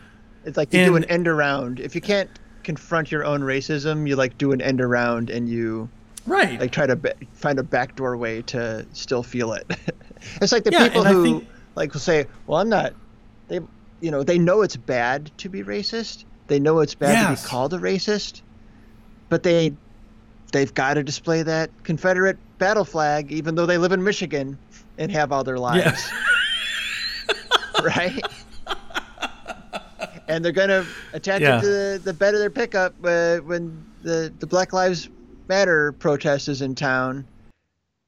It's 0.45 0.55
like 0.57 0.73
you 0.73 0.85
do 0.85 0.95
an 0.95 1.03
end 1.05 1.27
around. 1.27 1.79
If 1.81 1.93
you 1.95 2.01
can't 2.01 2.29
confront 2.63 3.11
your 3.11 3.25
own 3.25 3.41
racism, 3.41 4.07
you 4.07 4.15
like 4.15 4.37
do 4.37 4.51
an 4.53 4.61
end 4.61 4.79
around 4.81 5.29
and 5.29 5.49
you 5.49 5.89
right 6.25 6.59
like 6.59 6.71
try 6.71 6.87
to 6.87 6.95
ba- 6.95 7.13
find 7.33 7.59
a 7.59 7.63
backdoor 7.63 8.15
way 8.17 8.41
to 8.43 8.85
still 8.93 9.21
feel 9.21 9.51
it. 9.53 9.69
it's 10.41 10.51
like 10.53 10.63
the 10.63 10.71
Yeah, 10.71 10.87
people 10.87 11.03
who 11.03 11.23
think- 11.23 11.47
like 11.75 11.93
will 11.93 11.99
say, 11.99 12.25
"Well, 12.47 12.59
I'm 12.59 12.69
not." 12.69 12.93
They, 13.49 13.59
you 14.01 14.11
know, 14.11 14.23
they 14.23 14.37
know 14.39 14.61
it's 14.61 14.75
bad 14.77 15.29
to 15.39 15.49
be 15.49 15.61
racist. 15.63 16.23
They 16.47 16.59
know 16.59 16.79
it's 16.79 16.95
bad 16.95 17.35
to 17.35 17.41
be 17.41 17.47
called 17.47 17.73
a 17.73 17.77
racist, 17.77 18.41
but 19.27 19.43
they 19.43 19.73
they've 20.53 20.73
got 20.73 20.95
to 20.95 21.03
display 21.03 21.43
that 21.43 21.69
Confederate 21.83 22.37
battle 22.57 22.85
flag, 22.85 23.31
even 23.31 23.55
though 23.55 23.65
they 23.65 23.77
live 23.77 23.91
in 23.91 24.03
Michigan 24.03 24.57
and 24.99 25.11
have 25.11 25.31
all 25.31 25.43
their 25.43 25.57
lives. 25.57 26.07
right? 27.83 28.21
and 30.27 30.45
they're 30.45 30.51
gonna 30.51 30.85
attach 31.13 31.41
Yeah. 31.41 31.57
it 31.57 31.61
to 31.61 31.67
the, 31.67 32.01
the 32.05 32.13
bed 32.13 32.33
of 32.35 32.39
their 32.39 32.49
pickup 32.51 32.93
uh, 33.03 33.37
when 33.37 33.83
the 34.03 34.31
the 34.39 34.45
Black 34.47 34.73
Lives 34.73 35.09
Matter 35.47 35.93
protest 35.93 36.47
is 36.47 36.61
in 36.61 36.75
town, 36.75 37.25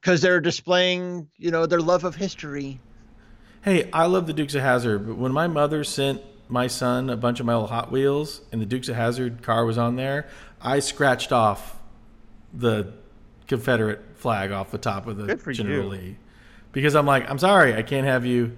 because 0.00 0.20
they're 0.20 0.40
displaying, 0.40 1.28
you 1.38 1.50
know, 1.50 1.66
their 1.66 1.80
love 1.80 2.04
of 2.04 2.14
history. 2.14 2.78
hey 3.64 3.90
i 3.92 4.06
love 4.06 4.26
the 4.28 4.32
dukes 4.32 4.54
of 4.54 4.62
hazzard 4.62 5.06
but 5.06 5.16
when 5.16 5.32
my 5.32 5.46
mother 5.48 5.82
sent 5.84 6.20
my 6.48 6.66
son 6.68 7.08
a 7.10 7.16
bunch 7.16 7.40
of 7.40 7.46
my 7.46 7.52
old 7.54 7.70
hot 7.70 7.90
wheels 7.90 8.42
and 8.52 8.60
the 8.60 8.66
dukes 8.66 8.88
of 8.88 8.94
hazzard 8.96 9.42
car 9.42 9.64
was 9.64 9.78
on 9.78 9.96
there 9.96 10.26
i 10.60 10.78
scratched 10.80 11.32
off 11.32 11.76
the 12.52 12.92
confederate 13.48 14.00
flag 14.16 14.50
off 14.52 14.70
the 14.70 14.78
top 14.78 15.06
of 15.06 15.16
the 15.16 15.26
Good 15.26 15.40
for 15.40 15.52
general 15.52 15.84
you. 15.84 15.88
lee 15.90 16.16
because 16.72 16.94
i'm 16.94 17.06
like 17.06 17.28
i'm 17.30 17.38
sorry 17.38 17.74
i 17.74 17.82
can't 17.82 18.06
have 18.06 18.26
you 18.26 18.56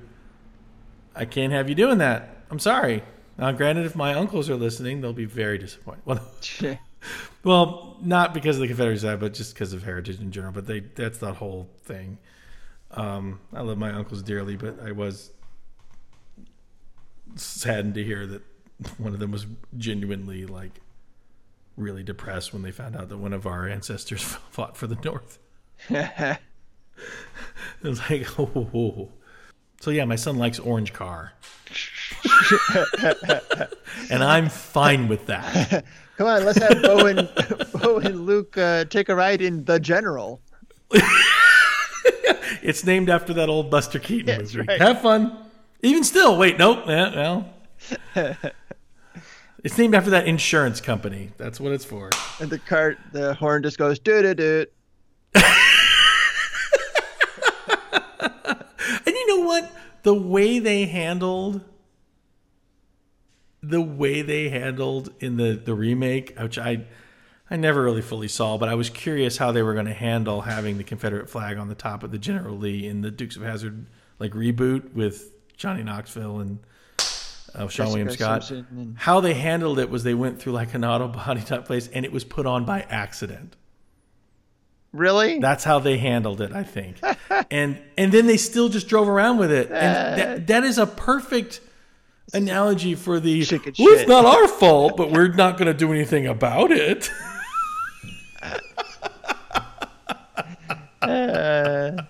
i 1.15 1.25
can't 1.25 1.53
have 1.53 1.69
you 1.69 1.75
doing 1.75 1.99
that. 1.99 2.31
I'm 2.51 2.59
sorry. 2.59 3.03
Now 3.37 3.51
granted 3.53 3.85
if 3.87 3.97
my 3.97 4.15
uncles 4.15 4.49
are 4.49 4.57
listening 4.57 5.01
they'll 5.01 5.12
be 5.12 5.25
very 5.25 5.59
disappointed. 5.59 6.03
Well 6.05 6.21
well 7.45 7.97
not 8.01 8.33
because 8.33 8.57
of 8.57 8.62
the 8.62 8.69
confederate 8.69 9.01
side 9.01 9.21
but 9.21 9.35
just 9.35 9.55
because 9.55 9.73
of 9.73 9.83
heritage 9.83 10.21
in 10.21 10.31
general 10.31 10.53
but 10.53 10.67
they 10.67 10.81
that's 10.81 11.19
that 11.19 11.35
whole 11.37 11.69
thing. 11.83 12.19
Um, 12.93 13.41
i 13.53 13.61
love 13.61 13.77
my 13.77 13.91
uncles 13.91 14.23
dearly 14.23 14.55
but 14.57 14.81
i 14.81 14.93
was 14.93 15.33
saddened 17.35 17.95
to 17.95 18.05
hear 18.05 18.25
that 18.27 18.43
one 18.99 19.12
of 19.15 19.19
them 19.19 19.33
was 19.33 19.47
genuinely 19.77 20.47
like 20.47 20.81
really 21.77 22.05
depressed 22.05 22.53
when 22.53 22.62
they 22.62 22.71
found 22.71 22.95
out 22.95 23.09
that 23.09 23.19
one 23.19 23.33
of 23.33 23.47
our 23.47 23.69
ancestors 23.69 24.23
fought 24.51 24.77
for 24.77 24.87
the 24.87 24.97
north 25.05 25.39
it 27.82 27.88
was 27.88 27.99
like 28.11 28.26
oh 28.38 29.11
so 29.80 29.90
yeah 29.90 30.05
my 30.05 30.16
son 30.16 30.36
likes 30.38 30.59
orange 30.59 30.92
car 30.92 31.32
and 34.11 34.22
i'm 34.22 34.49
fine 34.49 35.09
with 35.09 35.26
that 35.26 35.84
Come 36.16 36.28
on, 36.28 36.45
let's 36.45 36.59
have 36.59 36.80
Bo 36.80 37.07
and, 37.07 37.28
Bo 37.82 37.99
and 37.99 38.24
Luke 38.24 38.57
uh, 38.57 38.84
take 38.84 39.09
a 39.09 39.16
ride 39.16 39.42
in 39.42 39.64
the 39.64 39.80
General. 39.80 40.40
It's 42.62 42.84
named 42.84 43.11
after 43.11 43.34
that 43.34 43.49
old 43.49 43.68
Buster 43.68 43.99
Keaton 43.99 44.26
That's 44.26 44.55
movie. 44.55 44.68
right. 44.68 44.80
Have 44.80 45.03
fun. 45.03 45.36
Even 45.82 46.05
still, 46.05 46.38
wait, 46.38 46.57
nope. 46.57 46.84
Yeah, 46.86 47.14
well, 47.14 47.53
it's 49.64 49.76
named 49.76 49.95
after 49.95 50.11
that 50.11 50.28
insurance 50.28 50.80
company. 50.80 51.32
That's 51.36 51.59
what 51.59 51.72
it's 51.72 51.84
for. 51.84 52.11
And 52.40 52.49
the 52.49 52.61
cart, 52.61 52.99
the 53.12 53.34
horn 53.34 53.62
just 53.64 53.76
goes 53.76 53.99
doo 53.99 54.22
doo 54.22 54.34
doo. 54.34 54.66
And 55.34 55.45
you 59.07 59.26
know 59.26 59.45
what? 59.47 59.70
The 60.05 60.15
way 60.15 60.59
they 60.61 60.87
handled 60.87 61.63
the 63.63 63.81
way 63.81 64.21
they 64.23 64.51
handled 64.51 65.13
in 65.21 65.37
the 65.37 65.55
the 65.55 65.75
remake, 65.75 66.39
which 66.39 66.59
I 66.59 66.85
I 67.51 67.57
never 67.57 67.83
really 67.83 68.03
fully 68.03 68.29
saw, 68.29 68.57
but 68.59 68.69
I 68.69 68.75
was 68.75 68.91
curious 68.91 69.37
how 69.39 69.53
they 69.53 69.63
were 69.63 69.75
going 69.75 69.87
to 69.87 69.95
handle 69.95 70.43
having 70.43 70.79
the 70.79 70.85
Confederate 70.85 71.29
flag 71.29 71.57
on 71.59 71.69
the 71.69 71.75
top 71.75 72.03
of 72.03 72.11
the 72.11 72.19
General 72.19 72.57
Lee 72.57 72.87
in 72.87 73.01
the 73.01 73.11
Dukes 73.11 73.37
of 73.37 73.43
Hazzard 73.43 73.87
like 74.19 74.33
reboot 74.33 74.93
with 74.95 75.33
Johnny 75.57 75.83
Knoxville 75.83 76.41
and 76.41 76.59
uh, 77.55 77.67
Seann 77.67 77.89
William 77.89 78.11
Scott. 78.11 78.51
And- 78.51 78.97
How 78.99 79.21
they 79.21 79.35
handled 79.35 79.79
it 79.79 79.89
was 79.91 80.05
they 80.05 80.15
went 80.15 80.41
through 80.41 80.53
like 80.53 80.75
an 80.75 80.85
auto 80.85 81.09
body 81.09 81.41
type 81.43 81.65
place, 81.65 81.89
and 81.89 82.05
it 82.05 82.13
was 82.13 82.25
put 82.25 82.47
on 82.47 82.65
by 82.65 82.83
accident. 82.83 83.57
Really? 84.95 85.40
That's 85.40 85.64
how 85.64 85.80
they 85.80 85.99
handled 85.99 86.40
it, 86.40 86.53
I 86.53 86.62
think. 86.62 86.99
and 87.51 87.76
and 87.99 88.12
then 88.12 88.28
they 88.28 88.36
still 88.36 88.68
just 88.68 88.86
drove 88.86 89.09
around 89.09 89.38
with 89.38 89.51
it. 89.51 89.66
And 89.72 90.20
that, 90.20 90.47
that 90.47 90.64
is 90.64 90.78
a 90.78 90.86
perfect 90.86 91.61
analogy 92.32 92.95
for 92.95 93.18
the 93.18 93.45
Chicken 93.45 93.74
well, 93.76 93.92
it's 93.92 94.09
not 94.09 94.24
our 94.24 94.47
fault, 94.47 94.97
but 94.97 95.11
we're 95.11 95.28
not 95.28 95.59
going 95.59 95.66
to 95.66 95.74
do 95.74 95.92
anything 95.92 96.26
about 96.26 96.70
it. 96.70 97.11
Uh, 101.03 102.03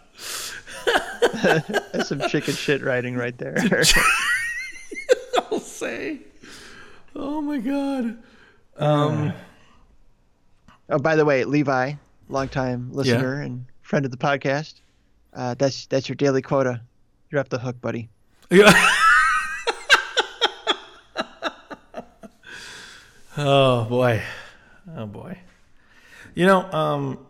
that's 1.93 2.09
some 2.09 2.21
chicken 2.29 2.55
shit 2.55 2.81
writing 2.81 3.17
right 3.17 3.37
there. 3.39 3.57
I'll 5.51 5.59
say. 5.59 6.21
Oh 7.17 7.41
my 7.41 7.59
god. 7.59 8.19
Um 8.77 9.33
oh, 10.89 10.99
by 11.01 11.17
the 11.17 11.25
way, 11.25 11.43
Levi, 11.43 11.95
longtime 12.29 12.93
listener 12.93 13.41
and 13.41 13.67
friend 13.83 14.05
of 14.05 14.11
the 14.11 14.17
podcast, 14.17 14.81
uh, 15.33 15.55
that's 15.55 15.87
that's 15.87 16.09
your 16.09 16.17
daily 16.17 16.43
quota. 16.43 16.81
You're 17.31 17.41
off 17.41 17.49
the 17.49 17.59
hook, 17.59 17.81
buddy. 17.81 18.09
Yeah. 18.51 18.73
oh 23.37 23.85
boy, 23.85 24.23
oh 24.97 25.07
boy. 25.07 25.39
You 26.35 26.47
know, 26.47 26.63
um, 26.73 27.27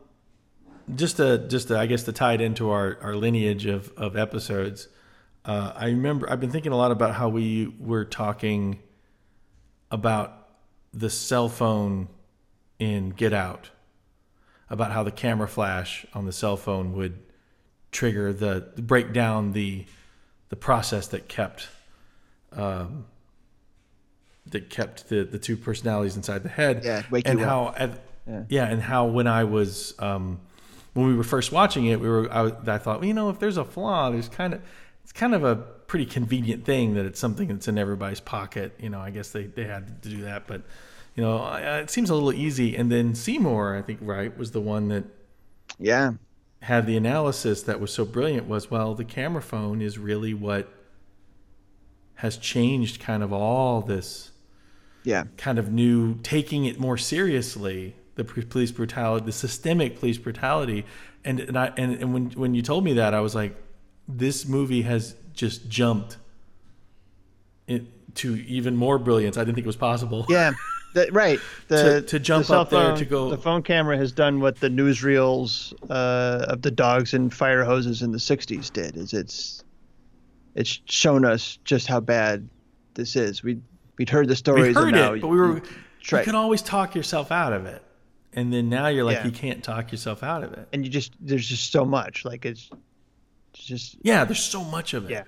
just 0.95 1.17
to 1.19 1.39
just 1.49 1.69
to, 1.69 1.79
I 1.79 1.87
guess 1.87 2.03
to 2.05 2.13
tie 2.13 2.35
it 2.35 2.41
into 2.41 2.71
our 2.71 2.99
our 3.03 3.17
lineage 3.17 3.67
of 3.67 3.93
of 3.97 4.17
episodes. 4.17 4.89
Uh, 5.45 5.73
I 5.75 5.87
remember 5.87 6.31
I've 6.31 6.41
been 6.41 6.51
thinking 6.51 6.73
a 6.73 6.77
lot 6.77 6.91
about 6.91 7.15
how 7.15 7.29
we 7.29 7.75
were 7.79 8.05
talking 8.05 8.79
about 9.91 10.49
the 10.93 11.11
cell 11.11 11.49
phone 11.49 12.09
in 12.79 13.11
Get 13.11 13.33
Out, 13.33 13.71
about 14.75 14.93
how 14.93 15.03
the 15.03 15.11
camera 15.11 15.49
flash 15.49 16.05
on 16.13 16.27
the 16.27 16.33
cell 16.33 16.57
phone 16.59 16.93
would 16.95 17.19
trigger 17.93 18.33
the 18.33 18.67
break 18.77 19.13
down 19.15 19.53
the 19.53 19.87
the 20.51 20.57
process 20.57 21.07
that 21.09 21.29
kept 21.29 21.69
um, 22.53 23.07
that 24.47 24.69
kept 24.71 25.09
the 25.09 25.25
the 25.25 25.39
two 25.39 25.57
personalities 25.57 26.17
inside 26.17 26.43
the 26.43 26.49
head. 26.49 26.83
Yeah, 26.85 27.03
wake 27.11 27.27
and 27.27 27.39
you 27.39 27.45
how 27.45 27.67
up. 27.67 27.81
at- 27.81 28.01
Yeah. 28.27 28.43
yeah, 28.49 28.65
and 28.67 28.81
how 28.83 29.07
when 29.07 29.27
I 29.27 29.45
was 29.45 29.95
um, 29.99 30.41
when 30.95 31.07
we 31.07 31.15
were 31.15 31.25
first 31.25 31.53
watching 31.53 31.87
it, 31.87 32.01
we 32.01 32.09
were 32.09 32.31
I, 32.33 32.47
I 32.67 32.79
thought, 32.79 33.01
well, 33.01 33.05
you 33.05 33.15
know, 33.15 33.29
if 33.31 33.39
there's 33.39 33.57
a 33.59 33.65
flaw, 33.65 34.11
there's 34.11 34.29
kind 34.29 34.55
of 34.55 34.61
it's 35.03 35.13
kind 35.13 35.35
of 35.35 35.45
a 35.45 35.57
pretty 35.57 36.07
convenient 36.07 36.65
thing 36.65 36.95
that 36.95 37.05
it's 37.05 37.21
something 37.21 37.49
that's 37.49 37.69
in 37.69 37.77
everybody's 37.79 38.21
pocket. 38.21 38.73
You 38.81 38.89
know, 38.91 39.01
I 39.01 39.11
guess 39.11 39.31
they 39.31 39.45
they 39.47 39.65
had 39.65 40.03
to 40.03 40.09
do 40.09 40.23
that, 40.23 40.47
but 40.47 40.63
you 41.15 41.23
know, 41.23 41.39
I, 41.39 41.79
it 41.79 41.91
seems 41.91 42.11
a 42.11 42.15
little 42.15 42.33
easy. 42.33 42.77
And 42.77 42.91
then 42.91 43.15
Seymour, 43.15 43.77
I 43.77 43.83
think, 43.83 44.01
right, 44.03 44.37
was 44.37 44.51
the 44.51 44.61
one 44.61 44.89
that 44.89 45.05
Yeah. 45.79 46.13
had 46.63 46.87
the 46.87 46.97
analysis 46.97 47.63
that 47.63 47.81
was 47.81 47.93
so 47.93 48.05
brilliant 48.05 48.49
was 48.49 48.71
well 48.71 48.95
the 48.95 49.05
camera 49.05 49.43
phone 49.43 49.81
is 49.83 49.99
really 49.99 50.33
what 50.35 50.73
has 52.17 52.37
changed 52.37 53.01
kind 53.01 53.23
of 53.23 53.33
all 53.33 53.81
this 53.83 54.31
Yeah. 55.05 55.25
kind 55.37 55.59
of 55.59 55.71
new 55.73 56.15
taking 56.23 56.65
it 56.65 56.79
more 56.81 56.97
seriously 56.97 57.95
the 58.15 58.25
police 58.25 58.71
brutality 58.71 59.27
the 59.27 59.33
systemic 59.33 59.99
police 59.99 60.17
brutality 60.19 60.85
and 61.25 61.41
and, 61.41 61.59
I, 61.59 61.73
and, 61.77 61.93
and 62.01 62.15
when 62.15 62.31
when 62.31 62.55
you 62.55 62.63
told 62.63 62.85
me 62.85 62.95
that 62.95 63.13
I 63.15 63.21
was 63.21 63.35
like 63.35 63.55
this 64.09 64.47
movie 64.47 64.83
has 64.83 65.15
just 65.35 65.69
jumped 65.69 66.17
it 67.67 68.15
to 68.17 68.37
even 68.47 68.77
more 68.77 68.99
brilliance 68.99 69.37
I 69.37 69.41
didn't 69.41 69.57
think 69.57 69.67
it 69.67 69.75
was 69.75 69.77
possible 69.77 70.25
Yeah. 70.29 70.53
The, 70.95 71.09
right. 71.13 71.39
The, 71.69 71.77
To- 71.77 72.03
to 72.03 72.19
jump 72.19 72.47
the 72.47 72.55
up 72.61 72.71
there 72.71 72.97
to 72.97 73.05
go- 73.05 73.29
The 73.31 73.37
phone 73.39 73.63
camera 73.63 73.97
has 73.99 74.11
done 74.13 74.41
what 74.41 74.61
the 74.61 74.69
newsreels 74.69 75.75
uh, 75.91 76.47
of 76.49 76.63
the 76.63 76.71
dogs 76.71 77.13
and 77.15 77.33
fire 77.35 77.65
hoses 77.65 78.01
in 78.03 78.13
the 78.13 78.19
'60s 78.19 78.73
did. 78.73 78.97
Is 78.97 79.13
it's 79.13 79.63
it's 80.55 80.81
shown 80.87 81.25
us 81.25 81.59
just 81.65 81.87
how 81.89 82.01
bad 82.01 82.49
this 82.95 83.17
is. 83.17 83.43
We 83.43 83.61
we'd 83.99 84.09
heard 84.09 84.27
the 84.29 84.33
we 84.33 84.37
stories. 84.37 84.77
heard 84.77 84.89
and 84.89 84.97
now 84.97 85.13
it 85.15 85.21
but 85.21 85.29
we 85.29 85.37
were 85.37 85.55
Right. 86.13 86.21
you 86.21 86.25
could 86.25 86.35
always 86.35 86.63
talk 86.63 86.95
yourself 86.95 87.31
out 87.33 87.53
of 87.53 87.65
it 87.67 87.83
and 88.35 88.53
then 88.53 88.69
now 88.69 88.89
you're 88.89 89.05
like 89.05 89.19
Yeah. 89.19 89.25
you 89.27 89.33
can't 89.33 89.65
talk 89.65 89.91
yourself 89.91 90.23
out 90.23 90.43
of 90.45 90.53
it 90.53 90.69
and 90.73 90.85
you 90.85 90.91
just 90.91 91.13
there's 91.21 91.49
just 91.49 91.73
so 91.73 91.85
much. 91.85 92.25
Like 92.25 92.45
it's, 92.45 92.71
it's 93.53 93.65
just 93.65 93.97
Yeah, 94.03 94.25
there's 94.25 94.43
so 94.43 94.63
much 94.65 94.95
of 94.95 95.07
it. 95.07 95.11
Yeah. 95.13 95.23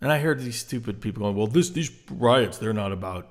And 0.00 0.10
I 0.10 0.18
heard 0.18 0.40
these 0.40 0.58
stupid 0.58 1.00
people 1.00 1.22
going, 1.22 1.36
"Well, 1.36 1.46
this 1.46 1.70
these 1.70 1.90
riots, 2.10 2.58
they're 2.58 2.72
not 2.72 2.90
about, 2.92 3.28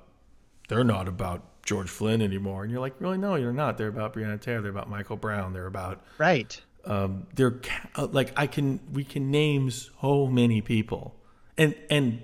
they're 0.69 0.85
not 0.85 1.09
about 1.09 1.43
George 1.63 1.89
Floyd 1.89 2.21
anymore." 2.21 2.63
And 2.63 2.71
you're 2.71 2.79
like, 2.79 2.95
"Really? 2.99 3.17
No, 3.17 3.35
you're 3.35 3.51
not. 3.51 3.77
They're 3.77 3.89
about 3.89 4.13
Breonna 4.13 4.39
Taylor. 4.39 4.61
They're 4.61 4.71
about 4.71 4.89
Michael 4.89 5.17
Brown. 5.17 5.51
They're 5.51 5.67
about, 5.67 6.01
right. 6.17 6.59
um, 6.85 7.27
they're 7.35 7.51
ca- 7.51 7.89
uh, 7.95 8.07
like 8.07 8.31
I 8.37 8.47
can 8.47 8.79
we 8.93 9.03
can 9.03 9.29
name 9.29 9.69
so 9.69 10.27
many 10.27 10.61
people, 10.61 11.15
and 11.57 11.75
and 11.89 12.21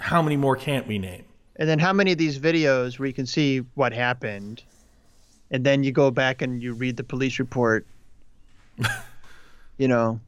how 0.00 0.20
many 0.20 0.36
more 0.36 0.56
can't 0.56 0.88
we 0.88 0.98
name? 0.98 1.24
And 1.56 1.68
then 1.68 1.78
how 1.78 1.92
many 1.92 2.10
of 2.12 2.18
these 2.18 2.38
videos 2.38 2.98
where 2.98 3.06
you 3.06 3.12
can 3.12 3.26
see 3.26 3.58
what 3.74 3.92
happened, 3.92 4.64
and 5.50 5.64
then 5.64 5.84
you 5.84 5.92
go 5.92 6.10
back 6.10 6.42
and 6.42 6.60
you 6.62 6.72
read 6.72 6.96
the 6.96 7.04
police 7.04 7.38
report, 7.38 7.86
you 9.78 9.86
know, 9.86 10.18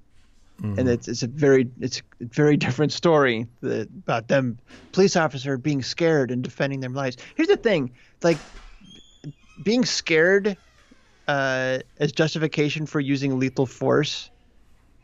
and 0.63 0.89
it's 0.89 1.09
it's 1.09 1.23
a 1.23 1.27
very 1.27 1.69
it's 1.81 2.01
a 2.21 2.25
very 2.27 2.57
different 2.57 2.93
story 2.93 3.47
that, 3.61 3.89
about 3.89 4.29
them 4.29 4.59
police 4.93 5.17
officer 5.17 5.59
being 5.59 5.83
scared 5.83 6.31
and 6.31 6.43
defending 6.43 6.81
their 6.81 6.91
lives. 6.91 7.17
Here's 7.35 7.49
the 7.49 7.57
thing, 7.57 7.91
like 8.23 8.39
being 9.63 9.85
scared 9.85 10.57
uh, 11.29 11.79
as 11.99 12.13
justification 12.13 12.87
for 12.87 13.01
using 13.01 13.39
lethal 13.39 13.67
force 13.67 14.31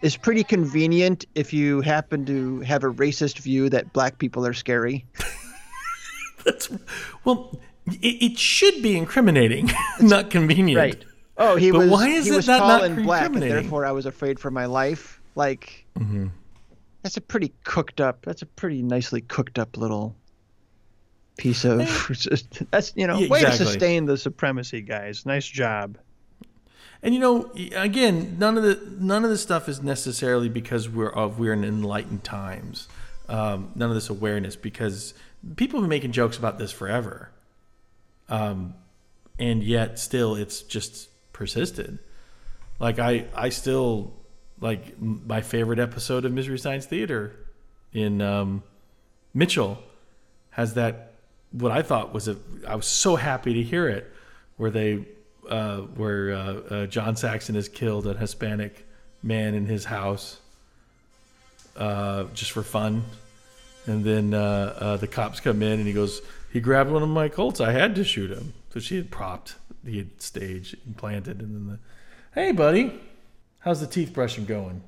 is 0.03 0.17
pretty 0.17 0.45
convenient 0.45 1.27
if 1.35 1.53
you 1.53 1.81
happen 1.83 2.25
to 2.27 2.61
have 2.61 2.85
a 2.85 2.91
racist 2.93 3.39
view 3.39 3.69
that 3.69 3.93
black 3.93 4.19
people 4.19 4.47
are 4.47 4.55
scary. 4.55 5.05
That's 6.45 6.71
well, 7.25 7.59
it, 7.87 8.33
it 8.33 8.39
should 8.39 8.83
be 8.83 8.97
incriminating, 8.97 9.71
not 10.01 10.31
convenient. 10.31 10.79
Right. 10.79 11.05
Oh, 11.37 11.57
he 11.57 11.71
But 11.71 11.81
was. 11.81 11.91
why 11.91 12.09
is 12.09 12.27
he 12.27 12.33
it 12.33 12.37
was 12.37 12.47
that 12.47 12.59
tall 12.59 12.69
not 12.69 12.85
and 12.85 13.03
black, 13.05 13.27
and 13.27 13.43
therefore 13.43 13.85
I 13.87 13.93
was 13.93 14.07
afraid 14.07 14.39
for 14.39 14.51
my 14.51 14.67
life. 14.67 15.20
Like, 15.35 15.87
Mm-hmm. 15.99 16.29
that's 17.03 17.17
a 17.17 17.21
pretty 17.21 17.53
cooked 17.65 18.01
up. 18.01 18.23
That's 18.25 18.43
a 18.43 18.47
pretty 18.47 18.83
nicely 18.83 19.21
cooked 19.21 19.59
up 19.59 19.77
little 19.77 20.15
piece 21.39 21.65
of. 21.65 21.79
that's 22.71 22.93
you 22.97 23.07
know, 23.07 23.19
Yeah, 23.19 23.29
way 23.29 23.41
exactly. 23.41 23.59
to 23.67 23.71
sustain 23.71 24.05
the 24.07 24.17
supremacy, 24.17 24.81
guys. 24.83 25.25
Nice 25.27 25.47
job. 25.47 25.99
And 27.03 27.15
you 27.15 27.21
know, 27.21 27.51
again, 27.75 28.37
none 28.39 28.59
of 28.59 28.63
the 28.63 28.79
none 28.99 29.25
of 29.25 29.31
this 29.31 29.41
stuff 29.43 29.69
is 29.69 29.83
necessarily 29.83 30.49
because 30.51 30.89
we're 30.89 31.09
of 31.09 31.39
we're 31.39 31.53
in 31.55 31.65
enlightened 31.65 32.25
times. 32.25 32.89
Um, 33.29 33.73
none 33.75 33.89
of 33.89 33.95
this 33.95 34.11
awareness 34.11 34.57
because 34.57 35.15
people 35.57 35.79
have 35.81 35.85
been 35.85 35.89
making 35.89 36.13
jokes 36.13 36.37
about 36.37 36.59
this 36.59 36.73
forever, 36.73 37.31
um, 38.29 38.75
and 39.39 39.63
yet 39.63 39.99
still 39.99 40.35
it's 40.35 40.61
just 40.61 41.09
persisted. 41.33 42.01
Like 42.79 42.99
I, 42.99 43.27
I 43.35 43.49
still 43.49 44.13
like 44.61 45.01
my 45.01 45.41
favorite 45.41 45.79
episode 45.79 46.25
of 46.25 46.33
Mystery 46.33 46.59
Science 46.59 46.87
Theater 46.87 47.35
in 47.93 48.21
um, 48.21 48.63
Mitchell 49.35 49.83
has 50.51 50.75
that 50.75 51.15
what 51.53 51.73
I 51.73 51.83
thought 51.83 52.13
was 52.13 52.29
a 52.29 52.37
I 52.67 52.77
was 52.77 52.87
so 52.87 53.17
happy 53.17 53.55
to 53.55 53.63
hear 53.63 53.89
it 53.89 54.13
where 54.57 54.71
they 54.71 55.05
uh, 55.49 55.79
where 55.79 56.33
uh, 56.33 56.37
uh, 56.37 56.87
John 56.87 57.17
Saxon 57.17 57.57
is 57.57 57.69
killed 57.69 58.07
a 58.07 58.15
Hispanic 58.15 58.87
man 59.23 59.55
in 59.55 59.67
his 59.67 59.85
house 59.87 60.39
uh, 61.77 62.25
just 62.35 62.53
for 62.53 62.63
fun. 62.63 63.05
And 63.87 64.05
then 64.05 64.35
uh, 64.35 64.75
uh, 64.79 64.97
the 64.99 65.07
cops 65.07 65.41
come 65.41 65.63
in 65.63 65.79
and 65.79 65.87
he 65.87 65.93
goes 65.93 66.21
he 66.53 66.61
grabbed 66.61 66.91
one 66.91 67.03
of 67.03 67.09
my 67.09 67.29
Colts. 67.29 67.61
I 67.61 67.73
had 67.73 67.95
to 67.97 68.05
shoot 68.05 68.31
him. 68.31 68.53
So 68.73 68.81
she 68.81 68.97
had 68.97 69.11
propped 69.11 69.57
he 69.85 69.99
had 69.99 70.21
staged 70.21 70.77
and 70.85 70.97
planted 70.97 71.41
and 71.41 71.55
then 71.55 71.67
the 71.67 71.79
hey 72.39 72.53
buddy 72.53 73.01
how's 73.61 73.81
the 73.81 73.87
teeth 73.87 74.13
brushing 74.13 74.45
going 74.45 74.83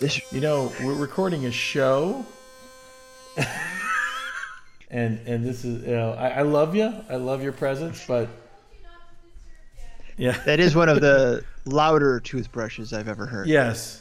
This 0.00 0.32
You 0.32 0.40
know, 0.40 0.72
we're 0.82 0.94
recording 0.94 1.44
a 1.44 1.50
show, 1.50 2.24
and 4.90 5.20
and 5.26 5.44
this 5.44 5.62
is 5.62 5.84
you 5.84 5.92
know, 5.92 6.12
I, 6.12 6.28
I 6.28 6.40
love 6.40 6.74
you, 6.74 6.90
I 7.10 7.16
love 7.16 7.42
your 7.42 7.52
presence, 7.52 8.02
but 8.08 8.26
yeah, 10.16 10.40
that 10.46 10.58
is 10.58 10.74
one 10.74 10.88
of 10.88 11.02
the 11.02 11.44
louder 11.66 12.18
toothbrushes 12.18 12.94
I've 12.94 13.08
ever 13.08 13.26
heard. 13.26 13.46
yes, 13.46 14.00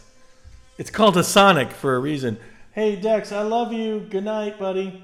it's 0.78 0.90
called 0.90 1.18
a 1.18 1.24
Sonic 1.24 1.70
for 1.70 1.98
a 1.98 2.00
reason. 2.00 2.38
Hey 2.72 2.96
Dex, 2.96 3.34
I 3.34 3.42
love 3.42 3.74
you. 3.74 4.00
Good 4.00 4.24
night, 4.24 4.58
buddy. 4.58 5.04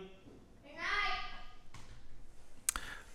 Good 0.63 0.77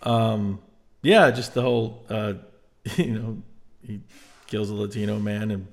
night. 0.03 0.13
Um, 0.13 0.59
yeah, 1.01 1.31
just 1.31 1.53
the 1.53 1.61
whole, 1.61 2.05
uh, 2.09 2.33
you 2.97 3.13
know, 3.13 3.41
he 3.85 4.01
kills 4.47 4.69
a 4.69 4.73
Latino 4.73 5.19
man 5.19 5.51
and 5.51 5.67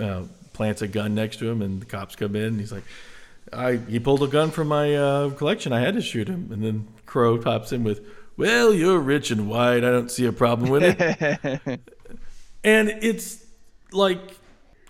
uh, 0.00 0.22
plants 0.52 0.82
a 0.82 0.88
gun 0.88 1.14
next 1.14 1.38
to 1.38 1.48
him, 1.50 1.60
and 1.60 1.82
the 1.82 1.86
cops 1.86 2.16
come 2.16 2.34
in, 2.34 2.44
and 2.44 2.60
he's 2.60 2.72
like, 2.72 2.84
"I 3.52 3.76
he 3.76 4.00
pulled 4.00 4.22
a 4.22 4.28
gun 4.28 4.50
from 4.50 4.68
my 4.68 4.94
uh, 4.94 5.30
collection. 5.30 5.72
I 5.72 5.80
had 5.80 5.94
to 5.94 6.00
shoot 6.00 6.28
him." 6.28 6.48
And 6.50 6.62
then 6.62 6.88
Crow 7.04 7.36
pops 7.38 7.72
in 7.72 7.84
with, 7.84 8.00
"Well, 8.36 8.72
you're 8.72 8.98
rich 8.98 9.30
and 9.30 9.48
white. 9.48 9.84
I 9.84 9.90
don't 9.90 10.10
see 10.10 10.24
a 10.24 10.32
problem 10.32 10.70
with 10.70 10.82
it." 10.84 11.80
and 12.64 12.88
it's 12.88 13.44
like, 13.92 14.20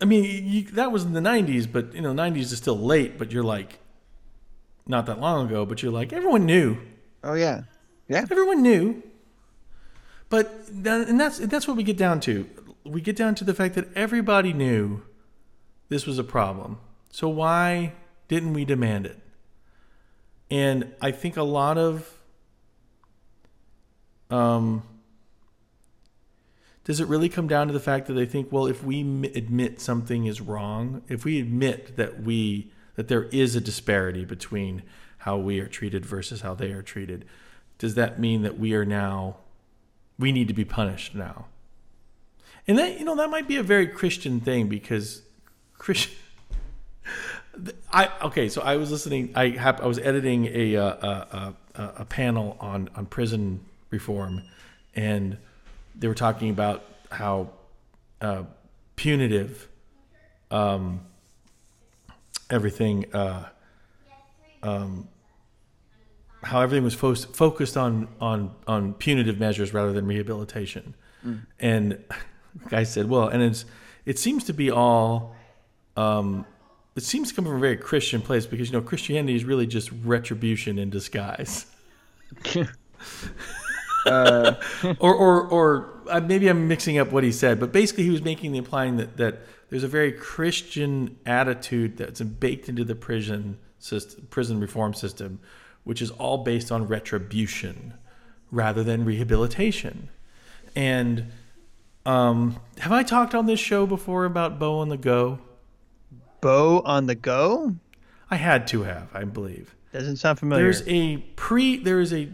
I 0.01 0.05
mean, 0.05 0.47
you, 0.47 0.63
that 0.73 0.93
was 0.93 1.05
in 1.05 1.13
the 1.13 1.21
'90s, 1.21 1.71
but 1.71 1.95
you 1.95 2.01
know, 2.01 2.13
'90s 2.13 2.53
is 2.53 2.59
still 2.59 2.79
late. 2.79 3.19
But 3.19 3.33
you're 3.33 3.43
like, 3.43 3.79
not 4.87 5.07
that 5.07 5.21
long 5.21 5.47
ago. 5.47 5.67
But 5.67 5.83
you're 5.83 5.93
like, 5.93 6.13
everyone 6.13 6.47
knew. 6.47 6.79
Oh 7.25 7.35
yeah, 7.35 7.63
yeah. 8.09 8.27
Everyone 8.31 8.63
knew. 8.63 9.03
But 10.35 10.67
and 10.85 11.21
that's 11.21 11.39
that's 11.39 11.69
what 11.69 11.77
we 11.77 11.85
get 11.85 11.97
down 11.97 12.19
to. 12.23 12.51
We 12.83 13.01
get 13.01 13.15
down 13.15 13.37
to 13.37 13.45
the 13.45 13.55
fact 13.55 13.77
that 13.77 13.87
everybody 13.95 14.53
knew 14.53 15.03
this 15.91 16.07
was 16.07 16.19
a 16.19 16.25
problem. 16.25 16.79
So 17.13 17.29
why 17.29 17.93
didn't 18.27 18.53
we 18.53 18.65
demand 18.65 19.07
it? 19.07 19.21
And 20.51 20.93
I 21.01 21.13
think 21.13 21.37
a 21.37 21.45
lot 21.45 21.79
of 21.79 22.19
um 24.29 24.83
Does 26.83 26.99
it 26.99 27.07
really 27.07 27.29
come 27.29 27.47
down 27.47 27.69
to 27.69 27.73
the 27.73 27.79
fact 27.79 28.09
that 28.09 28.15
they 28.15 28.27
think, 28.27 28.51
well, 28.51 28.67
if 28.67 28.83
we 28.83 29.03
admit 29.37 29.81
something 29.81 30.27
is 30.27 30.41
wrong, 30.41 31.03
if 31.07 31.25
we 31.25 31.41
admit 31.41 31.97
that 31.97 32.25
we 32.25 32.73
that 32.97 33.07
there 33.07 33.29
is 33.31 33.55
a 33.55 33.61
disparity 33.61 34.25
between 34.25 34.83
how 35.19 35.37
we 35.37 35.61
are 35.61 35.69
treated 35.69 36.05
versus 36.05 36.41
how 36.41 36.57
they 36.57 36.73
are 36.73 36.83
treated, 36.83 37.25
does 37.79 37.95
that 37.95 38.19
mean 38.19 38.43
that 38.43 38.59
we 38.59 38.75
are 38.75 38.85
now 38.85 39.37
we 40.19 40.33
need 40.33 40.49
to 40.49 40.55
be 40.55 40.65
punished 40.65 41.15
now? 41.15 41.47
And 42.67 42.79
that 42.79 42.99
you 42.99 43.05
know 43.05 43.17
that 43.17 43.31
might 43.31 43.47
be 43.47 43.57
a 43.57 43.63
very 43.63 43.87
Christian 43.87 44.41
thing 44.41 44.69
because 44.69 45.23
Christian. 45.79 46.15
I 47.93 48.11
okay, 48.23 48.49
so 48.49 48.63
I 48.63 48.77
was 48.77 48.91
listening. 48.91 49.33
I 49.35 49.51
have 49.51 49.81
I 49.81 49.87
was 49.87 49.99
editing 49.99 50.47
a 50.47 50.77
uh, 50.77 50.85
a, 50.85 51.55
a, 51.75 51.93
a 51.99 52.05
panel 52.05 52.57
on 52.61 52.89
on 52.97 53.07
prison 53.07 53.61
reform, 53.91 54.43
and 54.97 55.37
they 55.95 56.09
were 56.09 56.15
talking 56.15 56.51
about 56.51 56.85
how 57.11 57.51
uh, 58.21 58.43
punitive 58.97 59.69
um, 60.51 61.01
everything, 62.51 63.13
uh, 63.13 63.49
um, 64.63 65.09
how 66.45 66.61
everything 66.61 66.85
was 66.85 66.95
fo- 66.95 67.15
focused 67.15 67.77
on 67.77 68.09
on 68.21 68.55
on 68.67 68.95
punitive 68.95 69.39
measures 69.39 69.75
rather 69.75 69.93
than 69.93 70.07
rehabilitation, 70.07 70.95
mm. 71.25 71.41
and 71.61 71.93
the 71.93 72.69
guy 72.69 72.85
said, 72.85 73.09
"Well, 73.09 73.29
and 73.29 73.43
it's 73.43 73.65
it 74.05 74.19
seems 74.19 74.45
to 74.45 74.53
be 74.53 74.71
all." 74.71 75.35
Um, 75.97 76.47
it 76.97 77.03
seems 77.03 77.31
to 77.31 77.35
come 77.35 77.45
from 77.45 77.57
a 77.57 77.61
very 77.61 77.77
Christian 77.77 78.23
place 78.23 78.47
because 78.47 78.69
you 78.69 78.73
know 78.73 78.83
Christianity 78.83 79.35
is 79.35 79.45
really 79.45 79.67
just 79.67 79.91
retribution 80.05 80.79
in 80.79 80.91
disguise. 80.91 81.67
uh. 84.07 84.55
or 85.01 85.15
or 85.15 85.49
or 85.49 85.95
uh, 86.09 86.21
maybe 86.21 86.49
I'm 86.49 86.69
mixing 86.69 86.99
up 86.99 87.13
what 87.13 87.25
he 87.25 87.33
said, 87.33 87.59
but 87.61 87.73
basically 87.73 88.05
he 88.05 88.11
was 88.11 88.23
making 88.23 88.53
the 88.53 88.59
implying 88.59 88.97
that 88.99 89.17
that 89.17 89.41
there's 89.71 89.85
a 89.85 89.89
very 89.89 90.13
Christian 90.13 91.17
attitude 91.27 91.97
that's 91.97 92.21
baked 92.21 92.69
into 92.69 92.85
the 92.85 92.95
prison 92.95 93.59
system, 93.79 94.27
prison 94.31 94.61
reform 94.61 94.95
system, 94.95 95.41
which 95.85 96.03
is 96.03 96.11
all 96.13 96.39
based 96.39 96.73
on 96.73 96.89
retribution 96.89 97.95
rather 98.51 98.83
than 98.83 99.05
rehabilitation. 99.05 100.09
And 100.75 101.31
um, 102.05 102.61
have 102.79 102.93
I 102.93 103.03
talked 103.03 103.35
on 103.35 103.47
this 103.47 103.61
show 103.61 103.87
before 103.87 104.25
about 104.25 104.59
Bo 104.59 104.79
on 104.79 104.89
the 104.89 104.97
Go? 104.97 105.39
Bo 106.41 106.81
on 106.81 107.07
the 107.07 107.15
Go? 107.15 107.77
I 108.31 108.37
had 108.37 108.67
to 108.69 108.83
have, 108.83 109.09
I 109.15 109.25
believe. 109.25 109.75
Doesn't 109.93 110.17
sound 110.17 110.39
familiar. 110.39 110.65
There's 110.65 110.83
a 110.89 111.19
pre. 111.37 111.77
There 111.77 112.01
is 112.01 112.13
a 112.13 112.29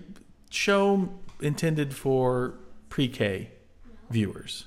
show 0.48 1.10
intended 1.40 1.94
for 1.94 2.54
pre-K 2.88 3.50
viewers 4.08 4.66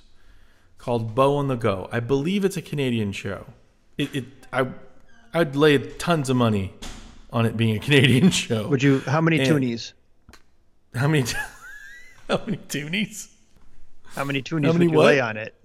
called 0.77 1.15
Bo 1.15 1.35
on 1.37 1.47
the 1.47 1.55
Go. 1.55 1.89
I 1.91 1.99
believe 1.99 2.45
it's 2.45 2.57
a 2.57 2.61
Canadian 2.61 3.11
show. 3.11 3.47
It, 3.97 4.15
it 4.15 4.25
I 4.51 4.67
I'd 5.33 5.55
lay 5.55 5.77
tons 5.77 6.29
of 6.29 6.37
money 6.37 6.73
on 7.33 7.45
it 7.45 7.57
being 7.57 7.75
a 7.75 7.79
Canadian 7.79 8.29
show. 8.43 8.67
Would 8.69 8.83
you? 8.83 8.99
How 8.99 9.19
many 9.19 9.39
and 9.39 9.49
toonies? 9.49 9.93
How 10.95 11.07
many? 11.07 11.25
how 12.29 12.41
many 12.45 12.57
toonies? 12.57 13.29
How 14.15 14.23
many 14.23 14.41
toonies 14.41 14.67
how 14.67 14.73
many 14.73 14.87
would 14.87 14.93
you 14.93 14.97
what? 14.97 15.05
lay 15.07 15.19
on 15.19 15.35
it? 15.37 15.55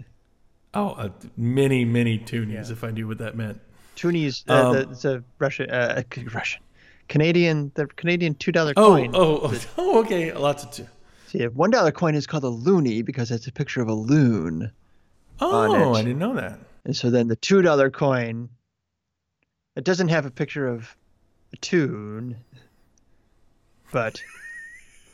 Oh, 0.75 0.91
uh, 0.91 1.11
many, 1.37 1.85
many 1.85 2.19
toonies. 2.19 2.67
Yeah. 2.67 2.73
If 2.73 2.83
I 2.83 2.91
knew 2.91 3.07
what 3.07 3.19
that 3.19 3.37
meant. 3.37 3.61
Toonies. 3.97 4.45
Uh, 4.49 4.69
um, 4.69 4.73
the, 4.73 4.81
it's 4.91 5.05
a 5.05 5.23
Russian. 5.39 5.71
Uh, 5.71 6.03
Russian. 6.35 6.63
Canadian. 7.09 7.71
The 7.75 7.87
Canadian 7.87 8.35
two 8.35 8.53
dollar 8.53 8.73
oh, 8.77 8.89
coin. 8.89 9.11
Oh, 9.15 9.41
oh, 9.43 9.61
oh, 9.77 10.01
okay. 10.01 10.33
Lots 10.33 10.65
of 10.65 10.71
two. 10.73 10.87
See, 11.27 11.43
a 11.43 11.51
one 11.51 11.71
dollar 11.71 11.93
coin 11.93 12.15
is 12.15 12.27
called 12.27 12.45
a 12.45 12.51
loonie 12.51 13.05
because 13.05 13.31
it's 13.31 13.47
a 13.47 13.53
picture 13.53 13.83
of 13.83 13.89
a 13.89 13.95
loon. 13.95 14.73
Oh, 15.41 15.95
I 15.95 16.03
didn't 16.03 16.19
know 16.19 16.35
that. 16.35 16.59
And 16.85 16.97
so 16.97 17.11
then 17.11 17.29
the 17.29 17.37
two 17.37 17.61
dollar 17.61 17.91
coin, 17.91 18.49
it 19.77 19.85
doesn't 19.85 20.09
have 20.09 20.25
a 20.25 20.31
picture 20.31 20.67
of 20.67 20.81
a 20.81 21.08
tune, 21.57 22.37
but 23.93 24.23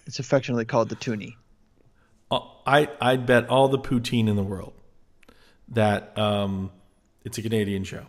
it's 0.07 0.18
affectionately 0.18 0.64
called 0.64 0.89
the 0.89 0.97
toonie. 0.97 1.37
Uh, 2.30 2.41
I 2.66 2.89
I'd 3.01 3.26
bet 3.26 3.49
all 3.49 3.68
the 3.68 3.78
poutine 3.78 4.28
in 4.28 4.37
the 4.37 4.43
world 4.43 4.72
that 5.68 6.16
um, 6.18 6.70
it's 7.24 7.39
a 7.39 7.43
Canadian 7.43 7.85
show, 7.85 8.07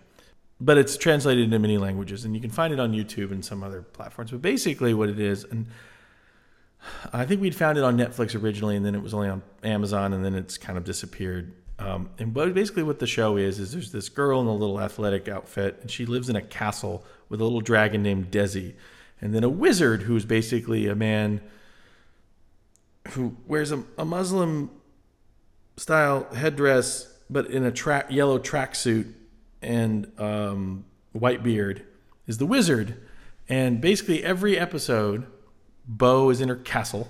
but 0.60 0.78
it's 0.78 0.98
translated 0.98 1.44
into 1.46 1.60
many 1.60 1.78
languages, 1.78 2.26
and 2.26 2.36
you 2.36 2.42
can 2.42 2.50
find 2.50 2.74
it 2.74 2.80
on 2.80 2.92
YouTube 2.92 3.32
and 3.32 3.44
some 3.44 3.64
other 3.64 3.82
platforms. 3.82 4.32
But 4.32 4.42
basically, 4.42 4.94
what 4.94 5.10
it 5.10 5.20
is, 5.20 5.44
and 5.44 5.68
I 7.14 7.26
think 7.26 7.42
we'd 7.42 7.56
found 7.56 7.78
it 7.78 7.84
on 7.84 7.98
Netflix 7.98 8.42
originally, 8.42 8.76
and 8.76 8.86
then 8.86 8.96
it 8.96 9.02
was 9.02 9.14
only 9.14 9.30
on 9.30 9.44
Amazon, 9.64 10.14
and 10.14 10.24
then 10.24 10.36
it's 10.36 10.58
kind 10.58 10.78
of 10.78 10.84
disappeared. 10.84 11.54
Um, 11.78 12.10
and 12.18 12.34
basically, 12.34 12.84
what 12.84 13.00
the 13.00 13.08
show 13.08 13.36
is 13.38 13.60
is 13.60 13.74
there's 13.74 13.92
this 13.92 14.08
girl 14.10 14.42
in 14.42 14.48
a 14.48 14.54
little 14.54 14.80
athletic 14.80 15.28
outfit, 15.28 15.78
and 15.82 15.92
she 15.92 16.06
lives 16.06 16.30
in 16.30 16.36
a 16.36 16.42
castle 16.42 17.04
with 17.28 17.42
a 17.42 17.44
little 17.44 17.62
dragon 17.62 18.02
named 18.02 18.32
Dezzy, 18.32 18.76
and 19.20 19.36
then 19.36 19.44
a 19.44 19.50
wizard 19.50 20.04
who's 20.04 20.26
basically 20.26 20.88
a 20.88 20.96
man 20.96 21.42
who 23.10 23.36
wears 23.46 23.72
a, 23.72 23.84
a 23.98 24.06
Muslim 24.06 24.70
style 25.78 26.28
headdress, 26.34 27.14
but 27.30 27.48
in 27.48 27.66
a 27.66 27.72
tra- 27.72 28.06
yellow 28.10 28.40
tracksuit 28.40 29.14
and 29.62 30.12
um, 30.18 30.86
white 31.12 31.44
beard, 31.44 31.86
is 32.26 32.38
the 32.38 32.46
wizard. 32.46 32.98
And 33.50 33.82
basically, 33.82 34.24
every 34.24 34.58
episode 34.58 35.28
Bo 35.88 36.30
is 36.30 36.42
in 36.42 36.50
her 36.50 36.56
castle 36.56 37.10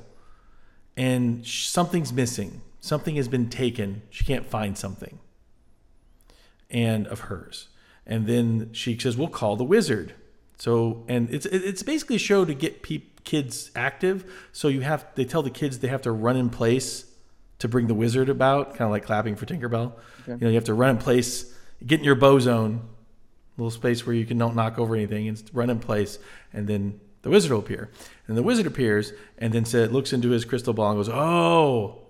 and 0.97 1.45
something's 1.45 2.13
missing. 2.13 2.61
Something 2.85 3.15
has 3.15 3.27
been 3.27 3.49
taken. 3.49 4.03
She 4.11 4.23
can't 4.23 4.45
find 4.45 4.77
something. 4.77 5.17
And 6.69 7.07
of 7.07 7.21
hers. 7.21 7.69
And 8.05 8.27
then 8.27 8.69
she 8.73 8.95
says, 8.95 9.17
"We'll 9.17 9.27
call 9.27 9.55
the 9.55 9.63
wizard." 9.63 10.13
So, 10.59 11.03
and 11.07 11.27
it's 11.33 11.47
it's 11.47 11.81
basically 11.81 12.17
a 12.17 12.19
show 12.19 12.45
to 12.45 12.53
get 12.53 12.83
pe- 12.83 13.01
kids 13.23 13.71
active. 13.75 14.47
So 14.51 14.67
you 14.67 14.81
have 14.81 15.03
they 15.15 15.25
tell 15.25 15.41
the 15.41 15.49
kids 15.49 15.79
they 15.79 15.87
have 15.87 16.03
to 16.03 16.11
run 16.11 16.37
in 16.37 16.51
place 16.51 17.05
to 17.57 17.67
bring 17.67 17.87
the 17.87 17.95
wizard 17.95 18.29
about, 18.29 18.75
kind 18.75 18.81
of 18.81 18.91
like 18.91 19.03
clapping 19.03 19.35
for 19.35 19.47
Tinkerbell. 19.47 19.93
Okay. 20.21 20.33
You 20.33 20.37
know, 20.41 20.49
you 20.49 20.55
have 20.55 20.65
to 20.65 20.75
run 20.75 20.91
in 20.91 20.97
place, 20.99 21.51
get 21.87 21.97
in 21.97 22.05
your 22.05 22.13
Bo 22.13 22.37
zone, 22.37 22.87
little 23.57 23.71
space 23.71 24.05
where 24.05 24.15
you 24.15 24.27
can 24.27 24.37
don't 24.37 24.55
knock 24.55 24.77
over 24.77 24.93
anything, 24.93 25.27
and 25.27 25.41
run 25.53 25.71
in 25.71 25.79
place, 25.79 26.19
and 26.53 26.67
then 26.67 26.99
the 27.23 27.31
wizard 27.31 27.51
will 27.51 27.61
appear. 27.61 27.89
And 28.27 28.37
the 28.37 28.43
wizard 28.43 28.67
appears 28.67 29.11
and 29.39 29.51
then 29.53 29.65
said, 29.65 29.91
looks 29.91 30.13
into 30.13 30.29
his 30.29 30.45
crystal 30.45 30.73
ball 30.73 30.91
and 30.91 30.99
goes, 30.99 31.09
"Oh, 31.09 32.04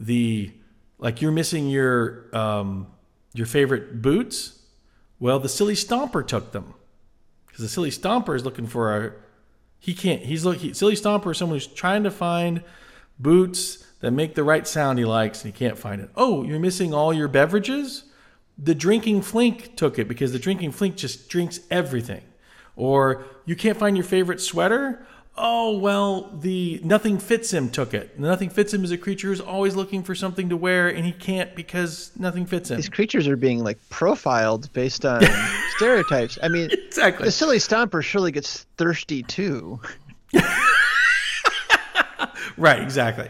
the 0.00 0.50
like 0.98 1.22
you're 1.22 1.30
missing 1.30 1.68
your 1.68 2.34
um, 2.34 2.88
your 3.34 3.46
favorite 3.46 4.02
boots. 4.02 4.58
Well, 5.20 5.38
the 5.38 5.48
silly 5.48 5.74
stomper 5.74 6.26
took 6.26 6.52
them 6.52 6.74
because 7.46 7.60
the 7.60 7.68
silly 7.68 7.90
stomper 7.90 8.34
is 8.34 8.44
looking 8.44 8.66
for 8.66 8.96
a 8.96 9.12
he 9.78 9.94
can't. 9.94 10.22
He's 10.22 10.44
looking 10.44 10.74
silly 10.74 10.94
stomper 10.94 11.30
is 11.30 11.38
someone 11.38 11.56
who's 11.56 11.66
trying 11.66 12.02
to 12.04 12.10
find 12.10 12.64
boots 13.18 13.84
that 14.00 14.10
make 14.12 14.34
the 14.34 14.42
right 14.42 14.66
sound 14.66 14.98
he 14.98 15.04
likes 15.04 15.44
and 15.44 15.52
he 15.52 15.58
can't 15.58 15.78
find 15.78 16.00
it. 16.00 16.10
Oh, 16.16 16.42
you're 16.42 16.58
missing 16.58 16.94
all 16.94 17.12
your 17.12 17.28
beverages. 17.28 18.04
The 18.58 18.74
drinking 18.74 19.22
flink 19.22 19.76
took 19.76 19.98
it 19.98 20.08
because 20.08 20.32
the 20.32 20.38
drinking 20.38 20.72
flink 20.72 20.96
just 20.96 21.28
drinks 21.28 21.60
everything. 21.70 22.22
Or 22.76 23.24
you 23.44 23.56
can't 23.56 23.78
find 23.78 23.96
your 23.96 24.04
favorite 24.04 24.40
sweater? 24.40 25.06
Oh, 25.36 25.78
well, 25.78 26.30
the 26.40 26.80
nothing 26.84 27.18
fits 27.18 27.52
him 27.52 27.70
took 27.70 27.94
it. 27.94 28.18
Nothing 28.18 28.50
fits 28.50 28.74
him 28.74 28.84
is 28.84 28.90
a 28.90 28.98
creature 28.98 29.28
who's 29.28 29.40
always 29.40 29.74
looking 29.74 30.02
for 30.02 30.14
something 30.14 30.48
to 30.50 30.56
wear 30.56 30.88
and 30.88 31.06
he 31.06 31.12
can't 31.12 31.54
because 31.54 32.10
nothing 32.18 32.44
fits 32.46 32.70
him. 32.70 32.76
These 32.76 32.88
creatures 32.88 33.26
are 33.26 33.36
being 33.36 33.64
like 33.64 33.78
profiled 33.88 34.72
based 34.72 35.06
on 35.06 35.22
stereotypes. 35.76 36.38
I 36.42 36.48
mean, 36.48 36.70
exactly. 36.70 37.24
The 37.24 37.32
silly 37.32 37.58
stomper 37.58 38.02
surely 38.02 38.32
gets 38.32 38.66
thirsty 38.76 39.22
too. 39.22 39.80
right, 42.56 42.82
exactly. 42.82 43.28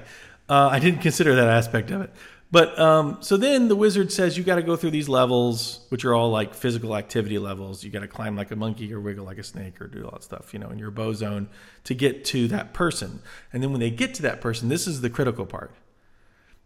Uh, 0.49 0.69
I 0.69 0.81
didn't 0.81 1.03
consider 1.03 1.37
that 1.37 1.49
aspect 1.49 1.91
of 1.93 2.01
it. 2.01 2.11
But 2.53 2.77
um, 2.81 3.19
so 3.21 3.37
then 3.37 3.69
the 3.69 3.77
wizard 3.77 4.11
says 4.11 4.37
you 4.37 4.43
got 4.43 4.57
to 4.57 4.63
go 4.63 4.75
through 4.75 4.91
these 4.91 5.09
levels, 5.09 5.87
which 5.89 6.05
are 6.05 6.15
all 6.15 6.31
like 6.31 6.53
physical 6.53 6.97
activity 6.97 7.39
levels. 7.39 7.85
You 7.85 7.91
got 7.91 8.01
to 8.01 8.09
climb 8.09 8.35
like 8.35 8.51
a 8.51 8.57
monkey 8.57 8.93
or 8.93 9.01
wiggle 9.01 9.25
like 9.25 9.39
a 9.39 9.45
snake 9.45 9.81
or 9.81 9.87
do 9.87 10.05
all 10.05 10.11
that 10.13 10.25
stuff, 10.25 10.53
you 10.53 10.59
know, 10.59 10.69
in 10.71 10.79
your 10.79 10.91
Bo 10.91 11.13
zone 11.13 11.49
to 11.85 11.95
get 11.95 12.25
to 12.27 12.49
that 12.49 12.73
person. 12.73 13.23
And 13.53 13.63
then 13.63 13.71
when 13.71 13.81
they 13.81 13.91
get 13.91 14.15
to 14.15 14.23
that 14.23 14.41
person, 14.41 14.69
this 14.69 14.89
is 14.89 15.01
the 15.01 15.11
critical 15.11 15.47
part. 15.47 15.73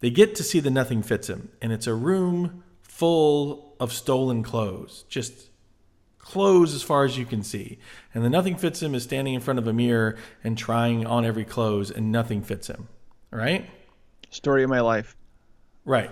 They 0.00 0.10
get 0.10 0.34
to 0.36 0.42
see 0.42 0.60
the 0.60 0.70
nothing 0.70 1.02
fits 1.02 1.28
him, 1.28 1.50
and 1.62 1.72
it's 1.72 1.86
a 1.86 1.94
room 1.94 2.64
full 2.82 3.74
of 3.80 3.92
stolen 3.92 4.42
clothes, 4.42 5.04
just 5.08 5.50
clothes 6.18 6.74
as 6.74 6.82
far 6.82 7.04
as 7.04 7.16
you 7.16 7.24
can 7.24 7.42
see. 7.42 7.78
And 8.14 8.24
the 8.24 8.30
nothing 8.30 8.56
fits 8.56 8.82
him 8.82 8.94
is 8.94 9.04
standing 9.04 9.34
in 9.34 9.40
front 9.40 9.58
of 9.58 9.66
a 9.66 9.72
mirror 9.72 10.16
and 10.42 10.56
trying 10.56 11.06
on 11.06 11.24
every 11.24 11.44
clothes, 11.44 11.90
and 11.90 12.10
nothing 12.10 12.42
fits 12.42 12.68
him. 12.68 12.88
Right? 13.30 13.68
Story 14.30 14.62
of 14.62 14.70
my 14.70 14.80
life. 14.80 15.16
Right. 15.84 16.10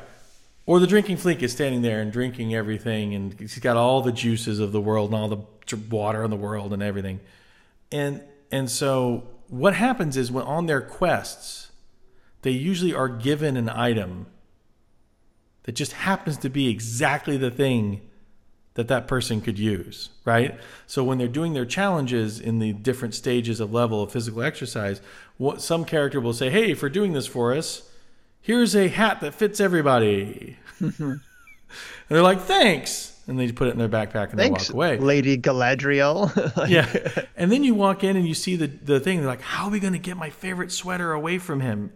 Or 0.65 0.79
the 0.79 0.87
drinking 0.87 1.17
flink 1.17 1.43
is 1.43 1.53
standing 1.53 1.83
there 1.83 2.01
and 2.01 2.13
drinking 2.13 2.55
everything, 2.55 3.15
and 3.15 3.39
he's 3.39 3.59
got 3.59 3.77
all 3.77 4.01
the 4.01 4.13
juices 4.13 4.61
of 4.61 4.73
the 4.73 4.81
world 4.81 5.13
and 5.13 5.21
all 5.21 5.29
the 5.29 5.77
water 5.91 6.23
in 6.25 6.31
the 6.31 6.37
world 6.37 6.73
and 6.73 6.83
everything. 6.83 7.21
And 7.91 8.23
and 8.51 8.71
so 8.71 9.27
what 9.49 9.75
happens 9.75 10.17
is 10.17 10.31
when 10.31 10.45
on 10.45 10.67
their 10.67 10.81
quests, 10.81 11.73
they 12.43 12.51
usually 12.51 12.95
are 12.95 13.09
given 13.09 13.57
an 13.57 13.69
item 13.69 14.27
that 15.65 15.73
just 15.73 15.93
happens 15.93 16.37
to 16.39 16.49
be 16.49 16.69
exactly 16.69 17.37
the 17.37 17.51
thing 17.51 18.01
that 18.75 18.89
that 18.89 19.07
person 19.07 19.41
could 19.41 19.59
use, 19.59 20.09
right? 20.25 20.59
So 20.87 21.05
when 21.05 21.19
they're 21.19 21.29
doing 21.29 21.53
their 21.53 21.67
challenges 21.67 22.41
in 22.41 22.59
the 22.59 22.73
different 22.73 23.15
stages 23.15 23.61
of 23.61 23.73
level 23.73 24.03
of 24.03 24.11
physical 24.11 24.43
exercise, 24.43 25.01
what 25.37 25.61
some 25.61 25.85
character 25.85 26.21
will 26.21 26.33
say, 26.33 26.51
"Hey, 26.51 26.73
for 26.75 26.89
doing 26.89 27.13
this 27.13 27.27
for 27.27 27.53
us, 27.53 27.83
here's 28.43 28.77
a 28.77 28.89
hat 28.89 29.21
that 29.21 29.35
fits 29.35 29.61
everybody." 29.61 30.59
and 30.79 31.21
they're 32.09 32.23
like, 32.23 32.41
"Thanks." 32.41 33.13
And 33.29 33.39
they 33.39 33.51
put 33.53 33.69
it 33.69 33.71
in 33.71 33.79
their 33.79 33.89
backpack 33.89 34.31
and 34.31 34.39
Thanks, 34.39 34.69
they 34.69 34.75
walk 34.75 34.75
away. 34.75 34.99
Lady 34.99 35.39
Galadriel. 35.39 36.57
Like, 36.57 36.71
yeah. 36.71 37.25
And 37.37 37.53
then 37.53 37.63
you 37.63 37.75
walk 37.75 38.03
in 38.03 38.17
and 38.17 38.27
you 38.27 38.35
see 38.35 38.57
the, 38.57 38.67
the 38.67 38.99
thing. 38.99 39.19
They're 39.19 39.29
like, 39.29 39.41
how 39.41 39.67
are 39.67 39.71
we 39.71 39.79
going 39.79 39.93
to 39.93 39.99
get 39.99 40.17
my 40.17 40.29
favorite 40.29 40.73
sweater 40.73 41.13
away 41.13 41.39
from 41.39 41.61
him? 41.61 41.93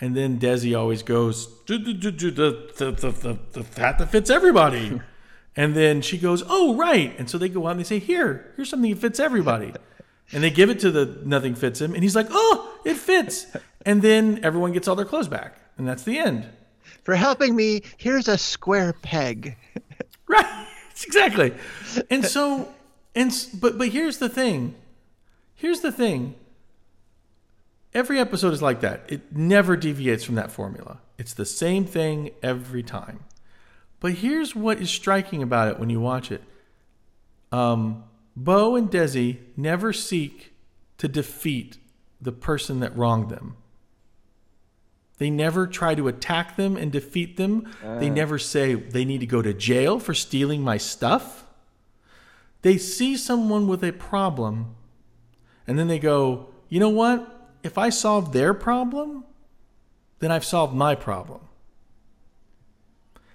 And 0.00 0.16
then 0.16 0.38
Dezzy 0.38 0.78
always 0.78 1.02
goes, 1.02 1.46
"Do, 1.64 1.78
do, 1.78 1.92
do, 1.92 2.10
do, 2.10 2.30
the, 2.30 2.72
the, 2.76 2.90
the, 2.90 3.10
the, 3.10 3.62
the 3.62 3.80
hat 3.80 3.98
that 3.98 4.10
fits 4.10 4.30
everybody. 4.30 5.00
and 5.56 5.74
then 5.74 6.02
she 6.02 6.18
goes, 6.18 6.42
oh, 6.48 6.76
right. 6.76 7.16
And 7.18 7.28
so 7.28 7.38
they 7.38 7.48
go 7.48 7.66
out 7.66 7.72
and 7.72 7.80
they 7.80 7.84
say, 7.84 7.98
here, 7.98 8.52
here's 8.56 8.68
something 8.68 8.90
that 8.90 9.00
fits 9.00 9.18
everybody. 9.18 9.72
And 10.32 10.42
they 10.42 10.50
give 10.50 10.70
it 10.70 10.78
to 10.80 10.90
the 10.90 11.20
nothing 11.24 11.54
fits 11.54 11.80
him. 11.80 11.94
And 11.94 12.02
he's 12.02 12.14
like, 12.14 12.28
oh, 12.30 12.78
it 12.84 12.96
fits. 12.96 13.46
And 13.86 14.02
then 14.02 14.40
everyone 14.42 14.72
gets 14.72 14.86
all 14.86 14.94
their 14.94 15.06
clothes 15.06 15.28
back. 15.28 15.58
And 15.78 15.88
that's 15.88 16.02
the 16.02 16.18
end. 16.18 16.46
For 17.04 17.14
helping 17.14 17.56
me, 17.56 17.82
here's 17.96 18.28
a 18.28 18.36
square 18.38 18.92
peg. 18.92 19.56
Right. 20.30 20.66
exactly. 21.06 21.54
And 22.10 22.22
so, 22.22 22.68
and 23.14 23.32
but 23.58 23.78
but 23.78 23.88
here's 23.88 24.18
the 24.18 24.28
thing. 24.28 24.74
Here's 25.54 25.80
the 25.80 25.90
thing. 25.90 26.34
Every 27.94 28.18
episode 28.18 28.52
is 28.52 28.60
like 28.60 28.80
that. 28.80 29.04
It 29.08 29.34
never 29.34 29.74
deviates 29.74 30.24
from 30.24 30.34
that 30.34 30.52
formula. 30.52 31.00
It's 31.16 31.32
the 31.32 31.46
same 31.46 31.86
thing 31.86 32.32
every 32.42 32.82
time. 32.82 33.20
But 34.00 34.12
here's 34.14 34.54
what 34.54 34.80
is 34.82 34.90
striking 34.90 35.42
about 35.42 35.68
it 35.68 35.78
when 35.78 35.88
you 35.88 35.98
watch 35.98 36.30
it. 36.30 36.42
Um, 37.50 38.04
Bo 38.36 38.76
and 38.76 38.90
Dezzy 38.90 39.38
never 39.56 39.94
seek 39.94 40.52
to 40.98 41.08
defeat 41.08 41.78
the 42.20 42.32
person 42.32 42.80
that 42.80 42.94
wronged 42.94 43.30
them. 43.30 43.56
They 45.18 45.30
never 45.30 45.66
try 45.66 45.94
to 45.94 46.08
attack 46.08 46.56
them 46.56 46.76
and 46.76 46.90
defeat 46.92 47.36
them. 47.36 47.68
They 47.82 48.08
ah. 48.08 48.14
never 48.14 48.38
say 48.38 48.74
they 48.74 49.04
need 49.04 49.18
to 49.18 49.26
go 49.26 49.42
to 49.42 49.52
jail 49.52 49.98
for 49.98 50.14
stealing 50.14 50.62
my 50.62 50.76
stuff. 50.76 51.44
They 52.62 52.78
see 52.78 53.16
someone 53.16 53.66
with 53.68 53.84
a 53.84 53.92
problem 53.92 54.76
and 55.66 55.78
then 55.78 55.88
they 55.88 55.98
go, 55.98 56.46
you 56.68 56.80
know 56.80 56.88
what? 56.88 57.50
If 57.62 57.76
I 57.76 57.90
solve 57.90 58.32
their 58.32 58.54
problem, 58.54 59.24
then 60.20 60.32
I've 60.32 60.44
solved 60.44 60.74
my 60.74 60.94
problem. 60.94 61.40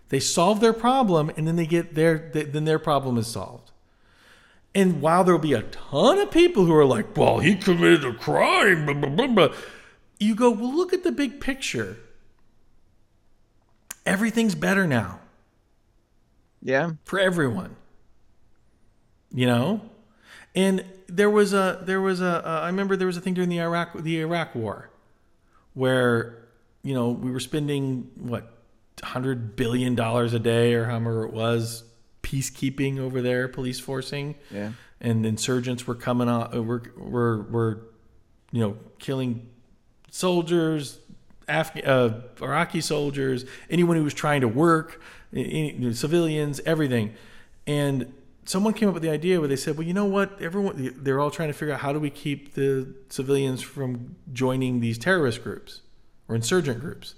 They 0.10 0.20
solve 0.20 0.60
their 0.60 0.74
problem 0.74 1.32
and 1.36 1.48
then 1.48 1.56
they 1.58 1.66
get 1.66 1.96
their, 1.96 2.32
then 2.34 2.66
their 2.66 2.80
problem 2.80 3.18
is 3.18 3.28
solved. 3.28 3.72
And 4.76 5.02
while 5.02 5.24
there'll 5.24 5.40
be 5.40 5.54
a 5.54 5.62
ton 5.64 6.18
of 6.20 6.32
people 6.32 6.66
who 6.66 6.74
are 6.74 6.86
like, 6.86 7.16
well, 7.16 7.40
he 7.40 7.56
committed 7.56 8.04
a 8.04 8.14
crime, 8.14 8.86
blah, 8.86 8.96
blah, 8.96 9.10
blah, 9.10 9.28
blah, 9.28 9.56
you 10.20 10.36
go, 10.36 10.50
well, 10.52 10.74
look 10.74 10.94
at 10.94 11.04
the 11.04 11.12
big 11.12 11.40
picture. 11.42 11.98
Everything's 14.06 14.56
better 14.56 14.86
now 14.86 15.20
Yeah. 16.62 16.92
for 17.06 17.20
everyone. 17.20 17.76
You 19.32 19.48
know, 19.48 19.82
and 20.54 20.86
there 21.08 21.30
was 21.30 21.54
a 21.54 21.80
there 21.84 22.00
was 22.02 22.22
a 22.22 22.46
uh, 22.48 22.60
I 22.62 22.68
remember 22.68 22.96
there 22.96 23.08
was 23.08 23.18
a 23.18 23.22
thing 23.22 23.34
during 23.34 23.50
the 23.50 23.60
Iraq 23.60 23.98
the 24.04 24.20
Iraq 24.20 24.54
War, 24.54 24.90
where 25.74 26.46
you 26.84 26.94
know 26.94 27.10
we 27.10 27.32
were 27.32 27.40
spending 27.40 28.12
what 28.16 28.50
hundred 29.02 29.56
billion 29.56 29.96
dollars 29.96 30.34
a 30.34 30.40
day 30.40 30.76
or 30.76 30.86
however 30.86 31.24
it 31.26 31.34
was 31.34 31.84
peacekeeping 32.22 33.00
over 33.00 33.22
there, 33.24 33.48
police 33.48 33.80
forcing, 33.80 34.36
Yeah. 34.52 34.74
and 35.02 35.26
insurgents 35.26 35.88
were 35.88 35.96
coming 35.96 36.28
on 36.30 36.68
were 36.68 36.84
were 36.96 37.42
were 37.44 37.82
you 38.52 38.60
know 38.62 38.78
killing 39.00 39.50
soldiers 40.14 41.00
Af- 41.48 41.76
uh, 41.84 42.12
Iraqi 42.40 42.82
soldiers 42.82 43.46
anyone 43.70 43.98
who 43.98 44.04
was 44.04 44.14
trying 44.14 44.42
to 44.42 44.48
work 44.48 45.02
any, 45.34 45.74
you 45.74 45.88
know, 45.88 45.92
civilians 45.92 46.62
everything. 46.68 47.16
And 47.66 48.14
someone 48.46 48.74
came 48.74 48.88
up 48.88 48.94
with 48.94 49.02
the 49.02 49.10
idea 49.10 49.40
where 49.40 49.50
they 49.50 49.56
said 49.56 49.76
well 49.76 49.88
you 49.88 49.94
know 49.94 50.06
what? 50.06 50.40
Everyone 50.40 50.94
they're 50.98 51.20
all 51.20 51.32
trying 51.32 51.50
to 51.50 51.54
figure 51.54 51.74
out 51.74 51.80
how 51.80 51.92
do 51.92 52.00
we 52.00 52.12
keep 52.12 52.54
the 52.54 52.94
civilians 53.10 53.64
from 53.64 54.16
joining 54.32 54.82
these 54.82 55.00
terrorist 55.00 55.44
groups 55.44 55.82
or 56.28 56.36
insurgent 56.36 56.80
groups. 56.80 57.16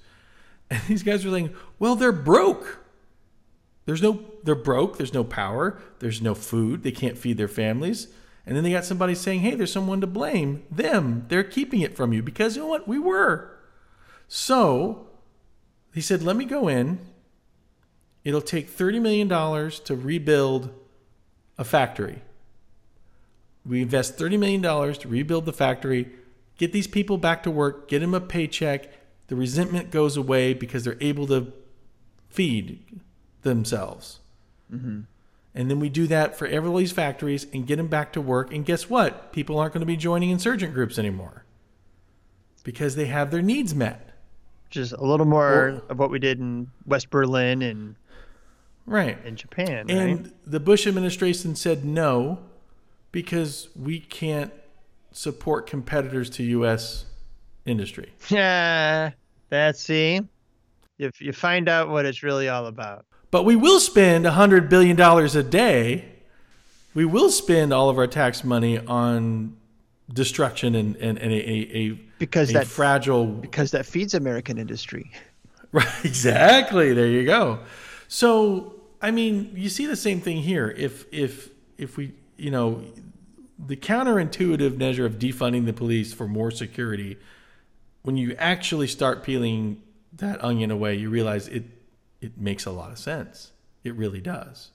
And 0.67 0.81
these 0.87 1.03
guys 1.03 1.23
were 1.25 1.31
saying 1.31 1.53
well 1.77 1.95
they're 1.95 2.13
broke. 2.13 2.79
There's 3.85 4.01
no 4.01 4.23
they're 4.43 4.55
broke. 4.55 4.97
There's 4.97 5.13
no 5.13 5.25
power. 5.25 5.79
There's 5.99 6.21
no 6.21 6.33
food. 6.33 6.81
They 6.81 6.91
can't 6.91 7.17
feed 7.17 7.37
their 7.37 7.49
families 7.49 8.07
and 8.45 8.55
then 8.55 8.63
they 8.63 8.71
got 8.71 8.85
somebody 8.85 9.15
saying 9.15 9.41
hey 9.41 9.55
there's 9.55 9.71
someone 9.71 10.01
to 10.01 10.07
blame. 10.07 10.63
Them. 10.69 11.25
They're 11.27 11.43
keeping 11.43 11.81
it 11.81 11.95
from 11.95 12.13
you. 12.13 12.21
Because 12.21 12.55
you 12.55 12.63
know 12.63 12.67
what? 12.67 12.87
We 12.87 12.99
were. 12.99 13.51
So 14.27 15.07
he 15.93 16.01
said 16.01 16.21
let 16.21 16.35
me 16.35 16.45
go 16.45 16.67
in. 16.67 16.99
It'll 18.23 18.41
take 18.41 18.69
30 18.69 18.99
million 18.99 19.27
dollars 19.27 19.79
to 19.81 19.95
rebuild 19.95 20.73
a 21.57 21.63
factory. 21.63 22.21
We 23.65 23.81
invest 23.81 24.17
30 24.17 24.37
million 24.37 24.61
dollars 24.61 24.97
to 24.99 25.07
rebuild 25.07 25.45
the 25.45 25.53
factory 25.53 26.11
get 26.57 26.71
these 26.71 26.87
people 26.87 27.17
back 27.17 27.43
to 27.43 27.51
work 27.51 27.87
get 27.87 27.99
them 27.99 28.13
a 28.13 28.21
paycheck. 28.21 28.89
The 29.27 29.35
resentment 29.35 29.91
goes 29.91 30.17
away 30.17 30.53
because 30.53 30.83
they're 30.83 30.97
able 31.01 31.27
to 31.27 31.51
feed 32.29 33.01
themselves. 33.41 34.19
Mm-hmm. 34.71 35.01
And 35.55 35.71
then 35.71 35.79
we 35.79 35.87
do 35.89 36.05
that 36.07 36.37
for 36.37 36.45
every 36.47 36.69
of 36.69 36.77
these 36.77 36.91
factories 36.91 37.47
and 37.53 37.65
get 37.65 37.77
them 37.77 37.87
back 37.87 38.11
to 38.13 38.21
work. 38.21 38.53
And 38.53 38.65
guess 38.65 38.89
what? 38.89 39.31
People 39.31 39.57
aren't 39.57 39.73
going 39.73 39.79
to 39.79 39.85
be 39.87 39.95
joining 39.95 40.29
insurgent 40.29 40.73
groups 40.73 40.99
anymore 40.99 41.45
because 42.63 42.95
they 42.95 43.05
have 43.05 43.31
their 43.31 43.41
needs 43.41 43.73
met. 43.73 44.11
Which 44.65 44.77
is 44.77 44.91
a 44.91 45.03
little 45.03 45.25
more 45.27 45.71
Well- 45.71 45.81
of 45.89 45.99
what 45.99 46.09
we 46.11 46.19
did 46.19 46.39
in 46.39 46.67
West 46.85 47.09
Berlin 47.09 47.61
and 47.61 47.95
Right. 48.85 49.17
in 49.25 49.35
Japan, 49.35 49.89
And 49.89 50.23
right? 50.25 50.33
the 50.45 50.59
Bush 50.59 50.85
administration 50.85 51.55
said 51.55 51.85
no 51.85 52.39
because 53.11 53.69
we 53.75 53.99
can't 53.99 54.51
support 55.11 55.65
competitors 55.67 56.29
to 56.31 56.43
U.S. 56.43 57.05
industry. 57.65 58.11
Yeah. 58.29 59.11
That's 59.49 59.79
see. 59.79 60.19
If 60.99 61.21
you 61.21 61.31
find 61.31 61.69
out 61.69 61.89
what 61.89 62.05
it's 62.05 62.23
really 62.23 62.49
all 62.49 62.65
about. 62.65 63.05
But 63.35 63.43
we 63.43 63.57
will 63.57 63.81
spend 63.81 64.23
$100 64.23 64.69
billion 64.69 64.97
a 64.97 65.43
day. 65.43 66.05
We 66.93 67.03
will 67.03 67.29
spend 67.29 67.73
all 67.73 67.89
of 67.89 67.97
our 67.97 68.07
tax 68.07 68.45
money 68.45 68.79
on 68.79 69.57
destruction 70.07 70.73
and, 70.73 70.95
and, 70.95 71.17
and 71.19 71.33
a, 71.33 71.35
a, 71.35 71.77
a, 71.77 71.89
Because 72.17 72.51
a 72.51 72.53
that 72.53 72.67
fragile. 72.67 73.25
because 73.25 73.71
that 73.71 73.85
feeds 73.85 74.13
American 74.13 74.57
industry. 74.57 75.11
Right, 75.73 76.05
exactly. 76.05 76.93
There 76.93 77.07
you 77.07 77.25
go. 77.25 77.59
So, 78.07 78.75
I 79.01 79.11
mean, 79.11 79.51
you 79.53 79.67
see 79.67 79.85
the 79.85 79.97
same 79.97 80.21
thing 80.21 80.37
here. 80.37 80.69
If, 80.69 81.03
if, 81.11 81.49
if 81.77 81.97
we, 81.97 82.13
you 82.37 82.51
know, 82.51 82.85
the 83.59 83.75
counterintuitive 83.75 84.77
measure 84.77 85.05
of 85.05 85.19
defunding 85.19 85.65
the 85.65 85.73
police 85.73 86.13
for 86.13 86.25
more 86.25 86.51
security, 86.51 87.17
when 88.03 88.15
you 88.15 88.33
actually 88.39 88.87
start 88.87 89.23
peeling 89.23 89.81
that 90.13 90.41
onion 90.41 90.71
away, 90.71 90.95
you 90.95 91.09
realize 91.09 91.49
it 91.49 91.74
it 92.21 92.37
makes 92.37 92.65
a 92.65 92.71
lot 92.71 92.91
of 92.91 92.97
sense. 92.99 93.51
It 93.83 93.93
really 93.95 94.21
does. 94.21 94.71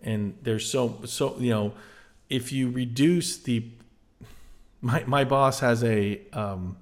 And 0.00 0.36
there's 0.42 0.68
so 0.68 1.00
so 1.04 1.36
you 1.38 1.50
know, 1.50 1.72
if 2.28 2.52
you 2.52 2.70
reduce 2.70 3.36
the 3.36 3.64
my 4.80 5.04
my 5.06 5.24
boss 5.24 5.60
has 5.60 5.84
a 5.84 6.20
um, 6.32 6.76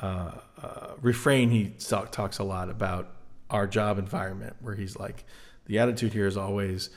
uh, 0.00 0.32
uh, 0.62 0.86
refrain 1.00 1.50
he 1.50 1.70
talk, 1.78 2.12
talks 2.12 2.38
a 2.38 2.44
lot 2.44 2.70
about 2.70 3.08
our 3.50 3.66
job 3.66 3.98
environment 3.98 4.54
where 4.60 4.74
he's 4.76 4.96
like 4.96 5.24
the 5.66 5.78
attitude 5.78 6.12
here 6.12 6.26
is 6.26 6.36
always 6.36 6.90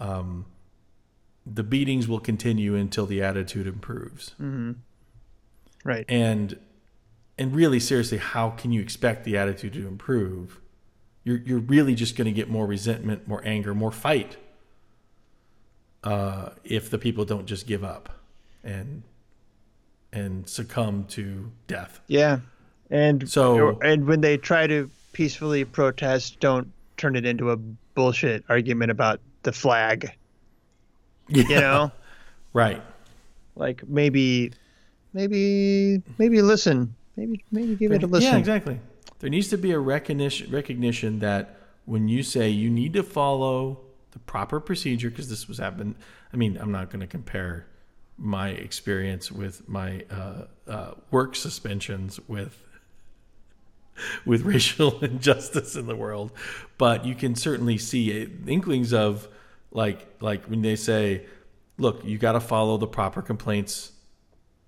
um, 0.00 0.46
the 1.44 1.62
beatings 1.62 2.08
will 2.08 2.20
continue 2.20 2.74
until 2.74 3.04
the 3.06 3.22
attitude 3.22 3.66
improves 3.66 4.34
Right. 5.84 6.04
and 6.08 6.58
and 7.38 7.54
really 7.54 7.78
seriously 7.80 8.18
how 8.18 8.50
can 8.50 8.72
you 8.72 8.80
expect 8.80 9.24
the 9.24 9.36
attitude 9.36 9.74
to 9.74 9.86
improve 9.86 10.60
you're 11.24 11.38
you're 11.38 11.58
really 11.58 11.94
just 11.94 12.16
going 12.16 12.26
to 12.26 12.32
get 12.32 12.48
more 12.48 12.66
resentment 12.66 13.26
more 13.28 13.42
anger 13.44 13.74
more 13.74 13.92
fight 13.92 14.36
uh, 16.04 16.50
if 16.64 16.90
the 16.90 16.98
people 16.98 17.24
don't 17.24 17.46
just 17.46 17.66
give 17.66 17.82
up 17.84 18.08
and 18.64 19.02
and 20.12 20.48
succumb 20.48 21.04
to 21.04 21.50
death 21.66 22.00
Yeah. 22.06 22.38
And 22.90 23.28
So- 23.28 23.78
and 23.82 24.06
when 24.06 24.22
they 24.22 24.38
try 24.38 24.66
to 24.66 24.90
peacefully 25.12 25.64
protest, 25.64 26.40
don't 26.40 26.72
turn 26.96 27.14
it 27.16 27.26
into 27.26 27.50
a 27.50 27.56
bullshit 27.56 28.42
argument 28.48 28.90
about 28.90 29.20
the 29.42 29.52
flag. 29.52 30.12
You 31.28 31.44
know? 31.48 31.92
right 32.54 32.82
like 33.56 33.86
maybe 33.86 34.52
maybe 35.12 36.00
maybe 36.16 36.40
listen. 36.40 36.94
Maybe 37.16 37.44
maybe 37.50 37.74
give 37.74 37.92
it 37.92 38.02
a 38.02 38.06
listen. 38.06 38.32
yeah 38.32 38.38
exactly 38.38 38.80
there 39.18 39.30
needs 39.30 39.48
to 39.48 39.58
be 39.58 39.72
a 39.72 39.78
recognition 39.78 40.50
recognition 40.50 41.18
that 41.20 41.56
when 41.84 42.08
you 42.08 42.22
say 42.22 42.48
you 42.48 42.70
need 42.70 42.92
to 42.92 43.02
follow 43.02 43.80
the 44.12 44.18
proper 44.20 44.60
procedure 44.60 45.10
because 45.10 45.28
this 45.28 45.48
was 45.48 45.58
happened. 45.58 45.94
I 46.32 46.36
mean, 46.36 46.56
I'm 46.60 46.72
not 46.72 46.90
going 46.90 47.00
to 47.00 47.06
compare 47.06 47.66
my 48.16 48.50
experience 48.50 49.30
with 49.30 49.68
my 49.68 50.04
uh, 50.10 50.44
uh, 50.66 50.94
work 51.10 51.36
suspensions 51.36 52.18
with 52.28 52.62
with 54.24 54.42
racial 54.42 54.98
injustice 55.04 55.76
in 55.76 55.86
the 55.86 55.96
world, 55.96 56.32
but 56.76 57.04
you 57.04 57.14
can 57.14 57.34
certainly 57.34 57.78
see 57.78 58.28
inklings 58.46 58.92
of 58.92 59.28
like 59.70 60.06
like 60.20 60.44
when 60.46 60.62
they 60.62 60.76
say, 60.76 61.26
"Look, 61.78 62.04
you 62.04 62.18
got 62.18 62.32
to 62.32 62.40
follow 62.40 62.76
the 62.76 62.86
proper 62.86 63.22
complaints 63.22 63.92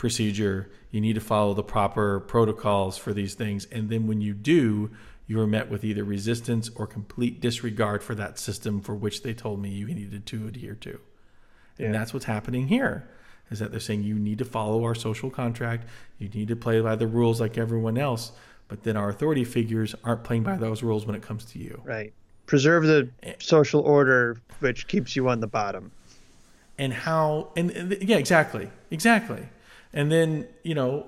procedure. 0.01 0.71
You 0.91 1.01
need 1.01 1.15
to 1.15 1.21
follow 1.21 1.55
the 1.55 1.63
proper 1.63 2.21
protocols 2.21 2.99
for 2.99 3.13
these 3.13 3.35
things, 3.35 3.67
and 3.67 3.89
then 3.89 4.07
when 4.07 4.21
you 4.21 4.35
do." 4.35 4.91
You 5.27 5.41
are 5.41 5.47
met 5.47 5.71
with 5.71 5.85
either 5.85 6.03
resistance 6.03 6.73
or 6.75 6.89
complete 6.89 7.41
disregard 7.41 8.03
for 8.03 8.17
that 8.17 8.37
system 8.37 8.81
for 8.81 8.97
which 8.97 9.23
they 9.23 9.33
told 9.33 9.63
me 9.63 9.69
you 9.69 9.87
needed 9.87 10.27
to 10.27 10.49
adhere 10.49 10.75
to. 10.75 10.99
And 11.79 11.93
yeah. 11.93 11.93
that's 11.93 12.13
what's 12.13 12.25
happening 12.25 12.67
here 12.67 13.09
is 13.51 13.59
that 13.59 13.71
they're 13.71 13.81
saying 13.81 14.03
you 14.03 14.19
need 14.19 14.39
to 14.39 14.45
follow 14.45 14.85
our 14.85 14.95
social 14.95 15.31
contract, 15.31 15.87
you 16.19 16.29
need 16.29 16.49
to 16.49 16.57
play 16.57 16.81
by 16.81 16.97
the 16.97 17.07
rules 17.07 17.41
like 17.41 17.59
everyone 17.59 17.99
else, 17.99 18.33
but 18.69 18.83
then 18.85 18.97
our 18.97 19.09
authority 19.09 19.45
figures 19.45 19.95
aren't 20.05 20.25
playing 20.25 20.45
by 20.45 20.57
those 20.57 20.83
rules 20.83 21.07
when 21.07 21.17
it 21.17 21.23
comes 21.23 21.45
to 21.47 21.59
you. 21.59 21.81
Right. 21.85 22.13
Preserve 22.47 22.85
the 22.85 23.11
eh. 23.23 23.35
social 23.39 23.81
order 23.81 24.37
which 24.61 24.87
keeps 24.89 25.17
you 25.17 25.29
on 25.29 25.41
the 25.41 25.47
bottom. 25.47 25.91
And 26.79 26.93
how 26.93 27.53
and, 27.57 27.71
and 27.73 27.97
yeah, 28.01 28.17
exactly. 28.17 28.71
Exactly. 28.91 29.47
And 29.93 30.11
then, 30.11 30.47
you 30.63 30.75
know, 30.75 31.07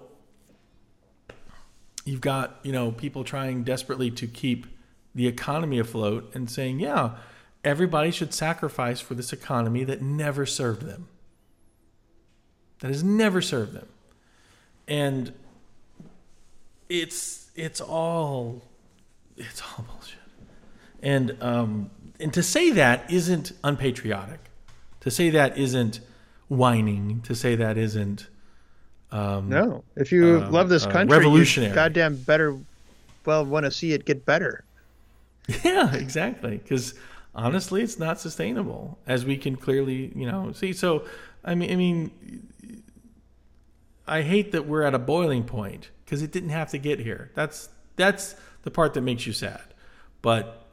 you've 2.05 2.21
got, 2.21 2.59
you 2.63 2.73
know, 2.73 2.93
people 2.93 3.25
trying 3.25 3.63
desperately 3.63 4.11
to 4.13 4.27
keep 4.27 4.67
the 5.15 5.27
economy 5.27 5.79
afloat 5.79 6.31
and 6.35 6.51
saying, 6.51 6.81
yeah, 6.81 7.17
everybody 7.63 8.11
should 8.11 8.35
sacrifice 8.35 9.01
for 9.01 9.15
this 9.15 9.33
economy 9.33 9.85
that 9.85 10.03
never 10.03 10.47
served 10.47 10.83
them 10.83 11.09
that 12.83 12.89
has 12.89 13.03
never 13.05 13.41
served 13.41 13.73
them. 13.73 13.87
And 14.87 15.33
it's 16.89 17.49
it's 17.55 17.81
all 17.81 18.63
it's 19.37 19.63
all 19.63 19.85
bullshit. 19.89 20.19
And 21.01 21.37
um, 21.41 21.91
and 22.21 22.35
to 22.35 22.43
say 22.43 22.73
that 22.73 23.11
isn't 23.11 23.53
unpatriotic. 23.65 24.41
To 25.01 25.11
say 25.11 25.31
that 25.31 25.57
isn't 25.57 26.01
whining. 26.49 27.21
To 27.23 27.37
say 27.37 27.55
that 27.55 27.79
isn't 27.79 28.27
um, 29.13 29.49
no. 29.49 29.85
If 29.97 30.11
you 30.11 30.43
uh, 30.43 30.51
love 30.51 30.69
this 30.69 30.87
uh, 30.87 30.91
country, 30.91 31.17
revolutionary. 31.17 31.75
goddamn 31.75 32.17
better. 32.17 32.59
Well, 33.25 33.45
want 33.45 33.65
to 33.65 33.71
see 33.71 33.93
it 33.93 34.05
get 34.05 34.25
better. 34.25 34.65
Yeah, 35.65 35.93
exactly. 35.95 36.59
Because 36.59 36.95
honestly, 37.35 37.83
it's 37.83 37.99
not 37.99 38.21
sustainable, 38.21 38.99
as 39.07 39.25
we 39.25 39.37
can 39.37 39.57
clearly, 39.57 40.13
you 40.15 40.25
know, 40.25 40.53
see. 40.53 40.73
So, 40.73 41.05
I 41.45 41.55
mean, 41.55 41.73
I 41.73 41.77
mean, 41.77 42.43
I 44.07 44.23
hate 44.23 44.53
that 44.53 44.67
we're 44.67 44.83
at 44.83 44.95
a 44.95 44.99
boiling 44.99 45.45
point 45.45 45.91
because 46.05 46.23
it 46.23 46.31
didn't 46.31 46.51
have 46.51 46.71
to 46.71 46.79
get 46.79 47.01
here. 47.01 47.31
That's 47.35 47.69
that's 47.97 48.37
the 48.63 48.71
part 48.71 48.95
that 48.95 49.03
makes 49.03 49.27
you 49.27 49.33
sad. 49.33 49.63
But 50.23 50.67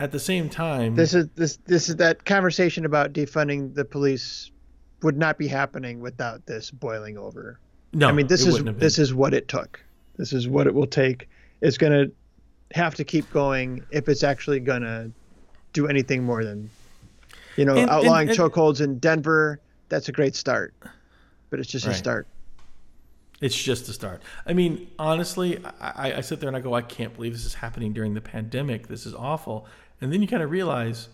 at 0.00 0.12
the 0.12 0.20
same 0.20 0.48
time, 0.48 0.94
this 0.96 1.14
is 1.14 1.28
this 1.34 1.58
this 1.66 1.88
is 1.88 1.96
that 1.96 2.24
conversation 2.24 2.84
about 2.84 3.12
defunding 3.12 3.74
the 3.74 3.84
police 3.84 4.50
would 5.02 5.16
not 5.16 5.38
be 5.38 5.46
happening 5.46 6.00
without 6.00 6.46
this 6.46 6.70
boiling 6.70 7.16
over. 7.18 7.60
No, 7.96 8.08
I 8.08 8.12
mean 8.12 8.26
this 8.26 8.46
is 8.46 8.62
this 8.62 8.98
is 8.98 9.14
what 9.14 9.32
it 9.32 9.48
took. 9.48 9.82
This 10.16 10.34
is 10.34 10.46
what 10.46 10.66
it 10.66 10.74
will 10.74 10.86
take. 10.86 11.28
It's 11.62 11.78
going 11.78 11.92
to 11.92 12.12
have 12.76 12.94
to 12.96 13.04
keep 13.04 13.30
going 13.32 13.82
if 13.90 14.08
it's 14.08 14.22
actually 14.22 14.60
going 14.60 14.82
to 14.82 15.10
do 15.72 15.88
anything 15.88 16.22
more 16.22 16.44
than 16.44 16.68
you 17.56 17.64
know 17.64 17.74
and, 17.74 17.88
outlawing 17.88 18.28
and, 18.28 18.38
and, 18.38 18.52
chokeholds 18.52 18.82
in 18.82 18.98
Denver. 18.98 19.60
That's 19.88 20.10
a 20.10 20.12
great 20.12 20.36
start, 20.36 20.74
but 21.48 21.58
it's 21.58 21.70
just 21.70 21.86
right. 21.86 21.94
a 21.94 21.98
start. 21.98 22.26
It's 23.40 23.56
just 23.56 23.88
a 23.88 23.94
start. 23.94 24.22
I 24.46 24.52
mean, 24.52 24.90
honestly, 24.98 25.62
I, 25.80 26.18
I 26.18 26.20
sit 26.20 26.40
there 26.40 26.48
and 26.48 26.56
I 26.56 26.60
go, 26.60 26.74
I 26.74 26.82
can't 26.82 27.14
believe 27.14 27.32
this 27.32 27.46
is 27.46 27.54
happening 27.54 27.94
during 27.94 28.12
the 28.12 28.20
pandemic. 28.20 28.88
This 28.88 29.06
is 29.06 29.14
awful. 29.14 29.66
And 30.00 30.12
then 30.12 30.20
you 30.20 30.28
kind 30.28 30.42
of 30.42 30.50
realize 30.50 31.08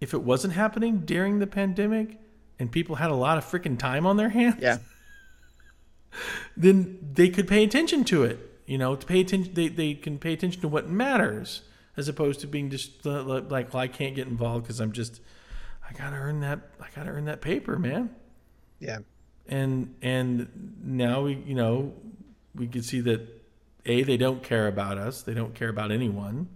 if 0.00 0.14
it 0.14 0.22
wasn't 0.22 0.54
happening 0.54 1.00
during 1.00 1.38
the 1.38 1.46
pandemic 1.46 2.18
and 2.58 2.70
people 2.70 2.96
had 2.96 3.10
a 3.10 3.14
lot 3.14 3.38
of 3.38 3.44
freaking 3.44 3.78
time 3.78 4.06
on 4.06 4.16
their 4.16 4.28
hands, 4.40 4.56
yeah. 4.60 4.78
Then 6.56 6.98
they 7.14 7.28
could 7.28 7.48
pay 7.48 7.64
attention 7.64 8.04
to 8.04 8.24
it. 8.24 8.38
You 8.66 8.78
know, 8.78 8.94
to 8.94 9.06
pay 9.06 9.20
attention, 9.20 9.54
they, 9.54 9.68
they 9.68 9.94
can 9.94 10.18
pay 10.18 10.32
attention 10.32 10.60
to 10.62 10.68
what 10.68 10.88
matters 10.88 11.62
as 11.96 12.08
opposed 12.08 12.40
to 12.40 12.46
being 12.46 12.70
just 12.70 13.06
uh, 13.06 13.22
like, 13.22 13.72
well, 13.74 13.82
I 13.82 13.88
can't 13.88 14.14
get 14.14 14.28
involved 14.28 14.64
because 14.64 14.80
I'm 14.80 14.92
just, 14.92 15.20
I 15.88 15.92
gotta 15.92 16.16
earn 16.16 16.40
that, 16.40 16.60
I 16.80 16.86
gotta 16.94 17.10
earn 17.10 17.24
that 17.24 17.40
paper, 17.40 17.78
man. 17.78 18.10
Yeah 18.78 18.98
and 19.50 19.94
and 20.00 20.78
now 20.82 21.22
we 21.22 21.34
you 21.44 21.54
know 21.54 21.92
we 22.54 22.66
can 22.66 22.82
see 22.82 23.00
that 23.00 23.20
a 23.84 24.02
they 24.02 24.16
don't 24.16 24.42
care 24.42 24.68
about 24.68 24.96
us 24.96 25.22
they 25.22 25.34
don't 25.34 25.54
care 25.54 25.68
about 25.68 25.90
anyone 25.90 26.48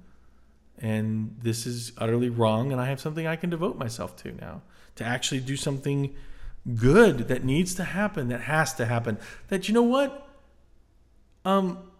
and 0.78 1.36
this 1.42 1.66
is 1.66 1.92
utterly 1.98 2.30
wrong 2.30 2.72
and 2.72 2.80
i 2.80 2.86
have 2.86 3.00
something 3.00 3.26
i 3.26 3.36
can 3.36 3.50
devote 3.50 3.76
myself 3.76 4.16
to 4.16 4.32
now 4.32 4.62
to 4.94 5.04
actually 5.04 5.40
do 5.40 5.56
something 5.56 6.14
good 6.74 7.28
that 7.28 7.44
needs 7.44 7.74
to 7.74 7.84
happen 7.84 8.28
that 8.28 8.42
has 8.42 8.72
to 8.72 8.86
happen 8.86 9.18
that 9.48 9.68
you 9.68 9.74
know 9.74 9.82
what 9.82 10.26
um 11.44 11.90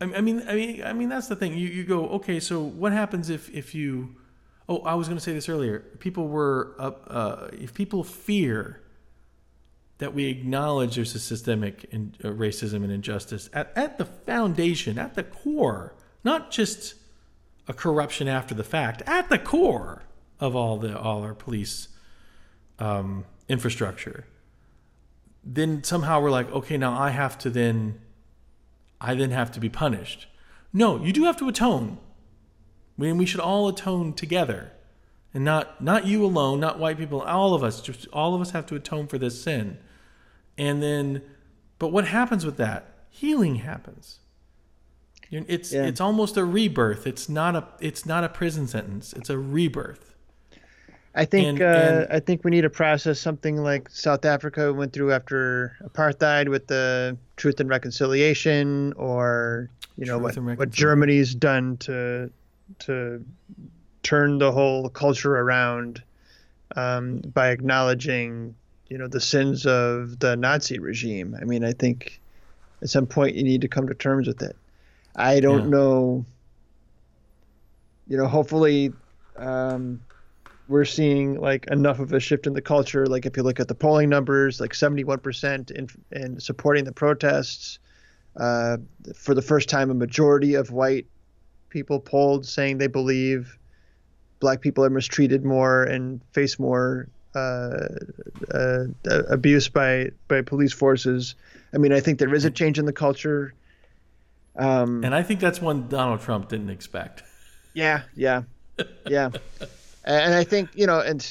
I 0.00 0.20
mean, 0.20 0.44
I 0.48 0.54
mean, 0.54 0.82
I 0.84 0.92
mean, 0.92 1.08
that's 1.08 1.26
the 1.26 1.34
thing. 1.34 1.54
You 1.54 1.68
you 1.68 1.84
go, 1.84 2.08
okay. 2.10 2.38
So 2.38 2.62
what 2.62 2.92
happens 2.92 3.30
if 3.30 3.50
if 3.50 3.74
you? 3.74 4.14
Oh, 4.68 4.78
I 4.82 4.94
was 4.94 5.08
going 5.08 5.18
to 5.18 5.24
say 5.24 5.32
this 5.32 5.48
earlier. 5.48 5.80
People 5.98 6.28
were. 6.28 6.74
Uh, 6.78 7.48
if 7.52 7.74
people 7.74 8.04
fear 8.04 8.80
that 9.98 10.14
we 10.14 10.26
acknowledge 10.26 10.94
there's 10.94 11.14
a 11.16 11.18
systemic 11.18 11.84
in, 11.90 12.14
uh, 12.22 12.28
racism 12.28 12.84
and 12.84 12.92
injustice 12.92 13.50
at, 13.52 13.72
at 13.74 13.98
the 13.98 14.04
foundation, 14.04 14.96
at 14.96 15.14
the 15.14 15.24
core, 15.24 15.96
not 16.22 16.52
just 16.52 16.94
a 17.66 17.72
corruption 17.72 18.28
after 18.28 18.54
the 18.54 18.62
fact, 18.62 19.02
at 19.06 19.28
the 19.28 19.38
core 19.38 20.04
of 20.38 20.54
all 20.54 20.76
the 20.76 20.96
all 20.96 21.22
our 21.22 21.34
police 21.34 21.88
um, 22.78 23.24
infrastructure. 23.48 24.26
Then 25.44 25.82
somehow 25.84 26.20
we're 26.20 26.30
like, 26.30 26.50
okay, 26.52 26.76
now 26.76 26.98
I 26.98 27.10
have 27.10 27.38
to 27.38 27.50
then, 27.50 28.00
I 29.00 29.14
then 29.14 29.30
have 29.30 29.50
to 29.52 29.60
be 29.60 29.68
punished. 29.68 30.26
No, 30.72 31.02
you 31.02 31.12
do 31.12 31.24
have 31.24 31.36
to 31.38 31.48
atone. 31.48 31.98
I 32.98 33.02
mean, 33.02 33.16
we 33.16 33.26
should 33.26 33.40
all 33.40 33.68
atone 33.68 34.12
together, 34.12 34.72
and 35.32 35.44
not 35.44 35.80
not 35.82 36.06
you 36.06 36.24
alone, 36.24 36.60
not 36.60 36.78
white 36.78 36.98
people. 36.98 37.22
All 37.22 37.54
of 37.54 37.62
us, 37.62 37.80
just 37.80 38.08
all 38.08 38.34
of 38.34 38.40
us 38.40 38.50
have 38.50 38.66
to 38.66 38.74
atone 38.74 39.06
for 39.06 39.18
this 39.18 39.40
sin. 39.40 39.78
And 40.58 40.82
then, 40.82 41.22
but 41.78 41.92
what 41.92 42.08
happens 42.08 42.44
with 42.44 42.56
that? 42.56 43.06
Healing 43.08 43.56
happens. 43.56 44.18
It's 45.30 45.72
yeah. 45.72 45.84
it's 45.84 46.00
almost 46.00 46.36
a 46.36 46.44
rebirth. 46.44 47.06
It's 47.06 47.28
not 47.28 47.54
a 47.54 47.68
it's 47.80 48.04
not 48.06 48.24
a 48.24 48.28
prison 48.28 48.66
sentence. 48.66 49.12
It's 49.12 49.30
a 49.30 49.38
rebirth. 49.38 50.14
I 51.18 51.24
think 51.24 51.48
and, 51.48 51.62
uh, 51.62 51.64
and, 51.64 52.12
I 52.12 52.20
think 52.20 52.44
we 52.44 52.52
need 52.52 52.60
to 52.60 52.70
process 52.70 53.18
something 53.18 53.56
like 53.56 53.90
South 53.90 54.24
Africa 54.24 54.72
went 54.72 54.92
through 54.92 55.12
after 55.12 55.76
apartheid 55.82 56.48
with 56.48 56.68
the 56.68 57.18
Truth 57.36 57.58
and 57.58 57.68
Reconciliation, 57.68 58.92
or 58.92 59.68
you 59.96 60.06
know 60.06 60.16
what 60.16 60.36
what 60.36 60.70
Germany's 60.70 61.34
done 61.34 61.76
to 61.78 62.30
to 62.80 63.24
turn 64.04 64.38
the 64.38 64.52
whole 64.52 64.88
culture 64.90 65.36
around 65.36 66.00
um, 66.76 67.18
by 67.34 67.48
acknowledging 67.48 68.54
you 68.86 68.96
know 68.96 69.08
the 69.08 69.20
sins 69.20 69.66
of 69.66 70.20
the 70.20 70.36
Nazi 70.36 70.78
regime. 70.78 71.36
I 71.40 71.44
mean, 71.44 71.64
I 71.64 71.72
think 71.72 72.20
at 72.80 72.90
some 72.90 73.06
point 73.06 73.34
you 73.34 73.42
need 73.42 73.62
to 73.62 73.68
come 73.68 73.88
to 73.88 73.94
terms 73.94 74.28
with 74.28 74.40
it. 74.40 74.56
I 75.16 75.40
don't 75.40 75.64
yeah. 75.64 75.70
know. 75.70 76.24
You 78.06 78.16
know, 78.18 78.28
hopefully, 78.28 78.92
um, 79.36 80.00
we're 80.68 80.84
seeing 80.84 81.40
like 81.40 81.66
enough 81.68 81.98
of 81.98 82.12
a 82.12 82.20
shift 82.20 82.46
in 82.46 82.52
the 82.52 82.62
culture. 82.62 83.06
Like 83.06 83.26
if 83.26 83.36
you 83.36 83.42
look 83.42 83.58
at 83.58 83.68
the 83.68 83.74
polling 83.74 84.10
numbers, 84.10 84.60
like 84.60 84.72
71% 84.72 85.70
in 85.70 85.88
in 86.12 86.38
supporting 86.40 86.84
the 86.84 86.92
protests. 86.92 87.78
Uh, 88.36 88.76
for 89.16 89.34
the 89.34 89.42
first 89.42 89.68
time, 89.68 89.90
a 89.90 89.94
majority 89.94 90.54
of 90.54 90.70
white 90.70 91.06
people 91.70 91.98
polled 91.98 92.46
saying 92.46 92.78
they 92.78 92.86
believe 92.86 93.58
black 94.38 94.60
people 94.60 94.84
are 94.84 94.90
mistreated 94.90 95.44
more 95.44 95.82
and 95.82 96.20
face 96.32 96.58
more 96.58 97.08
uh, 97.34 97.88
uh, 98.54 98.84
abuse 99.28 99.68
by 99.68 100.10
by 100.28 100.42
police 100.42 100.72
forces. 100.72 101.34
I 101.74 101.78
mean, 101.78 101.92
I 101.92 102.00
think 102.00 102.18
there 102.18 102.34
is 102.34 102.44
a 102.44 102.50
change 102.50 102.78
in 102.78 102.84
the 102.84 102.92
culture. 102.92 103.54
Um, 104.56 105.04
and 105.04 105.14
I 105.14 105.22
think 105.22 105.40
that's 105.40 105.60
one 105.60 105.88
Donald 105.88 106.20
Trump 106.20 106.48
didn't 106.48 106.70
expect. 106.70 107.22
Yeah, 107.74 108.02
yeah, 108.14 108.42
yeah. 109.06 109.30
and 110.08 110.34
I 110.34 110.44
think 110.44 110.70
you 110.74 110.86
know, 110.86 111.00
and 111.00 111.24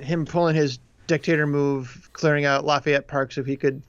him 0.00 0.24
pulling 0.24 0.56
his 0.56 0.78
dictator 1.06 1.46
move, 1.46 2.10
clearing 2.12 2.44
out 2.44 2.64
Lafayette 2.64 3.06
Park 3.06 3.32
so 3.32 3.42
he 3.42 3.56
could 3.56 3.82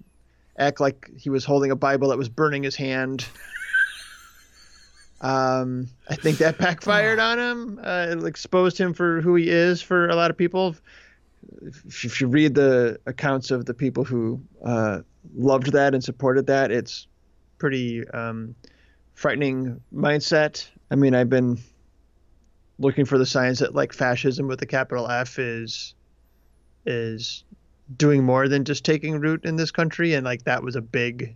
act 0.57 0.79
like 0.79 1.09
he 1.17 1.29
was 1.29 1.45
holding 1.45 1.71
a 1.71 1.75
Bible 1.75 2.09
that 2.09 2.17
was 2.17 2.29
burning 2.29 2.63
his 2.63 2.75
hand. 2.75 3.25
Um, 5.21 5.87
I 6.07 6.15
think 6.15 6.37
that 6.39 6.57
backfired 6.57 7.19
on 7.19 7.39
him. 7.39 7.79
Uh, 7.83 8.07
it 8.11 8.23
exposed 8.23 8.77
him 8.77 8.93
for 8.93 9.21
who 9.21 9.35
he 9.35 9.49
is 9.49 9.81
for 9.81 10.07
a 10.09 10.15
lot 10.15 10.29
of 10.29 10.37
people. 10.37 10.75
If, 11.61 12.05
if 12.05 12.21
you 12.21 12.27
read 12.27 12.53
the 12.53 12.99
accounts 13.05 13.51
of 13.51 13.65
the 13.65 13.73
people 13.73 14.03
who 14.03 14.39
uh, 14.63 15.01
loved 15.35 15.71
that 15.71 15.93
and 15.93 16.03
supported 16.03 16.45
that, 16.47 16.71
it's 16.71 17.07
pretty 17.57 18.07
um, 18.09 18.53
frightening 19.15 19.81
mindset. 19.93 20.67
I 20.91 20.95
mean, 20.95 21.15
I've 21.15 21.29
been 21.29 21.57
looking 22.79 23.05
for 23.05 23.17
the 23.17 23.25
signs 23.25 23.59
that 23.59 23.73
like 23.73 23.93
fascism 23.93 24.47
with 24.47 24.61
a 24.61 24.65
capital 24.65 25.07
F 25.09 25.39
is 25.39 25.93
is 26.85 27.43
doing 27.95 28.23
more 28.23 28.47
than 28.47 28.65
just 28.65 28.83
taking 28.83 29.19
root 29.19 29.45
in 29.45 29.55
this 29.55 29.71
country, 29.71 30.13
and 30.13 30.25
like 30.25 30.43
that 30.43 30.63
was 30.63 30.75
a 30.75 30.81
big 30.81 31.35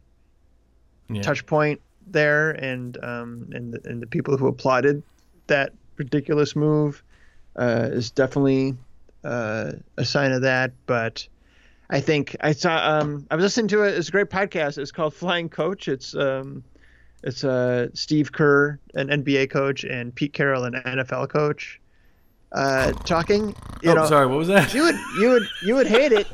yeah. 1.09 1.21
touch 1.21 1.45
point 1.45 1.81
there, 2.07 2.51
and 2.51 2.97
um, 3.03 3.49
and 3.51 3.73
the, 3.73 3.89
and 3.89 4.01
the 4.01 4.07
people 4.07 4.37
who 4.37 4.47
applauded 4.47 5.03
that 5.47 5.73
ridiculous 5.97 6.55
move 6.55 7.03
uh, 7.55 7.89
is 7.91 8.11
definitely 8.11 8.75
uh, 9.23 9.73
a 9.97 10.05
sign 10.05 10.31
of 10.31 10.41
that. 10.41 10.71
But 10.85 11.27
I 11.89 11.99
think 11.99 12.35
I 12.41 12.53
saw 12.53 12.99
um, 12.99 13.25
I 13.31 13.35
was 13.35 13.43
listening 13.43 13.67
to 13.69 13.83
it. 13.83 13.95
It's 13.95 14.09
a 14.09 14.11
great 14.11 14.29
podcast. 14.29 14.77
It's 14.77 14.91
called 14.91 15.13
Flying 15.13 15.49
Coach. 15.49 15.87
It's 15.87 16.15
um, 16.15 16.63
it's 17.23 17.43
uh, 17.43 17.87
Steve 17.93 18.31
Kerr, 18.31 18.79
an 18.95 19.09
NBA 19.09 19.49
coach, 19.51 19.83
and 19.83 20.13
Pete 20.13 20.33
Carroll, 20.33 20.63
an 20.63 20.73
NFL 20.73 21.29
coach, 21.29 21.79
uh, 22.51 22.91
talking. 22.91 23.55
You 23.81 23.91
oh, 23.91 23.93
know, 23.93 24.05
sorry. 24.05 24.27
What 24.27 24.37
was 24.37 24.47
that? 24.47 24.73
You 24.73 24.83
would 24.83 24.95
you 25.19 25.29
would 25.29 25.43
you 25.63 25.75
would 25.75 25.87
hate 25.87 26.11
it 26.11 26.27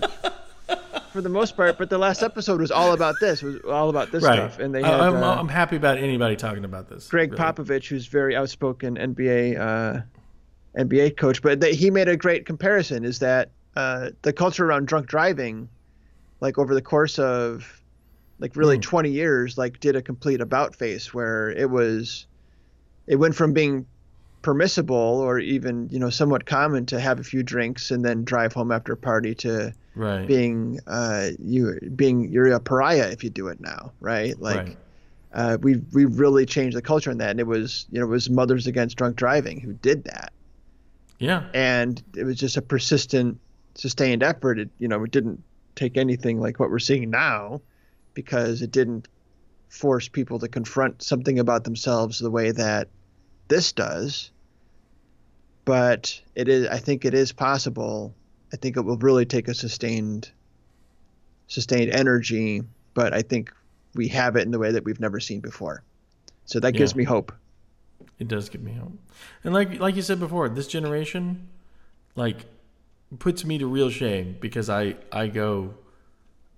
for 1.12 1.22
the 1.22 1.30
most 1.30 1.56
part, 1.58 1.78
but 1.78 1.90
the 1.90 1.98
last 1.98 2.24
episode 2.24 2.62
was 2.62 2.72
all 2.72 2.94
about 2.94 3.16
this. 3.20 3.42
Was 3.42 3.60
all 3.68 3.90
about 3.90 4.12
this 4.12 4.24
right. 4.24 4.36
stuff, 4.36 4.60
and 4.60 4.74
they. 4.74 4.82
Had, 4.82 4.94
I'm, 4.94 5.16
uh, 5.16 5.36
I'm 5.36 5.50
happy 5.50 5.76
about 5.76 5.98
anybody 5.98 6.36
talking 6.36 6.64
about 6.64 6.90
this. 6.90 7.08
Gregg 7.08 7.32
really. 7.32 7.44
Popovich, 7.44 7.88
who's 7.88 8.08
very 8.08 8.36
outspoken 8.36 8.96
NBA 8.96 9.60
uh, 9.60 10.02
NBA 10.78 11.18
coach, 11.18 11.42
but 11.42 11.60
they, 11.60 11.76
he 11.76 11.90
made 11.90 12.08
a 12.08 12.16
great 12.16 12.46
comparison. 12.46 13.04
Is 13.04 13.20
that 13.20 13.50
uh, 13.76 14.12
the 14.22 14.32
culture 14.32 14.66
around 14.66 14.88
drunk 14.88 15.08
driving, 15.08 15.68
like 16.40 16.58
over 16.58 16.74
the 16.74 16.82
course 16.82 17.20
of 17.20 17.76
like 18.40 18.56
really 18.56 18.78
mm. 18.78 18.82
20 18.82 19.10
years 19.10 19.58
like 19.58 19.80
did 19.80 19.96
a 19.96 20.02
complete 20.02 20.42
about 20.42 20.76
face 20.76 21.14
where 21.14 21.50
it 21.52 21.70
was 21.70 22.28
it 23.08 23.16
went 23.16 23.36
from 23.36 23.54
being 23.54 23.86
permissible 24.42 24.96
or 24.96 25.40
even 25.40 25.90
you 25.92 26.00
know 26.00 26.10
somewhat 26.10 26.46
common 26.46 26.86
to 26.86 27.00
have 27.00 27.20
a 27.20 27.24
few 27.24 27.44
drinks 27.44 27.92
and 27.92 28.06
then 28.06 28.24
drive 28.24 28.54
home 28.54 28.72
after 28.72 28.94
a 28.94 28.98
party 28.98 29.34
to 29.36 29.74
right. 29.96 30.28
being 30.28 30.80
uh 30.88 31.30
you 31.40 31.78
being 31.96 32.32
you're 32.32 32.52
a 32.54 32.60
pariah 32.60 33.10
if 33.10 33.24
you 33.24 33.30
do 33.30 33.48
it 33.48 33.60
now 33.60 33.92
right 34.00 34.40
like 34.40 34.58
right. 34.58 34.78
uh 35.34 35.58
we 35.62 35.78
we 35.92 36.06
really 36.06 36.46
changed 36.46 36.78
the 36.78 36.82
culture 36.82 37.12
in 37.12 37.18
that 37.18 37.32
and 37.32 37.40
it 37.40 37.48
was 37.48 37.88
you 37.92 38.00
know 38.00 38.06
it 38.06 38.10
was 38.10 38.30
mothers 38.30 38.68
against 38.68 38.96
drunk 38.96 39.16
driving 39.16 39.60
who 39.60 39.74
did 39.74 40.04
that 40.04 40.32
yeah 41.20 41.44
and 41.54 42.02
it 42.16 42.24
was 42.24 42.38
just 42.38 42.56
a 42.56 42.62
persistent 42.62 43.40
sustained 43.76 44.24
effort 44.24 44.60
it 44.60 44.70
you 44.78 44.88
know 44.88 45.04
it 45.04 45.12
didn't 45.12 45.44
take 45.76 45.98
anything 45.98 46.40
like 46.40 46.60
what 46.60 46.70
we're 46.70 46.80
seeing 46.80 47.10
now 47.10 47.60
because 48.18 48.63
it 48.63 48.72
didn't 48.72 49.07
force 49.70 50.07
people 50.07 50.39
to 50.39 50.47
confront 50.47 51.03
something 51.03 51.38
about 51.38 51.63
themselves 51.65 52.18
the 52.18 52.32
way 52.32 52.49
that 52.49 52.88
this 53.47 53.72
does. 53.72 54.32
But 55.65 56.20
it 56.34 56.49
is 56.49 56.65
I 56.68 56.80
think 56.80 57.05
it 57.05 57.13
is 57.13 57.32
possible. 57.32 58.15
I 58.51 58.57
think 58.57 58.76
it 58.76 58.82
will 58.82 58.97
really 58.97 59.28
take 59.28 59.47
a 59.47 59.53
sustained 59.53 60.32
sustained 61.45 61.91
energy, 61.91 62.63
but 62.95 63.13
I 63.13 63.22
think 63.22 63.53
we 63.93 64.07
have 64.07 64.36
it 64.36 64.41
in 64.41 64.49
the 64.51 64.57
way 64.57 64.72
that 64.72 64.84
we've 64.84 64.99
never 64.99 65.20
seen 65.20 65.39
before. 65.39 65.84
So 66.45 66.59
that 66.59 66.74
yeah. 66.74 66.80
gives 66.80 66.95
me 66.95 67.03
hope. 67.03 67.32
It 68.18 68.28
does 68.28 68.49
give 68.49 68.63
me 68.63 68.74
hope. 68.74 68.93
And 69.43 69.53
like 69.53 69.80
like 69.80 69.95
you 69.95 70.01
said 70.01 70.20
before, 70.20 70.49
this 70.49 70.65
generation 70.65 71.49
like 72.15 72.47
puts 73.20 73.45
me 73.45 73.59
to 73.59 73.68
real 73.68 73.91
shame 73.91 74.38
because 74.41 74.72
I 74.72 74.95
I 75.11 75.28
go 75.28 75.76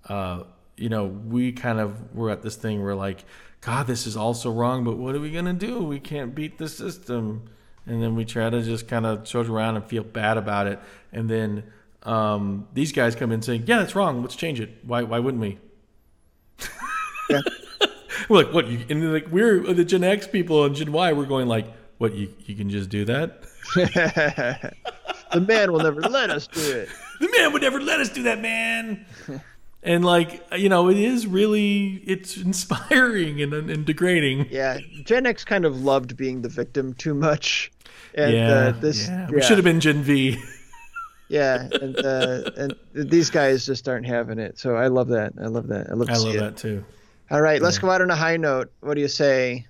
uh 0.08 0.44
you 0.80 0.90
know, 0.90 1.06
we 1.06 1.52
kind 1.52 1.80
of 1.80 2.16
were 2.16 2.30
at 2.30 2.42
this 2.42 2.56
thing 2.56 2.84
where 2.84 2.96
like, 2.96 3.26
God, 3.62 3.88
this 3.88 4.08
is 4.08 4.16
also 4.16 4.52
wrong, 4.52 4.84
but 4.84 4.98
what 4.98 5.16
are 5.16 5.20
we 5.20 5.32
gonna 5.32 5.54
do? 5.54 5.80
We 5.84 6.00
can't 6.00 6.34
beat 6.34 6.58
the 6.58 6.70
system. 6.70 7.50
And 7.86 8.02
then 8.02 8.16
we 8.16 8.24
try 8.24 8.50
to 8.50 8.62
just 8.62 8.88
kind 8.88 9.06
of 9.06 9.28
show 9.28 9.42
around 9.42 9.76
and 9.76 9.86
feel 9.86 10.04
bad 10.04 10.38
about 10.38 10.68
it. 10.68 10.80
And 11.12 11.30
then 11.30 11.64
um, 12.04 12.68
these 12.74 12.92
guys 12.92 13.16
come 13.16 13.32
in 13.32 13.42
saying, 13.42 13.64
"Yeah, 13.66 13.80
that's 13.80 13.96
wrong. 13.96 14.22
Let's 14.22 14.36
change 14.36 14.60
it. 14.60 14.70
Why? 14.84 15.04
Why 15.04 15.20
wouldn't 15.20 15.42
we?" 15.42 15.58
Yeah. 17.30 17.42
we're 18.30 18.44
like, 18.44 18.54
"What?" 18.54 18.68
You, 18.68 18.86
and 18.90 19.12
like 19.12 19.28
we're 19.30 19.62
the 19.74 19.84
Gen 19.84 20.04
X 20.04 20.28
people 20.28 20.66
and 20.66 20.76
Gen 20.76 20.92
Y. 20.92 21.14
We're 21.14 21.26
going 21.26 21.48
like, 21.48 21.66
"What? 21.98 22.14
You 22.14 22.34
you 22.46 22.56
can 22.56 22.70
just 22.70 22.90
do 22.90 23.06
that?" 23.06 23.42
the 25.34 25.42
man 25.42 25.72
will 25.72 25.80
never 25.80 26.02
let 26.02 26.30
us 26.30 26.48
do 26.48 26.62
it. 26.62 26.90
The 27.20 27.28
man 27.38 27.52
would 27.52 27.62
never 27.62 27.82
let 27.82 28.00
us 28.00 28.08
do 28.08 28.24
that, 28.24 28.40
man 28.40 29.06
and 29.84 30.04
like 30.04 30.46
you 30.58 30.70
know 30.70 30.90
it 30.90 30.98
is 30.98 31.28
really 31.28 32.02
it's 32.06 32.38
inspiring 32.50 33.42
and, 33.42 33.54
and 33.54 33.86
degrading. 33.86 34.48
Yeah 34.50 34.80
gen 35.04 35.26
x 35.26 35.46
kind 35.46 35.66
of 35.66 35.82
loved 35.82 36.18
being 36.18 36.42
the 36.42 36.50
victim 36.50 36.94
too 36.94 37.14
much. 37.14 37.72
And 38.16 38.34
yeah, 38.34 38.48
uh, 38.48 38.72
this 38.72 39.08
yeah. 39.08 39.30
we 39.30 39.42
should 39.42 39.58
have 39.58 39.66
been 39.66 39.80
gen 39.80 40.04
v. 40.04 40.42
Yeah 41.30 41.68
and 41.82 41.98
uh, 41.98 42.52
and 42.58 42.76
these 42.94 43.30
guys 43.30 43.66
just 43.66 43.88
aren't 43.88 44.08
having 44.08 44.40
it. 44.40 44.58
So 44.58 44.76
i 44.76 44.88
love 44.88 45.10
that. 45.10 45.34
I 45.42 45.48
love 45.48 45.68
that. 45.68 45.90
I 45.90 45.94
love, 45.94 46.10
I 46.10 46.18
love 46.18 46.34
that 46.34 46.54
it. 46.54 46.58
too. 46.58 46.86
All 47.32 47.42
right 47.42 47.62
let's 47.62 47.78
go 47.78 47.90
out 47.90 48.02
on 48.02 48.10
a 48.10 48.16
high 48.16 48.38
note. 48.38 48.72
What 48.82 48.96
do 48.96 49.02
you 49.02 49.08
say? 49.08 49.66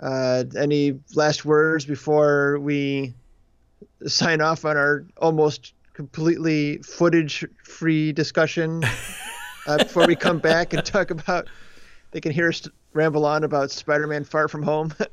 Uh, 0.00 0.44
any 0.56 1.00
last 1.16 1.44
words 1.44 1.84
before 1.84 2.60
we 2.60 3.12
sign 4.06 4.40
off 4.40 4.64
on 4.64 4.76
our 4.76 5.04
almost 5.16 5.74
completely 5.98 6.78
footage 6.78 7.44
free 7.64 8.12
discussion 8.12 8.84
uh, 9.66 9.78
before 9.78 10.06
we 10.06 10.14
come 10.14 10.38
back 10.38 10.72
and 10.72 10.86
talk 10.86 11.10
about 11.10 11.48
they 12.12 12.20
can 12.20 12.30
hear 12.30 12.50
us 12.50 12.68
ramble 12.92 13.26
on 13.26 13.42
about 13.42 13.72
spider-man 13.72 14.22
far 14.22 14.46
from 14.46 14.62
home. 14.62 14.94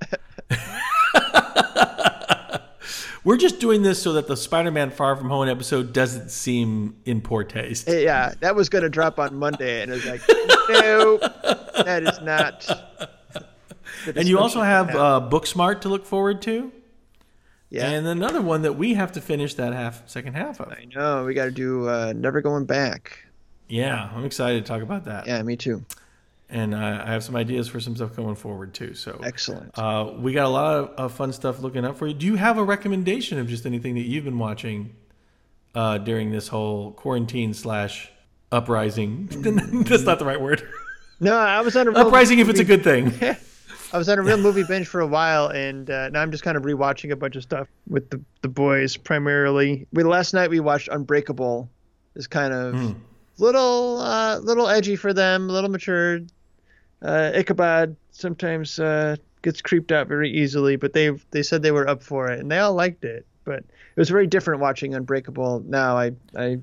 We're 3.23 3.37
just 3.37 3.59
doing 3.59 3.81
this 3.81 3.99
so 3.99 4.13
that 4.13 4.27
the 4.27 4.37
spider-man 4.37 4.91
far 4.91 5.15
from 5.15 5.27
home 5.27 5.49
episode 5.49 5.91
doesn't 5.91 6.29
seem 6.29 6.97
in 7.05 7.19
poor 7.21 7.43
taste. 7.43 7.87
Yeah 7.89 8.35
that 8.41 8.55
was 8.55 8.69
going 8.69 8.83
to 8.83 8.89
drop 8.89 9.17
on 9.17 9.33
monday 9.33 9.81
and 9.81 9.91
it 9.91 9.95
was 9.95 10.05
like 10.05 10.21
no 10.69 11.17
that 11.83 12.03
is 12.03 12.21
not 12.21 12.69
and 14.15 14.27
you 14.27 14.37
also 14.37 14.61
have. 14.61 14.91
uh, 14.91 15.27
booksmart 15.31 15.81
to 15.81 15.89
look 15.89 16.05
forward 16.05 16.43
to 16.43 16.71
yeah. 17.69 17.89
And 17.89 18.07
another 18.07 18.41
one 18.41 18.61
that 18.63 18.73
we 18.73 18.93
have 18.93 19.11
to 19.13 19.21
finish 19.21 19.55
that 19.55 19.73
half 19.73 20.07
second 20.07 20.35
half 20.35 20.59
of. 20.59 20.71
I 20.71 20.85
know. 20.95 21.25
We 21.25 21.33
got 21.33 21.45
to 21.45 21.51
do 21.51 21.87
uh, 21.89 22.13
Never 22.15 22.41
Going 22.41 22.65
Back. 22.65 23.25
Yeah, 23.67 24.09
I'm 24.13 24.25
excited 24.25 24.63
to 24.63 24.67
talk 24.67 24.81
about 24.81 25.05
that. 25.05 25.27
Yeah, 25.27 25.41
me 25.41 25.55
too. 25.55 25.83
And 26.47 26.75
uh, 26.75 27.03
I 27.05 27.11
have 27.11 27.23
some 27.23 27.35
ideas 27.35 27.67
for 27.67 27.79
some 27.79 27.95
stuff 27.95 28.15
going 28.15 28.35
forward 28.35 28.73
too. 28.73 28.93
So 28.93 29.19
excellent. 29.23 29.77
Uh, 29.77 30.13
we 30.17 30.31
got 30.31 30.45
a 30.45 30.49
lot 30.49 30.75
of, 30.75 30.89
of, 30.91 31.13
fun 31.13 31.33
stuff 31.33 31.59
looking 31.59 31.83
up 31.83 31.97
for 31.97 32.05
you. 32.05 32.13
Do 32.13 32.27
you 32.27 32.35
have 32.35 32.59
a 32.59 32.63
recommendation 32.63 33.39
of 33.39 33.47
just 33.47 33.65
anything 33.65 33.95
that 33.95 34.03
you've 34.03 34.25
been 34.25 34.37
watching 34.37 34.93
uh, 35.73 35.97
during 35.97 36.31
this 36.31 36.47
whole 36.47 36.91
quarantine 36.91 37.55
slash 37.55 38.11
uprising? 38.51 39.25
That's 39.87 40.03
not 40.03 40.19
the 40.19 40.25
right 40.25 40.39
word. 40.39 40.67
No, 41.19 41.35
I 41.35 41.61
was 41.61 41.75
on 41.75 41.87
a 41.87 41.91
uprising 41.91 42.39
if 42.39 42.47
it's 42.47 42.59
a 42.59 42.63
good 42.63 42.83
thing. 42.83 43.11
I 43.93 43.97
was 43.97 44.09
on 44.09 44.19
a 44.19 44.21
real 44.21 44.37
movie 44.41 44.63
binge 44.63 44.87
for 44.87 45.01
a 45.01 45.07
while, 45.07 45.47
and 45.47 45.89
uh, 45.89 46.09
now 46.09 46.21
I'm 46.21 46.31
just 46.31 46.43
kind 46.43 46.57
of 46.57 46.63
rewatching 46.63 47.11
a 47.11 47.15
bunch 47.15 47.35
of 47.35 47.43
stuff 47.43 47.67
with 47.87 48.09
the 48.09 48.21
the 48.41 48.47
boys 48.47 48.97
primarily. 48.97 49.87
We 49.91 50.03
last 50.03 50.33
night 50.33 50.49
we 50.49 50.59
watched 50.59 50.89
Unbreakable. 50.89 51.69
Is 52.15 52.27
kind 52.27 52.53
of 52.53 52.75
mm. 52.75 52.95
little 53.37 53.99
uh, 53.99 54.39
little 54.39 54.69
edgy 54.69 54.95
for 54.95 55.13
them, 55.13 55.49
a 55.49 55.53
little 55.53 55.69
mature. 55.69 56.19
Uh, 57.01 57.31
Ichabod 57.35 57.97
sometimes 58.11 58.79
uh, 58.79 59.17
gets 59.41 59.61
creeped 59.61 59.91
out 59.91 60.07
very 60.07 60.31
easily, 60.31 60.75
but 60.75 60.93
they 60.93 61.09
they 61.31 61.43
said 61.43 61.61
they 61.61 61.71
were 61.71 61.87
up 61.87 62.01
for 62.01 62.31
it, 62.31 62.39
and 62.39 62.49
they 62.49 62.59
all 62.59 62.73
liked 62.73 63.03
it. 63.03 63.25
But 63.43 63.59
it 63.59 63.97
was 63.97 64.09
very 64.09 64.27
different 64.27 64.61
watching 64.61 64.95
Unbreakable. 64.95 65.63
Now 65.67 65.97
I 65.97 66.11
I 66.35 66.59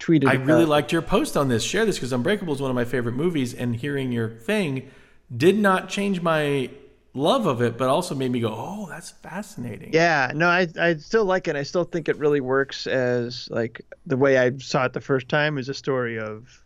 tweeted. 0.00 0.28
I 0.28 0.34
really 0.34 0.66
liked 0.66 0.92
your 0.92 1.02
post 1.02 1.36
on 1.36 1.48
this. 1.48 1.62
Share 1.62 1.86
this 1.86 1.96
because 1.96 2.12
Unbreakable 2.12 2.54
is 2.54 2.60
one 2.60 2.70
of 2.70 2.74
my 2.74 2.84
favorite 2.84 3.14
movies, 3.14 3.54
and 3.54 3.76
hearing 3.76 4.12
your 4.12 4.28
thing 4.28 4.90
did 5.34 5.58
not 5.58 5.88
change 5.88 6.20
my 6.20 6.70
love 7.14 7.46
of 7.46 7.62
it, 7.62 7.78
but 7.78 7.88
also 7.88 8.14
made 8.14 8.30
me 8.30 8.40
go, 8.40 8.54
"Oh, 8.54 8.86
that's 8.88 9.10
fascinating." 9.10 9.92
Yeah, 9.92 10.32
no, 10.34 10.48
I 10.48 10.68
I 10.78 10.96
still 10.96 11.24
like 11.24 11.48
it. 11.48 11.56
I 11.56 11.62
still 11.62 11.84
think 11.84 12.08
it 12.08 12.16
really 12.18 12.40
works 12.40 12.86
as 12.86 13.48
like 13.50 13.80
the 14.06 14.16
way 14.16 14.38
I 14.38 14.56
saw 14.58 14.84
it 14.84 14.92
the 14.92 15.00
first 15.00 15.28
time 15.28 15.58
is 15.58 15.68
a 15.68 15.74
story 15.74 16.18
of 16.18 16.62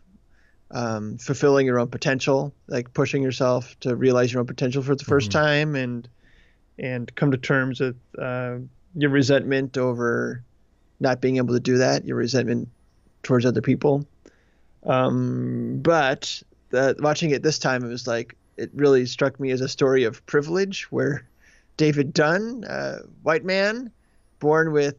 um, 0.71 1.17
fulfilling 1.17 1.65
your 1.65 1.79
own 1.79 1.87
potential, 1.87 2.53
like 2.67 2.93
pushing 2.93 3.23
yourself 3.23 3.77
to 3.81 3.95
realize 3.95 4.31
your 4.31 4.39
own 4.39 4.47
potential 4.47 4.81
for 4.81 4.95
the 4.95 5.03
1st 5.03 5.29
mm-hmm. 5.29 5.29
time, 5.29 5.75
and 5.75 6.07
and 6.77 7.13
come 7.15 7.31
to 7.31 7.37
terms 7.37 7.79
with 7.79 7.97
uh, 8.17 8.57
your 8.95 9.09
resentment 9.09 9.77
over 9.77 10.43
not 10.99 11.21
being 11.21 11.37
able 11.37 11.53
to 11.53 11.59
do 11.59 11.77
that, 11.77 12.05
your 12.05 12.17
resentment 12.17 12.69
towards 13.23 13.45
other 13.45 13.61
people. 13.61 14.05
Um, 14.83 15.79
but 15.81 16.41
the, 16.69 16.95
watching 16.99 17.31
it 17.31 17.43
this 17.43 17.59
time, 17.59 17.83
it 17.83 17.87
was 17.87 18.07
like 18.07 18.35
it 18.61 18.69
really 18.73 19.05
struck 19.05 19.39
me 19.39 19.51
as 19.51 19.61
a 19.61 19.67
story 19.67 20.03
of 20.03 20.25
privilege, 20.25 20.91
where 20.91 21.27
David 21.77 22.13
Dunn, 22.13 22.63
uh, 22.65 22.99
white 23.23 23.43
man, 23.43 23.91
born 24.39 24.71
with 24.71 24.95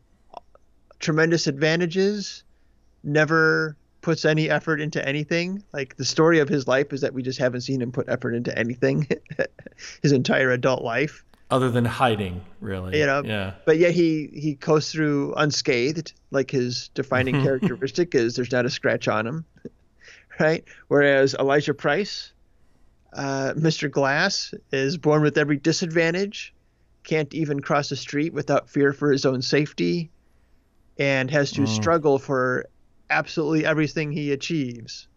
tremendous 0.99 1.47
advantages, 1.47 2.45
never 3.05 3.77
puts 4.01 4.25
any 4.25 4.51
effort 4.51 4.81
into 4.81 5.07
anything. 5.07 5.63
Like 5.73 5.97
the 5.97 6.05
story 6.05 6.41
of 6.41 6.49
his 6.49 6.67
life 6.67 6.93
is 6.93 7.01
that 7.01 7.15
we 7.15 7.23
just 7.23 7.39
haven't 7.39 7.63
seen 7.63 7.81
him 7.81 7.93
put 7.93 8.09
effort 8.09 8.35
into 8.35 8.57
anything 8.59 9.09
his 10.03 10.13
entire 10.13 10.51
adult 10.51 10.83
life. 10.83 11.25
Other 11.51 11.71
than 11.71 11.85
hiding, 11.85 12.41
really. 12.61 12.99
You 12.99 13.07
know, 13.07 13.23
yeah. 13.25 13.53
But 13.67 13.79
yet 13.79 13.93
he 13.93 14.31
he 14.33 14.55
goes 14.55 14.91
through 14.91 15.35
unscathed. 15.37 16.15
Like 16.31 16.51
his 16.51 16.89
defining 16.95 17.43
characteristic 17.45 18.15
is 18.15 18.37
there's 18.37 18.53
not 18.53 18.65
a 18.65 18.71
scratch 18.71 19.07
on 19.07 19.27
him, 19.27 19.45
right? 20.41 20.65
Whereas 20.89 21.35
Elijah 21.35 21.75
Price, 21.75 22.33
uh, 23.13 23.53
Mr. 23.57 23.91
Glass, 23.91 24.55
is 24.73 24.97
born 24.97 25.23
with 25.23 25.37
every 25.39 25.57
disadvantage, 25.59 26.55
can't 27.05 27.33
even 27.35 27.61
cross 27.61 27.89
the 27.89 27.97
street 27.97 28.33
without 28.33 28.69
fear 28.69 28.93
for 28.93 29.11
his 29.11 29.27
own 29.27 29.43
safety, 29.43 30.11
and 30.99 31.31
has 31.31 31.51
to 31.53 31.63
Mm. 31.63 31.69
struggle 31.69 32.19
for 32.19 32.67
absolutely 33.11 33.65
everything 33.67 34.13
he 34.13 34.33
achieves. 34.33 35.09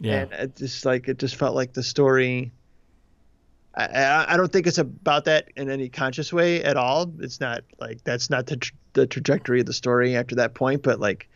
Yeah. 0.00 0.22
And 0.22 0.32
it 0.32 0.56
just 0.56 0.84
like 0.84 1.08
it 1.08 1.18
just 1.18 1.36
felt 1.36 1.54
like 1.54 1.72
the 1.72 1.82
story. 1.82 2.52
I, 3.74 4.26
I, 4.28 4.36
don't 4.36 4.52
think 4.52 4.66
it's 4.66 4.78
about 4.78 5.26
that 5.26 5.50
in 5.54 5.70
any 5.70 5.88
conscious 5.88 6.32
way 6.32 6.64
at 6.64 6.76
all. 6.76 7.12
It's 7.20 7.38
not 7.38 7.62
like 7.78 8.02
that's 8.02 8.28
not 8.28 8.46
the 8.46 8.56
tra- 8.56 8.76
the 8.94 9.06
trajectory 9.06 9.60
of 9.60 9.66
the 9.66 9.72
story 9.72 10.16
after 10.16 10.34
that 10.36 10.54
point. 10.54 10.82
But 10.82 10.98
like 10.98 11.28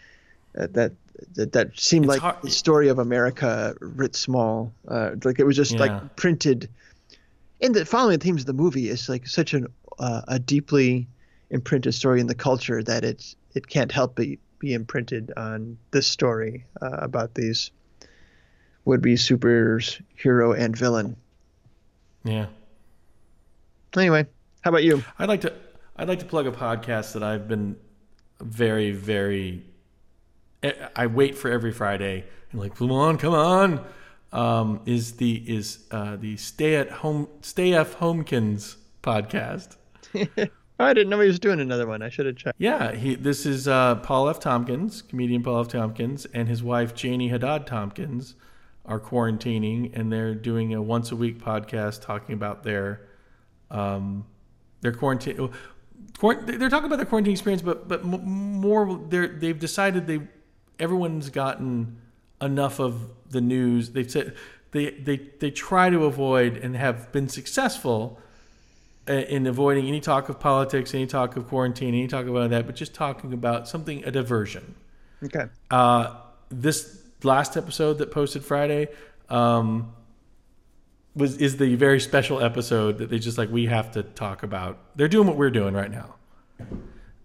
uh, 0.58 0.66
that 0.72 0.92
that 1.34 1.52
that 1.52 1.78
seemed 1.78 2.04
It's 2.06 2.10
like 2.10 2.20
hard- 2.20 2.42
the 2.42 2.50
story 2.50 2.88
of 2.88 2.98
America 2.98 3.74
writ 3.80 4.16
small. 4.16 4.72
Uh, 4.88 5.10
like 5.24 5.38
it 5.38 5.44
was 5.44 5.56
just 5.56 5.72
Yeah. 5.72 5.80
like 5.80 6.16
printed. 6.16 6.68
And 7.60 7.74
the 7.74 7.84
following 7.84 8.18
the 8.18 8.24
themes 8.24 8.42
of 8.42 8.46
the 8.46 8.52
movie 8.54 8.88
is 8.88 9.08
like 9.08 9.26
such 9.26 9.54
an 9.54 9.66
uh, 9.98 10.22
a 10.28 10.38
deeply 10.38 11.06
imprinted 11.50 11.94
story 11.94 12.20
in 12.20 12.26
the 12.26 12.34
culture 12.34 12.82
that 12.82 13.04
it's 13.04 13.36
it 13.54 13.68
can't 13.68 13.92
help 13.92 14.16
but 14.16 14.26
be 14.58 14.72
imprinted 14.72 15.32
on 15.36 15.76
this 15.90 16.06
story 16.06 16.64
uh, 16.80 16.88
about 17.00 17.34
these 17.34 17.70
would-be 18.84 19.14
superheroes 19.14 20.00
superhero 20.16 20.58
and 20.58 20.76
villain. 20.76 21.14
yeah. 22.24 22.46
Anyway, 23.96 24.26
how 24.62 24.70
about 24.70 24.82
you? 24.84 25.04
I'd 25.18 25.28
like 25.28 25.42
to 25.42 25.52
I'd 25.96 26.08
like 26.08 26.20
to 26.20 26.24
plug 26.24 26.46
a 26.46 26.52
podcast 26.52 27.12
that 27.12 27.22
I've 27.22 27.46
been 27.46 27.76
very 28.40 28.90
very 28.92 29.62
I- 30.96 31.06
wait 31.06 31.36
for 31.36 31.50
every 31.50 31.72
Friday 31.72 32.24
and 32.50 32.60
like 32.60 32.74
come 32.76 32.92
on 32.92 33.18
come 33.18 33.34
on 33.34 33.84
um, 34.32 34.80
is 34.86 35.12
the 35.16 35.34
is 35.46 35.84
uh, 35.90 36.16
the 36.16 36.36
stay 36.36 36.76
at 36.76 36.90
home 36.90 37.28
stay 37.42 37.74
f 37.74 37.98
homekins 37.98 38.76
podcast. 39.02 39.76
Oh, 40.80 40.86
I 40.86 40.94
didn't 40.94 41.10
know 41.10 41.20
he 41.20 41.28
was 41.28 41.38
doing 41.38 41.60
another 41.60 41.86
one. 41.86 42.02
I 42.02 42.08
should 42.08 42.26
have 42.26 42.34
checked. 42.36 42.56
Yeah, 42.58 42.92
he 42.92 43.14
this 43.14 43.46
is 43.46 43.68
uh, 43.68 43.96
Paul 43.96 44.28
F. 44.30 44.40
Tompkins, 44.40 45.02
comedian 45.02 45.42
Paul 45.42 45.60
F. 45.60 45.68
Tompkins, 45.68 46.24
and 46.32 46.48
his 46.48 46.60
wife 46.62 46.92
Janie 46.94 47.28
Haddad 47.28 47.66
Tompkins 47.68 48.34
are 48.86 48.98
quarantining, 48.98 49.90
and 49.96 50.10
they're 50.10 50.34
doing 50.34 50.74
a 50.74 50.82
once 50.82 51.12
a 51.12 51.16
week 51.16 51.38
podcast 51.38 52.00
talking 52.02 52.32
about 52.34 52.64
their 52.64 53.02
um, 53.70 54.24
their 54.80 54.92
quarantine. 54.92 55.50
quarant- 56.18 56.46
They're 56.58 56.70
talking 56.70 56.86
about 56.86 56.96
their 56.96 57.06
quarantine 57.06 57.32
experience, 57.32 57.62
but 57.62 57.86
but 57.86 58.00
m- 58.00 58.24
more 58.24 58.98
they're 59.08 59.28
they've 59.28 59.58
decided 59.58 60.06
they 60.08 60.20
everyone's 60.78 61.30
gotten 61.30 61.98
enough 62.40 62.80
of 62.80 63.10
the 63.30 63.40
news. 63.40 63.90
They've 63.90 64.10
said 64.10 64.34
they 64.72 64.90
they 64.90 65.16
they 65.38 65.50
try 65.50 65.90
to 65.90 66.04
avoid 66.04 66.56
and 66.56 66.76
have 66.76 67.12
been 67.12 67.28
successful 67.28 68.18
uh, 69.08 69.12
in 69.12 69.46
avoiding 69.46 69.86
any 69.86 70.00
talk 70.00 70.28
of 70.28 70.38
politics, 70.38 70.94
any 70.94 71.06
talk 71.06 71.36
of 71.36 71.48
quarantine, 71.48 71.88
any 71.88 72.06
talk 72.06 72.26
about 72.26 72.50
that, 72.50 72.66
but 72.66 72.76
just 72.76 72.94
talking 72.94 73.32
about 73.32 73.68
something 73.68 74.04
a 74.04 74.10
diversion. 74.10 74.74
Okay. 75.24 75.46
Uh, 75.70 76.16
this 76.50 77.02
last 77.22 77.56
episode 77.56 77.98
that 77.98 78.10
posted 78.10 78.44
Friday 78.44 78.88
um, 79.28 79.92
was 81.14 81.36
is 81.38 81.56
the 81.56 81.74
very 81.74 82.00
special 82.00 82.40
episode 82.42 82.98
that 82.98 83.10
they 83.10 83.18
just 83.18 83.38
like 83.38 83.50
we 83.50 83.66
have 83.66 83.92
to 83.92 84.02
talk 84.02 84.42
about. 84.42 84.78
They're 84.96 85.08
doing 85.08 85.26
what 85.26 85.36
we're 85.36 85.50
doing 85.50 85.74
right 85.74 85.90
now, 85.90 86.14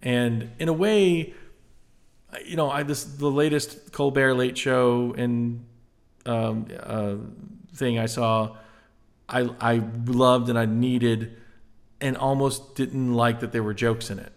and 0.02 0.50
in 0.58 0.68
a 0.68 0.72
way, 0.72 1.34
you 2.44 2.56
know, 2.56 2.70
I 2.70 2.82
this 2.82 3.04
the 3.04 3.30
latest 3.30 3.92
Colbert 3.92 4.34
Late 4.34 4.58
Show 4.58 5.14
and 5.16 5.64
um, 6.26 6.66
uh, 6.80 7.16
thing 7.74 7.98
I 7.98 8.06
saw. 8.06 8.56
I 9.28 9.48
I 9.60 9.82
loved 10.06 10.48
and 10.48 10.58
I 10.58 10.64
needed, 10.64 11.36
and 12.00 12.16
almost 12.16 12.74
didn't 12.74 13.14
like 13.14 13.40
that 13.40 13.52
there 13.52 13.62
were 13.62 13.74
jokes 13.74 14.10
in 14.10 14.18
it. 14.18 14.32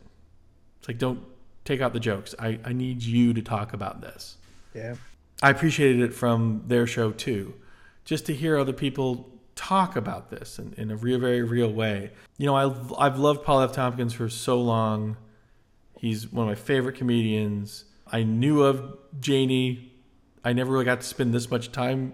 It's 0.79 0.87
like 0.87 0.97
don't 0.97 1.23
take 1.63 1.81
out 1.81 1.93
the 1.93 1.99
jokes. 1.99 2.33
I, 2.39 2.59
I 2.65 2.73
need 2.73 3.03
you 3.03 3.33
to 3.33 3.41
talk 3.41 3.73
about 3.73 4.01
this. 4.01 4.37
Yeah. 4.73 4.95
I 5.41 5.49
appreciated 5.49 6.01
it 6.01 6.13
from 6.13 6.63
their 6.67 6.87
show 6.87 7.11
too, 7.11 7.53
just 8.05 8.25
to 8.27 8.33
hear 8.33 8.57
other 8.57 8.73
people 8.73 9.29
talk 9.55 9.95
about 9.95 10.29
this 10.29 10.59
in, 10.59 10.73
in 10.77 10.91
a 10.91 10.95
real, 10.95 11.19
very 11.19 11.41
real 11.41 11.71
way. 11.71 12.11
You 12.37 12.45
know, 12.47 12.55
I've, 12.55 12.93
I've 12.93 13.19
loved 13.19 13.43
Paul 13.43 13.61
F. 13.61 13.73
Tompkins 13.73 14.13
for 14.13 14.29
so 14.29 14.61
long. 14.61 15.17
He's 16.01 16.31
one 16.31 16.47
of 16.47 16.49
my 16.49 16.55
favorite 16.55 16.95
comedians. 16.95 17.85
I 18.11 18.23
knew 18.23 18.63
of 18.63 18.97
Janie. 19.19 19.93
I 20.43 20.51
never 20.51 20.71
really 20.71 20.83
got 20.83 21.01
to 21.01 21.05
spend 21.05 21.31
this 21.31 21.51
much 21.51 21.71
time 21.71 22.13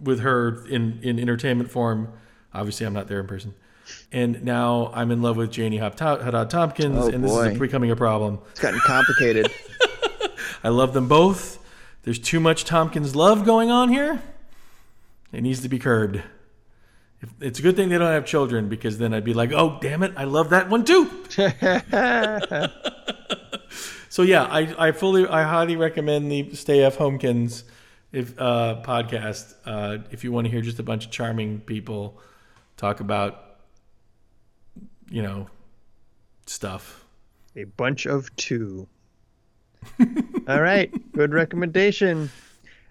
with 0.00 0.18
her 0.20 0.66
in, 0.66 0.98
in 1.04 1.20
entertainment 1.20 1.70
form. 1.70 2.12
Obviously, 2.52 2.84
I'm 2.84 2.94
not 2.94 3.06
there 3.06 3.20
in 3.20 3.28
person. 3.28 3.54
And 4.10 4.42
now 4.42 4.90
I'm 4.92 5.12
in 5.12 5.22
love 5.22 5.36
with 5.36 5.52
Janie 5.52 5.76
Hop- 5.78 5.96
Haddad 6.00 6.50
Tompkins, 6.50 6.96
Oh, 6.98 7.08
and 7.10 7.22
this 7.22 7.30
boy. 7.30 7.50
is 7.50 7.58
becoming 7.60 7.92
a 7.92 7.96
problem. 7.96 8.40
It's 8.50 8.58
gotten 8.58 8.80
complicated. 8.80 9.46
I 10.64 10.70
love 10.70 10.94
them 10.94 11.06
both. 11.06 11.64
There's 12.02 12.18
too 12.18 12.40
much 12.40 12.64
Tompkins 12.64 13.14
love 13.14 13.44
going 13.44 13.70
on 13.70 13.88
here. 13.88 14.20
It 15.32 15.42
needs 15.42 15.60
to 15.62 15.68
be 15.68 15.78
curbed. 15.78 16.24
If, 17.22 17.30
it's 17.40 17.58
a 17.58 17.62
good 17.62 17.76
thing 17.76 17.88
they 17.88 17.98
don't 17.98 18.12
have 18.12 18.26
children 18.26 18.68
because 18.68 18.98
then 18.98 19.14
I'd 19.14 19.24
be 19.24 19.32
like, 19.32 19.52
oh, 19.52 19.78
damn 19.80 20.02
it, 20.02 20.12
I 20.16 20.24
love 20.24 20.50
that 20.50 20.68
one 20.68 20.84
too. 20.84 21.08
so 24.08 24.22
yeah, 24.22 24.44
I, 24.44 24.88
I 24.88 24.92
fully, 24.92 25.26
I 25.26 25.44
highly 25.44 25.76
recommend 25.76 26.30
the 26.30 26.54
Stay 26.54 26.82
F 26.82 26.98
Homekins 26.98 27.62
if 28.12 28.38
uh, 28.38 28.80
podcast 28.84 29.54
uh, 29.64 29.98
if 30.10 30.22
you 30.22 30.32
want 30.32 30.46
to 30.46 30.50
hear 30.50 30.60
just 30.60 30.78
a 30.78 30.82
bunch 30.82 31.06
of 31.06 31.10
charming 31.10 31.60
people 31.60 32.20
talk 32.76 33.00
about, 33.00 33.56
you 35.10 35.22
know, 35.22 35.48
stuff. 36.46 37.04
a 37.56 37.64
bunch 37.64 38.06
of 38.06 38.34
two. 38.36 38.86
All 40.48 40.60
right, 40.60 40.92
good 41.12 41.32
recommendation. 41.32 42.30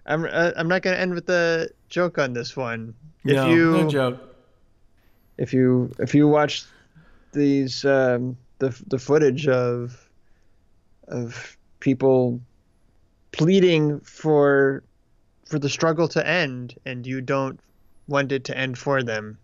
I'm 0.06 0.26
uh, 0.26 0.52
I'm 0.58 0.68
not 0.68 0.82
gonna 0.82 0.98
end 0.98 1.14
with 1.14 1.30
a 1.30 1.70
joke 1.90 2.18
on 2.18 2.34
this 2.34 2.58
one. 2.58 2.96
If 3.24 3.36
no, 3.36 3.50
you 3.50 3.72
no 3.72 3.90
joke. 3.90 4.31
If 5.38 5.54
you 5.54 5.92
if 6.00 6.14
you 6.16 6.28
watch 6.28 6.66
these 7.34 7.86
um, 7.86 8.38
the 8.60 8.70
the 8.88 9.00
footage 9.00 9.48
of 9.48 10.10
of 11.08 11.58
people 11.80 12.40
pleading 13.32 14.00
for 14.02 14.84
for 15.46 15.60
the 15.60 15.70
struggle 15.70 16.08
to 16.08 16.26
end 16.28 16.76
and 16.86 17.06
you 17.06 17.22
don't 17.22 17.60
want 18.08 18.32
it 18.32 18.44
to 18.46 18.58
end 18.58 18.78
for 18.78 19.04
them, 19.04 19.38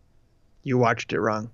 you 0.63 0.77
watched 0.77 1.13
it 1.13 1.19
wrong. 1.19 1.49